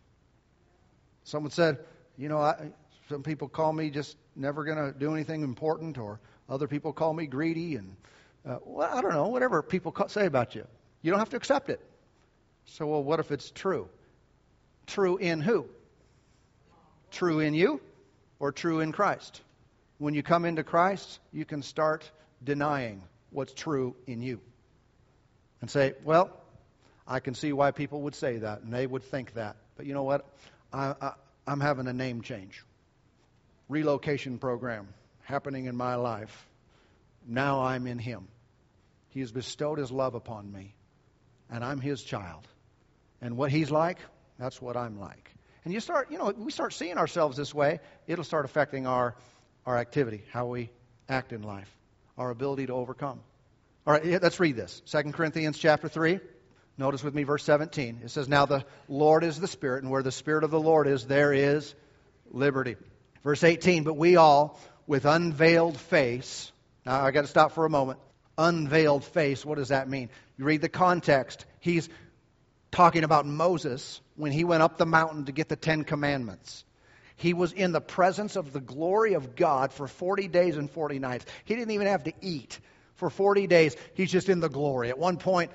Someone 1.23 1.51
said, 1.51 1.79
you 2.17 2.29
know, 2.29 2.39
I, 2.39 2.71
some 3.07 3.23
people 3.23 3.47
call 3.47 3.71
me 3.73 3.89
just 3.89 4.17
never 4.35 4.63
going 4.63 4.77
to 4.77 4.97
do 4.97 5.13
anything 5.13 5.43
important, 5.43 5.97
or 5.97 6.19
other 6.49 6.67
people 6.67 6.93
call 6.93 7.13
me 7.13 7.27
greedy, 7.27 7.75
and 7.75 7.95
uh, 8.45 8.57
well, 8.65 8.89
I 8.91 9.01
don't 9.01 9.13
know, 9.13 9.27
whatever 9.27 9.61
people 9.61 9.95
say 10.07 10.25
about 10.25 10.55
you. 10.55 10.65
You 11.01 11.11
don't 11.11 11.19
have 11.19 11.29
to 11.29 11.37
accept 11.37 11.69
it. 11.69 11.79
So, 12.65 12.87
well, 12.87 13.03
what 13.03 13.19
if 13.19 13.31
it's 13.31 13.51
true? 13.51 13.87
True 14.87 15.17
in 15.17 15.41
who? 15.41 15.67
True 17.11 17.39
in 17.39 17.53
you? 17.53 17.81
or 18.39 18.51
true 18.51 18.79
in 18.79 18.91
Christ. 18.91 19.41
When 19.97 20.13
you 20.13 20.23
come 20.23 20.45
into 20.45 20.63
Christ, 20.63 21.19
you 21.31 21.45
can 21.45 21.61
start 21.61 22.09
denying 22.43 23.03
what's 23.31 23.53
true 23.53 23.95
in 24.07 24.21
you 24.21 24.39
and 25.61 25.69
say, 25.69 25.93
Well, 26.03 26.31
I 27.05 27.19
can 27.19 27.33
see 27.35 27.51
why 27.51 27.71
people 27.71 28.03
would 28.03 28.15
say 28.15 28.37
that 28.37 28.61
and 28.61 28.73
they 28.73 28.87
would 28.87 29.03
think 29.03 29.33
that. 29.33 29.57
But 29.75 29.85
you 29.85 29.93
know 29.93 30.03
what? 30.03 30.25
I, 30.71 30.95
I, 31.01 31.11
I'm 31.45 31.59
having 31.59 31.87
a 31.87 31.93
name 31.93 32.21
change. 32.21 32.63
Relocation 33.67 34.39
program 34.39 34.87
happening 35.29 35.65
in 35.65 35.75
my 35.75 35.95
life. 35.95 36.47
Now 37.25 37.61
I'm 37.61 37.85
in 37.85 37.99
Him. 37.99 38.27
He 39.09 39.19
has 39.19 39.31
bestowed 39.31 39.77
His 39.77 39.91
love 39.91 40.15
upon 40.15 40.51
me, 40.51 40.73
and 41.49 41.63
I'm 41.63 41.79
His 41.79 42.01
child. 42.01 42.47
And 43.21 43.37
what 43.37 43.51
He's 43.51 43.69
like, 43.69 43.99
that's 44.39 44.61
what 44.61 44.75
I'm 44.75 44.99
like. 44.99 45.29
And 45.63 45.73
you 45.73 45.79
start, 45.79 46.09
you 46.11 46.17
know, 46.17 46.33
we 46.35 46.51
start 46.51 46.73
seeing 46.73 46.97
ourselves 46.97 47.37
this 47.37 47.53
way, 47.53 47.79
it'll 48.07 48.23
start 48.23 48.45
affecting 48.45 48.87
our, 48.87 49.15
our 49.65 49.77
activity, 49.77 50.23
how 50.31 50.47
we 50.47 50.71
act 51.07 51.31
in 51.31 51.43
life, 51.43 51.69
our 52.17 52.31
ability 52.31 52.65
to 52.65 52.73
overcome. 52.73 53.19
All 53.85 53.93
right, 53.93 54.21
let's 54.21 54.39
read 54.39 54.55
this. 54.55 54.81
2 54.87 55.11
Corinthians 55.11 55.57
chapter 55.57 55.87
3. 55.87 56.19
Notice 56.77 57.03
with 57.03 57.13
me 57.13 57.23
verse 57.23 57.43
17. 57.43 58.01
It 58.03 58.09
says, 58.09 58.27
Now 58.29 58.45
the 58.45 58.63
Lord 58.87 59.23
is 59.23 59.39
the 59.39 59.47
Spirit, 59.47 59.83
and 59.83 59.91
where 59.91 60.01
the 60.01 60.11
Spirit 60.11 60.43
of 60.43 60.51
the 60.51 60.59
Lord 60.59 60.87
is, 60.87 61.05
there 61.05 61.33
is 61.33 61.75
liberty. 62.31 62.77
Verse 63.23 63.43
18, 63.43 63.83
But 63.83 63.97
we 63.97 64.15
all, 64.15 64.59
with 64.89 65.05
unveiled 65.05 65.79
face, 65.79 66.51
now 66.83 67.05
I 67.05 67.11
got 67.11 67.21
to 67.21 67.27
stop 67.27 67.51
for 67.51 67.63
a 67.63 67.69
moment. 67.69 67.99
Unveiled 68.39 69.05
face, 69.05 69.45
what 69.45 69.59
does 69.59 69.67
that 69.67 69.87
mean? 69.87 70.09
You 70.35 70.45
read 70.45 70.61
the 70.61 70.69
context. 70.69 71.45
He's 71.59 71.87
talking 72.71 73.03
about 73.03 73.27
Moses 73.27 74.01
when 74.15 74.31
he 74.31 74.43
went 74.43 74.63
up 74.63 74.79
the 74.79 74.87
mountain 74.87 75.25
to 75.25 75.31
get 75.31 75.47
the 75.47 75.55
Ten 75.55 75.83
Commandments. 75.83 76.65
He 77.17 77.35
was 77.35 77.53
in 77.53 77.71
the 77.71 77.81
presence 77.81 78.35
of 78.35 78.51
the 78.51 78.59
glory 78.59 79.13
of 79.13 79.35
God 79.35 79.71
for 79.71 79.87
40 79.87 80.27
days 80.27 80.57
and 80.57 80.71
40 80.71 80.97
nights. 80.97 81.23
He 81.45 81.53
didn't 81.53 81.71
even 81.71 81.85
have 81.85 82.05
to 82.05 82.13
eat. 82.21 82.59
For 82.95 83.11
40 83.11 83.45
days, 83.45 83.75
he's 83.93 84.11
just 84.11 84.27
in 84.27 84.39
the 84.39 84.49
glory. 84.49 84.89
At 84.89 84.97
one 84.97 85.17
point, 85.17 85.51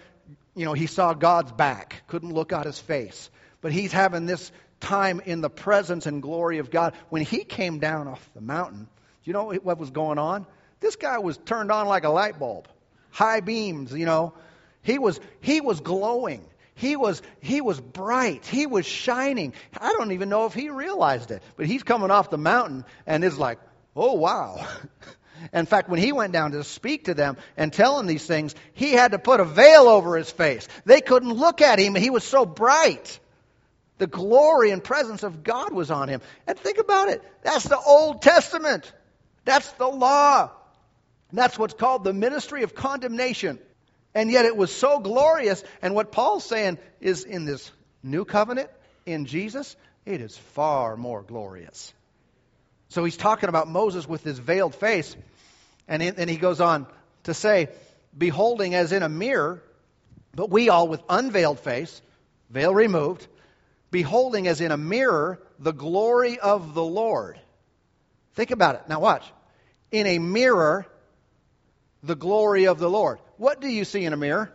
you 0.54 0.64
know, 0.64 0.74
he 0.74 0.86
saw 0.86 1.12
God's 1.12 1.50
back, 1.50 2.04
couldn't 2.06 2.32
look 2.32 2.52
at 2.52 2.66
his 2.66 2.78
face. 2.78 3.30
But 3.60 3.72
he's 3.72 3.90
having 3.90 4.26
this 4.26 4.52
time 4.78 5.20
in 5.24 5.40
the 5.40 5.50
presence 5.50 6.06
and 6.06 6.22
glory 6.22 6.58
of 6.58 6.70
God. 6.70 6.94
When 7.08 7.22
he 7.22 7.42
came 7.42 7.80
down 7.80 8.06
off 8.06 8.30
the 8.34 8.40
mountain, 8.40 8.86
you 9.24 9.32
know 9.32 9.52
what 9.52 9.78
was 9.78 9.90
going 9.90 10.18
on? 10.18 10.46
This 10.80 10.96
guy 10.96 11.18
was 11.18 11.36
turned 11.38 11.72
on 11.72 11.86
like 11.86 12.04
a 12.04 12.10
light 12.10 12.38
bulb. 12.38 12.68
High 13.10 13.40
beams, 13.40 13.92
you 13.92 14.06
know. 14.06 14.34
He 14.82 14.98
was 14.98 15.18
he 15.40 15.60
was 15.60 15.80
glowing. 15.80 16.44
He 16.74 16.96
was 16.96 17.22
he 17.40 17.60
was 17.60 17.80
bright. 17.80 18.44
He 18.46 18.66
was 18.66 18.84
shining. 18.84 19.54
I 19.78 19.92
don't 19.92 20.12
even 20.12 20.28
know 20.28 20.46
if 20.46 20.54
he 20.54 20.68
realized 20.68 21.30
it. 21.30 21.42
But 21.56 21.66
he's 21.66 21.82
coming 21.82 22.10
off 22.10 22.30
the 22.30 22.38
mountain 22.38 22.84
and 23.06 23.24
is 23.24 23.38
like, 23.38 23.58
"Oh 23.96 24.14
wow." 24.14 24.66
In 25.52 25.66
fact, 25.66 25.88
when 25.88 26.00
he 26.00 26.12
went 26.12 26.32
down 26.32 26.52
to 26.52 26.64
speak 26.64 27.04
to 27.04 27.14
them 27.14 27.36
and 27.56 27.72
tell 27.72 27.96
them 27.96 28.06
these 28.06 28.26
things, 28.26 28.54
he 28.72 28.92
had 28.92 29.12
to 29.12 29.18
put 29.18 29.40
a 29.40 29.44
veil 29.44 29.88
over 29.88 30.16
his 30.16 30.30
face. 30.30 30.66
They 30.84 31.00
couldn't 31.00 31.32
look 31.32 31.60
at 31.60 31.78
him. 31.78 31.94
He 31.94 32.10
was 32.10 32.24
so 32.24 32.46
bright. 32.46 33.18
The 33.98 34.06
glory 34.06 34.70
and 34.70 34.82
presence 34.82 35.22
of 35.22 35.44
God 35.44 35.72
was 35.72 35.90
on 35.90 36.08
him. 36.08 36.20
And 36.46 36.58
think 36.58 36.78
about 36.78 37.08
it. 37.08 37.22
That's 37.42 37.64
the 37.64 37.78
Old 37.78 38.22
Testament. 38.22 38.90
That's 39.44 39.70
the 39.72 39.88
law. 39.88 40.50
That's 41.32 41.58
what's 41.58 41.74
called 41.74 42.04
the 42.04 42.12
ministry 42.12 42.62
of 42.62 42.74
condemnation. 42.74 43.58
And 44.14 44.30
yet 44.30 44.44
it 44.44 44.56
was 44.56 44.74
so 44.74 45.00
glorious. 45.00 45.62
And 45.82 45.94
what 45.94 46.12
Paul's 46.12 46.44
saying 46.44 46.78
is 47.00 47.24
in 47.24 47.44
this 47.44 47.70
new 48.02 48.24
covenant, 48.24 48.70
in 49.04 49.26
Jesus, 49.26 49.76
it 50.06 50.20
is 50.20 50.36
far 50.36 50.96
more 50.96 51.22
glorious. 51.22 51.92
So 52.88 53.04
he's 53.04 53.16
talking 53.16 53.48
about 53.48 53.68
Moses 53.68 54.08
with 54.08 54.22
his 54.22 54.38
veiled 54.38 54.74
face. 54.74 55.16
And, 55.88 56.02
and 56.02 56.30
he 56.30 56.36
goes 56.36 56.60
on 56.60 56.86
to 57.24 57.34
say, 57.34 57.68
beholding 58.16 58.74
as 58.74 58.92
in 58.92 59.02
a 59.02 59.08
mirror, 59.08 59.62
but 60.34 60.50
we 60.50 60.68
all 60.68 60.88
with 60.88 61.02
unveiled 61.08 61.58
face, 61.58 62.00
veil 62.50 62.72
removed, 62.72 63.26
beholding 63.90 64.46
as 64.46 64.60
in 64.60 64.70
a 64.70 64.76
mirror 64.76 65.40
the 65.58 65.72
glory 65.72 66.38
of 66.38 66.74
the 66.74 66.84
Lord. 66.84 67.38
Think 68.34 68.50
about 68.50 68.76
it. 68.76 68.82
Now, 68.88 69.00
watch. 69.00 69.24
In 69.94 70.08
a 70.08 70.18
mirror, 70.18 70.86
the 72.02 72.16
glory 72.16 72.66
of 72.66 72.80
the 72.80 72.90
Lord. 72.90 73.20
What 73.36 73.60
do 73.60 73.68
you 73.68 73.84
see 73.84 74.04
in 74.04 74.12
a 74.12 74.16
mirror? 74.16 74.52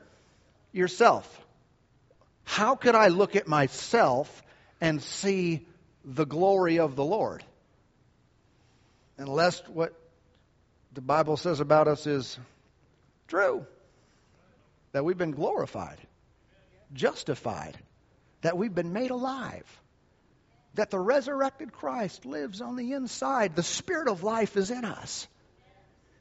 Yourself. 0.74 1.26
How 2.44 2.76
could 2.76 2.94
I 2.94 3.08
look 3.08 3.38
at 3.38 3.48
myself 3.48 4.44
and 4.82 5.02
see 5.02 5.66
the 6.04 6.26
glory 6.26 6.80
of 6.80 6.98
the 6.98 7.06
Lord? 7.06 7.42
Unless 9.18 9.66
what 9.70 9.94
the 10.94 11.00
Bible 11.00 11.38
says 11.38 11.62
about 11.62 11.88
us 11.88 12.06
is 12.06 12.38
true 13.30 13.66
that 14.92 15.06
we've 15.06 15.18
been 15.18 15.32
glorified, 15.32 16.00
justified, 16.92 17.78
that 18.42 18.58
we've 18.58 18.76
been 18.76 18.92
made 18.92 19.12
alive, 19.12 19.64
that 20.76 20.92
the 20.92 21.00
resurrected 21.00 21.72
Christ 21.72 22.26
lives 22.26 22.62
on 22.62 22.76
the 22.76 22.94
inside. 22.94 23.56
The 23.56 23.64
Spirit 23.64 24.08
of 24.08 24.24
life 24.24 24.56
is 24.58 24.72
in 24.72 24.86
us. 24.86 25.28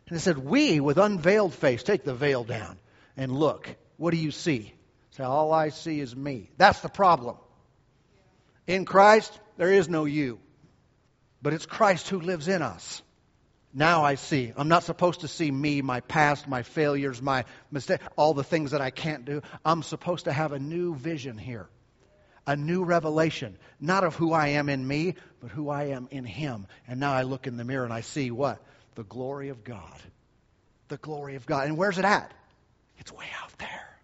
And 0.09 0.17
it 0.17 0.21
said, 0.21 0.39
We, 0.39 0.81
with 0.81 0.99
unveiled 0.99 1.55
face, 1.55 1.83
take 1.83 2.05
the 2.05 2.15
veil 2.15 2.45
down 2.45 2.79
and 3.17 3.33
look. 3.33 3.69
What 3.97 4.13
do 4.13 4.17
you 4.17 4.31
see? 4.31 4.73
Say, 5.11 5.25
All 5.25 5.53
I 5.53 5.69
see 5.69 6.01
is 6.01 6.17
me. 6.17 6.51
That's 6.57 6.81
the 6.81 6.89
problem. 6.89 7.37
In 8.67 8.85
Christ, 8.85 9.39
there 9.57 9.73
is 9.73 9.89
no 9.89 10.05
you, 10.05 10.39
but 11.43 11.53
it's 11.55 11.67
Christ 11.67 12.09
who 12.09 12.21
lives 12.21 12.49
in 12.49 12.63
us. 12.63 13.03
Now 13.75 14.05
I 14.05 14.15
see. 14.15 14.53
I'm 14.57 14.69
not 14.69 14.85
supposed 14.85 15.21
to 15.21 15.29
see 15.29 15.51
me, 15.51 15.83
my 15.83 16.01
past, 16.01 16.49
my 16.49 16.63
failures, 16.63 17.21
my 17.21 17.45
mistakes, 17.71 18.05
all 18.17 18.35
the 18.35 18.45
things 18.45 18.71
that 18.71 18.81
I 18.81 18.91
can't 18.91 19.25
do. 19.25 19.43
I'm 19.65 19.83
supposed 19.83 20.25
to 20.25 20.33
have 20.33 20.53
a 20.53 20.59
new 20.59 20.95
vision 20.95 21.37
here, 21.37 21.69
a 22.49 22.57
new 22.57 22.83
revelation, 22.83 23.59
not 23.79 24.05
of 24.05 24.17
who 24.17 24.33
I 24.33 24.49
am 24.49 24.71
in 24.71 24.89
me, 24.89 25.17
but 25.39 25.51
who 25.51 25.69
I 25.69 25.89
am 25.89 26.09
in 26.11 26.25
Him. 26.25 26.67
And 26.89 26.99
now 26.99 27.13
I 27.13 27.23
look 27.23 27.47
in 27.47 27.59
the 27.59 27.65
mirror 27.65 27.85
and 27.85 27.93
I 27.93 28.01
see 28.01 28.31
what? 28.31 28.59
The 28.95 29.05
glory 29.05 29.51
of 29.51 29.65
God. 29.65 30.01
The 30.89 30.97
glory 30.97 31.35
of 31.35 31.45
God. 31.45 31.67
And 31.67 31.77
where's 31.77 31.99
it 31.99 32.07
at? 32.07 32.33
It's 32.97 33.13
way 33.13 33.27
out 33.43 33.57
there. 33.59 33.99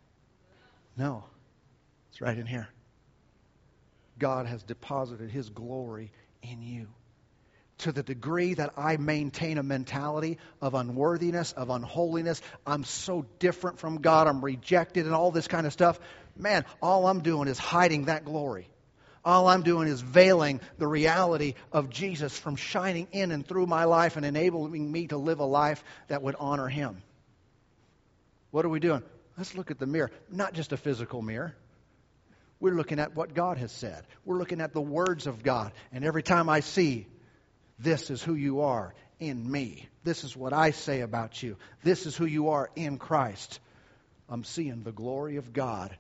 No, 0.95 1.25
it's 2.11 2.21
right 2.21 2.37
in 2.37 2.45
here. 2.45 2.69
God 4.19 4.45
has 4.45 4.63
deposited 4.63 5.31
His 5.31 5.49
glory 5.49 6.13
in 6.43 6.61
you 6.61 6.89
to 7.79 7.93
the 7.93 8.03
degree 8.03 8.55
that 8.55 8.75
I 8.77 8.97
maintain 8.97 9.59
a 9.59 9.63
mentality 9.63 10.39
of 10.61 10.75
unworthiness, 10.75 11.53
of 11.53 11.71
unholiness, 11.71 12.41
I'm 12.67 12.85
so 12.85 13.27
different 13.39 13.79
from 13.79 14.01
God, 14.01 14.27
I'm 14.27 14.45
rejected, 14.45 15.07
and 15.07 15.15
all 15.15 15.31
this 15.31 15.49
kind 15.49 15.67
of 15.67 15.73
stuff, 15.73 15.99
man, 16.37 16.65
all 16.83 17.07
I'm 17.07 17.21
doing 17.21 17.49
is 17.49 17.59
hiding 17.59 18.07
that 18.07 18.25
glory. 18.25 18.69
All 19.25 19.49
I'm 19.49 19.63
doing 19.63 19.89
is 19.89 20.01
veiling 20.01 20.61
the 20.77 20.87
reality 20.87 21.55
of 21.73 21.89
Jesus 21.89 22.39
from 22.39 22.57
shining 22.57 23.09
in 23.13 23.31
and 23.33 23.47
through 23.47 23.67
my 23.67 23.85
life 23.85 24.17
and 24.17 24.27
enabling 24.27 24.91
me 24.91 25.07
to 25.07 25.17
live 25.17 25.41
a 25.41 25.47
life 25.47 25.83
that 26.09 26.23
would 26.23 26.37
honor 26.39 26.69
Him. 26.69 27.03
What 28.51 28.65
are 28.65 28.69
we 28.69 28.81
doing? 28.81 29.03
Let's 29.39 29.55
look 29.55 29.71
at 29.71 29.79
the 29.79 29.87
mirror, 29.87 30.11
not 30.31 30.53
just 30.53 30.73
a 30.73 30.77
physical 30.77 31.23
mirror. 31.23 31.57
We're 32.61 32.75
looking 32.75 32.99
at 32.99 33.17
what 33.17 33.35
God 33.35 33.59
has 33.59 33.73
said. 33.73 34.05
We're 34.25 34.39
looking 34.39 34.61
at 34.61 34.73
the 34.73 34.81
words 34.81 35.27
of 35.27 35.43
God. 35.43 35.73
And 35.93 36.05
every 36.05 36.23
time 36.23 36.49
I 36.49 36.61
see 36.61 37.07
this 37.79 38.11
is 38.11 38.23
who 38.23 38.35
you 38.35 38.61
are 38.61 38.95
in 39.19 39.51
me. 39.51 39.89
This 40.05 40.25
is 40.25 40.37
what 40.37 40.53
I 40.53 40.71
say 40.71 41.01
about 41.01 41.43
you. 41.43 41.57
This 41.83 42.07
is 42.07 42.17
who 42.17 42.27
you 42.27 42.51
are 42.51 42.71
in 42.77 42.99
Christ. 42.99 43.59
I'm 44.29 44.45
seeing 44.45 44.83
the 44.83 44.93
glory 44.93 45.37
of 45.37 45.53
God, 45.53 45.97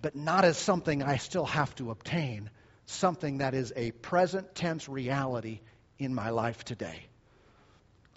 but 0.00 0.16
not 0.16 0.44
as 0.44 0.56
something 0.56 1.02
I 1.02 1.16
still 1.16 1.46
have 1.46 1.74
to 1.76 1.90
obtain, 1.90 2.50
something 2.86 3.38
that 3.38 3.54
is 3.54 3.72
a 3.76 3.90
present 3.90 4.54
tense 4.54 4.88
reality 4.88 5.60
in 5.98 6.14
my 6.14 6.30
life 6.30 6.64
today. 6.64 7.06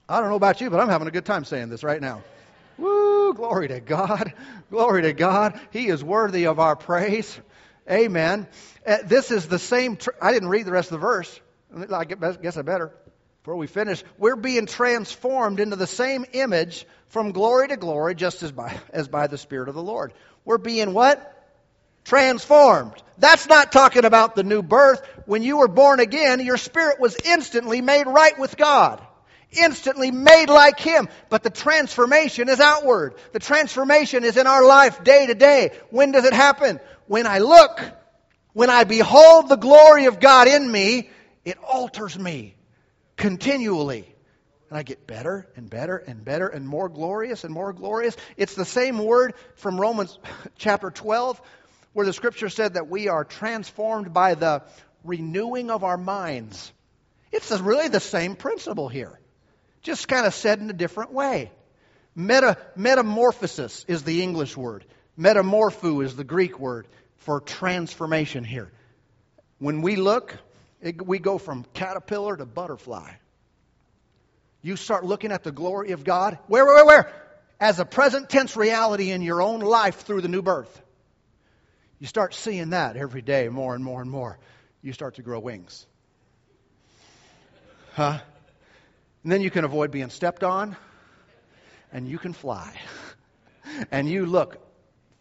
I 0.08 0.20
don't 0.20 0.30
know 0.30 0.36
about 0.36 0.62
you, 0.62 0.70
but 0.70 0.80
I'm 0.80 0.90
having 0.90 1.08
a 1.08 1.12
good 1.12 1.26
time 1.26 1.46
saying 1.46 1.70
this 1.70 1.84
right 1.84 2.02
now. 2.02 2.24
Woo, 2.78 3.34
glory 3.34 3.68
to 3.70 3.80
God. 3.80 4.34
Glory 4.70 5.04
to 5.04 5.14
God. 5.14 5.60
He 5.72 5.88
is 5.88 6.04
worthy 6.04 6.48
of 6.48 6.60
our 6.60 6.76
praise. 6.76 7.40
Amen. 7.90 8.48
Uh, 8.86 8.98
this 9.06 9.32
is 9.32 9.48
the 9.48 9.60
same. 9.60 9.98
Tr- 9.98 10.12
I 10.22 10.32
didn't 10.32 10.50
read 10.50 10.66
the 10.66 10.72
rest 10.72 10.92
of 10.92 11.00
the 11.00 11.06
verse. 11.06 11.40
I 11.94 12.06
guess 12.06 12.58
I 12.58 12.62
better. 12.62 12.92
Before 13.44 13.56
we 13.56 13.68
finish, 13.68 14.04
we're 14.18 14.36
being 14.36 14.68
transformed 14.68 15.60
into 15.60 15.76
the 15.76 15.88
same 15.88 16.26
image 16.34 16.86
from 17.08 17.32
glory 17.32 17.70
to 17.70 17.78
glory, 17.78 18.14
just 18.16 18.44
as 18.44 18.52
by, 18.52 18.80
as 18.92 19.08
by 19.08 19.28
the 19.28 19.38
Spirit 19.38 19.68
of 19.68 19.76
the 19.76 19.82
Lord. 19.82 20.14
We're 20.46 20.58
being 20.58 20.94
what? 20.94 21.41
Transformed. 22.04 22.94
That's 23.18 23.48
not 23.48 23.72
talking 23.72 24.06
about 24.06 24.36
the 24.36 24.44
new 24.44 24.64
birth. 24.64 25.02
When 25.26 25.44
you 25.44 25.58
were 25.58 25.68
born 25.68 26.00
again, 26.00 26.40
your 26.40 26.58
spirit 26.58 27.00
was 27.00 27.16
instantly 27.24 27.82
made 27.82 28.08
right 28.08 28.38
with 28.40 28.58
God. 28.58 29.02
Instantly 29.52 30.12
made 30.12 30.50
like 30.50 30.80
Him. 30.80 31.08
But 31.30 31.44
the 31.44 31.50
transformation 31.50 32.50
is 32.50 32.60
outward. 32.60 33.16
The 33.32 33.40
transformation 33.40 34.24
is 34.24 34.38
in 34.38 34.48
our 34.48 34.66
life 34.66 35.04
day 35.04 35.28
to 35.28 35.36
day. 35.36 35.78
When 35.92 36.12
does 36.12 36.26
it 36.26 36.34
happen? 36.34 36.80
When 37.08 37.28
I 37.28 37.40
look, 37.40 37.80
when 38.54 38.70
I 38.70 38.86
behold 38.86 39.50
the 39.50 39.58
glory 39.58 40.06
of 40.06 40.20
God 40.20 40.48
in 40.48 40.70
me, 40.72 41.10
it 41.46 41.58
alters 41.60 42.18
me 42.18 42.56
continually. 43.18 44.08
And 44.70 44.78
I 44.78 44.84
get 44.84 45.06
better 45.06 45.48
and 45.56 45.70
better 45.70 45.98
and 45.98 46.24
better 46.24 46.48
and 46.48 46.66
more 46.68 46.88
glorious 46.90 47.44
and 47.44 47.54
more 47.54 47.74
glorious. 47.74 48.16
It's 48.38 48.56
the 48.56 48.66
same 48.66 48.98
word 48.98 49.34
from 49.56 49.80
Romans 49.80 50.18
chapter 50.58 50.90
12 50.90 51.42
where 51.94 52.06
the 52.06 52.14
scripture 52.14 52.50
said 52.50 52.76
that 52.76 52.90
we 52.90 53.08
are 53.08 53.24
transformed 53.24 54.14
by 54.14 54.36
the 54.36 54.64
renewing 55.04 55.70
of 55.70 55.84
our 55.84 55.98
minds. 55.98 56.72
It's 57.32 57.52
really 57.52 57.88
the 57.88 58.00
same 58.00 58.36
principle 58.36 58.90
here, 58.90 59.20
just 59.82 60.08
kind 60.08 60.26
of 60.26 60.34
said 60.34 60.60
in 60.60 60.70
a 60.70 60.74
different 60.74 61.14
way. 61.14 61.52
Meta, 62.16 62.58
metamorphosis 62.76 63.86
is 63.88 64.04
the 64.04 64.22
English 64.22 64.58
word. 64.58 64.86
Metamorpho 65.18 66.04
is 66.04 66.16
the 66.16 66.24
Greek 66.24 66.60
word 66.60 66.88
for 67.18 67.40
transformation 67.40 68.44
here. 68.44 68.72
When 69.60 69.82
we 69.82 69.96
look, 69.96 70.36
it, 70.82 71.06
we 71.06 71.20
go 71.20 71.38
from 71.38 71.66
caterpillar 71.74 72.36
to 72.36 72.46
butterfly. 72.46 73.12
You 74.62 74.76
start 74.76 75.06
looking 75.06 75.32
at 75.32 75.44
the 75.44 75.52
glory 75.52 75.92
of 75.92 76.04
God. 76.04 76.38
Where, 76.48 76.66
where, 76.66 76.86
where? 76.86 77.14
As 77.60 77.80
a 77.80 77.86
present 77.86 78.30
tense 78.30 78.56
reality 78.58 79.12
in 79.12 79.22
your 79.22 79.42
own 79.42 79.60
life 79.60 80.02
through 80.02 80.22
the 80.22 80.28
new 80.28 80.42
birth. 80.42 80.82
You 82.02 82.08
start 82.08 82.34
seeing 82.34 82.72
that 82.72 82.98
every 82.98 83.22
day 83.22 83.48
more 83.48 83.76
and 83.76 83.84
more 83.84 84.02
and 84.02 84.10
more. 84.10 84.40
You 84.82 84.92
start 84.92 85.16
to 85.16 85.22
grow 85.22 85.40
wings. 85.40 85.86
Huh? 87.94 88.18
And 89.22 89.32
then 89.32 89.42
you 89.42 89.52
can 89.52 89.66
avoid 89.66 89.92
being 89.92 90.10
stepped 90.10 90.44
on, 90.44 90.76
and 91.94 92.08
you 92.08 92.18
can 92.18 92.34
fly. 92.34 92.74
And 93.92 94.10
you 94.10 94.26
look 94.26 94.58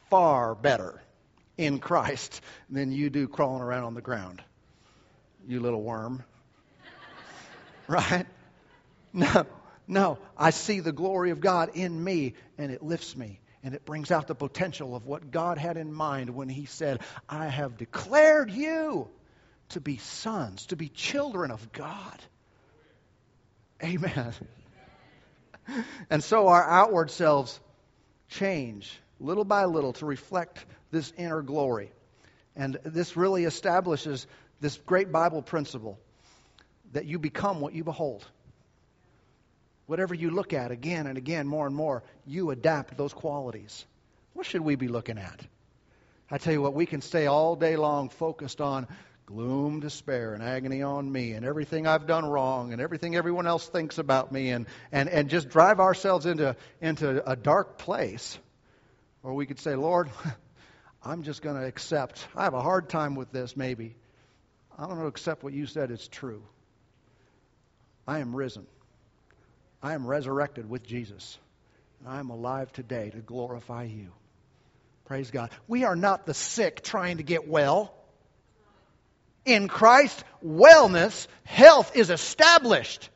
far 0.08 0.54
better 0.54 1.00
in 1.58 1.78
Christ 1.78 2.40
than 2.70 2.90
you 2.90 3.10
do 3.10 3.28
crawling 3.28 3.62
around 3.62 3.84
on 3.84 3.94
the 3.94 4.00
ground. 4.00 4.42
You 5.46 5.60
little 5.60 5.82
worm. 5.82 6.24
Right? 7.86 8.26
No, 9.12 9.46
no. 9.86 10.18
I 10.38 10.50
see 10.50 10.80
the 10.80 10.90
glory 10.90 11.30
of 11.30 11.40
God 11.40 11.72
in 11.74 12.02
me, 12.02 12.32
and 12.56 12.72
it 12.72 12.82
lifts 12.82 13.14
me. 13.14 13.40
And 13.62 13.74
it 13.74 13.84
brings 13.84 14.11
out 14.11 14.26
the 14.26 14.34
potential 14.34 14.96
of 14.96 15.06
what 15.06 15.30
God 15.30 15.58
had 15.58 15.76
in 15.76 15.92
mind 15.92 16.30
when 16.30 16.48
He 16.48 16.66
said, 16.66 17.00
I 17.28 17.46
have 17.46 17.76
declared 17.76 18.50
you 18.50 19.08
to 19.70 19.80
be 19.80 19.98
sons, 19.98 20.66
to 20.66 20.76
be 20.76 20.88
children 20.88 21.50
of 21.50 21.72
God. 21.72 22.22
Amen. 23.82 24.32
And 26.08 26.24
so 26.24 26.48
our 26.48 26.68
outward 26.68 27.12
selves 27.12 27.61
change 28.28 28.92
little 29.20 29.44
by 29.44 29.66
little 29.66 29.92
to 29.94 30.06
reflect 30.06 30.64
this 30.90 31.12
inner 31.16 31.42
glory. 31.42 31.92
And 32.56 32.78
this 32.84 33.16
really 33.16 33.44
establishes 33.44 34.26
this 34.61 34.76
great 34.78 35.12
Bible 35.12 35.42
principle 35.42 35.98
that 36.92 37.04
you 37.04 37.18
become 37.18 37.61
what 37.61 37.72
you 37.72 37.84
behold. 37.84 38.26
Whatever 39.91 40.14
you 40.14 40.30
look 40.30 40.53
at 40.53 40.70
again 40.70 41.09
and 41.09 41.18
again, 41.18 41.49
more 41.49 41.66
and 41.66 41.74
more, 41.74 42.05
you 42.24 42.53
adapt 42.53 42.97
those 42.97 43.12
qualities. 43.12 43.84
What 44.34 44.47
should 44.47 44.61
we 44.61 44.76
be 44.76 44.86
looking 44.86 45.18
at? 45.18 45.41
I 46.30 46.38
tell 46.38 46.53
you 46.53 46.62
what, 46.62 46.74
we 46.74 46.86
can 46.86 47.01
stay 47.01 47.26
all 47.26 47.57
day 47.57 47.74
long 47.74 48.09
focused 48.09 48.61
on 48.61 48.86
gloom, 49.26 49.80
despair, 49.80 50.32
and 50.34 50.45
agony 50.45 50.82
on 50.82 51.11
me, 51.11 51.32
and 51.32 51.45
everything 51.45 51.88
I've 51.88 52.07
done 52.07 52.24
wrong, 52.24 52.72
and 52.72 52.80
everything 52.80 53.16
everyone 53.16 53.49
else 53.49 53.66
thinks 53.66 53.99
about 53.99 54.30
me, 54.30 54.51
and, 54.51 54.66
and, 54.93 55.09
and 55.09 55.28
just 55.28 55.49
drive 55.49 55.80
ourselves 55.80 56.24
into, 56.24 56.55
into 56.80 57.28
a 57.28 57.34
dark 57.34 57.76
place. 57.76 58.38
Or 59.24 59.34
we 59.34 59.45
could 59.45 59.59
say, 59.59 59.74
Lord, 59.74 60.09
I'm 61.03 61.24
just 61.24 61.43
going 61.43 61.57
to 61.57 61.66
accept. 61.66 62.28
I 62.36 62.45
have 62.45 62.55
a 62.55 62.62
hard 62.62 62.91
time 62.91 63.16
with 63.16 63.32
this, 63.32 63.57
maybe. 63.57 63.97
I'm 64.78 64.86
going 64.86 65.01
to 65.01 65.07
accept 65.07 65.43
what 65.43 65.53
you 65.53 65.66
said 65.66 65.91
is 65.91 66.07
true. 66.07 66.45
I 68.07 68.20
am 68.20 68.36
risen. 68.36 68.68
I 69.82 69.94
am 69.94 70.06
resurrected 70.06 70.68
with 70.68 70.86
Jesus. 70.86 71.38
And 72.00 72.08
I 72.08 72.18
am 72.18 72.30
alive 72.30 72.72
today 72.72 73.10
to 73.10 73.18
glorify 73.18 73.84
you. 73.84 74.08
Praise 75.06 75.30
God. 75.30 75.50
We 75.66 75.84
are 75.84 75.96
not 75.96 76.26
the 76.26 76.34
sick 76.34 76.82
trying 76.82 77.16
to 77.16 77.22
get 77.22 77.48
well. 77.48 77.94
In 79.44 79.68
Christ, 79.68 80.22
wellness, 80.44 81.26
health 81.44 81.96
is 81.96 82.10
established. 82.10 83.08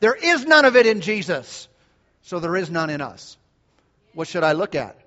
There 0.00 0.14
is 0.14 0.44
none 0.44 0.64
of 0.64 0.76
it 0.76 0.86
in 0.86 1.00
Jesus. 1.00 1.68
So 2.22 2.40
there 2.40 2.56
is 2.56 2.70
none 2.70 2.90
in 2.90 3.00
us. 3.00 3.36
What 4.14 4.28
should 4.28 4.44
I 4.44 4.52
look 4.52 4.74
at? 4.74 4.98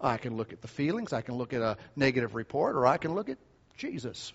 I 0.00 0.18
can 0.18 0.36
look 0.36 0.52
at 0.52 0.60
the 0.60 0.68
feelings, 0.68 1.12
I 1.12 1.22
can 1.22 1.36
look 1.36 1.54
at 1.54 1.62
a 1.62 1.78
negative 1.96 2.34
report, 2.34 2.76
or 2.76 2.86
I 2.86 2.98
can 2.98 3.14
look 3.14 3.30
at 3.30 3.38
Jesus 3.78 4.32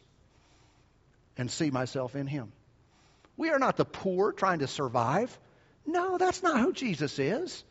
and 1.38 1.52
see 1.52 1.70
myself 1.70 2.16
in 2.16 2.26
Him. 2.26 2.52
We 3.38 3.50
are 3.50 3.60
not 3.60 3.78
the 3.78 3.86
poor 3.86 4.32
trying 4.32 4.60
to 4.60 4.68
survive. 4.68 5.38
No, 5.86 6.18
that's 6.18 6.44
not 6.44 6.60
who 6.60 6.74
Jesus 6.74 7.18
is. 7.20 7.64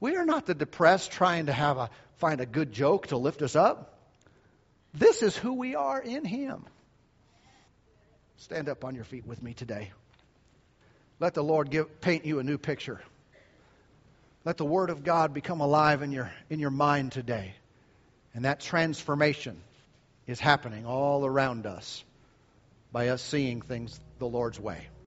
We 0.00 0.16
are 0.16 0.24
not 0.24 0.46
the 0.46 0.54
depressed 0.54 1.10
trying 1.10 1.46
to 1.46 1.52
have 1.52 1.76
a 1.76 1.90
find 2.18 2.40
a 2.40 2.46
good 2.46 2.72
joke 2.72 3.08
to 3.08 3.16
lift 3.16 3.42
us 3.42 3.56
up. 3.56 3.94
This 4.94 5.22
is 5.22 5.36
who 5.36 5.54
we 5.54 5.74
are 5.74 6.00
in 6.00 6.24
Him. 6.24 6.64
Stand 8.38 8.68
up 8.68 8.84
on 8.84 8.94
your 8.94 9.04
feet 9.04 9.26
with 9.26 9.42
me 9.42 9.54
today. 9.54 9.90
Let 11.20 11.34
the 11.34 11.42
Lord 11.42 11.70
give, 11.70 12.00
paint 12.00 12.24
you 12.24 12.38
a 12.38 12.44
new 12.44 12.58
picture. 12.58 13.00
Let 14.44 14.56
the 14.56 14.64
Word 14.64 14.90
of 14.90 15.04
God 15.04 15.34
become 15.34 15.60
alive 15.60 16.02
in 16.02 16.12
your, 16.12 16.30
in 16.48 16.60
your 16.60 16.70
mind 16.70 17.12
today. 17.12 17.54
And 18.34 18.44
that 18.44 18.60
transformation 18.60 19.60
is 20.26 20.38
happening 20.38 20.86
all 20.86 21.26
around 21.26 21.66
us 21.66 22.04
by 22.92 23.08
us 23.08 23.20
seeing 23.20 23.60
things 23.60 23.98
the 24.18 24.26
Lord's 24.26 24.60
way. 24.60 24.88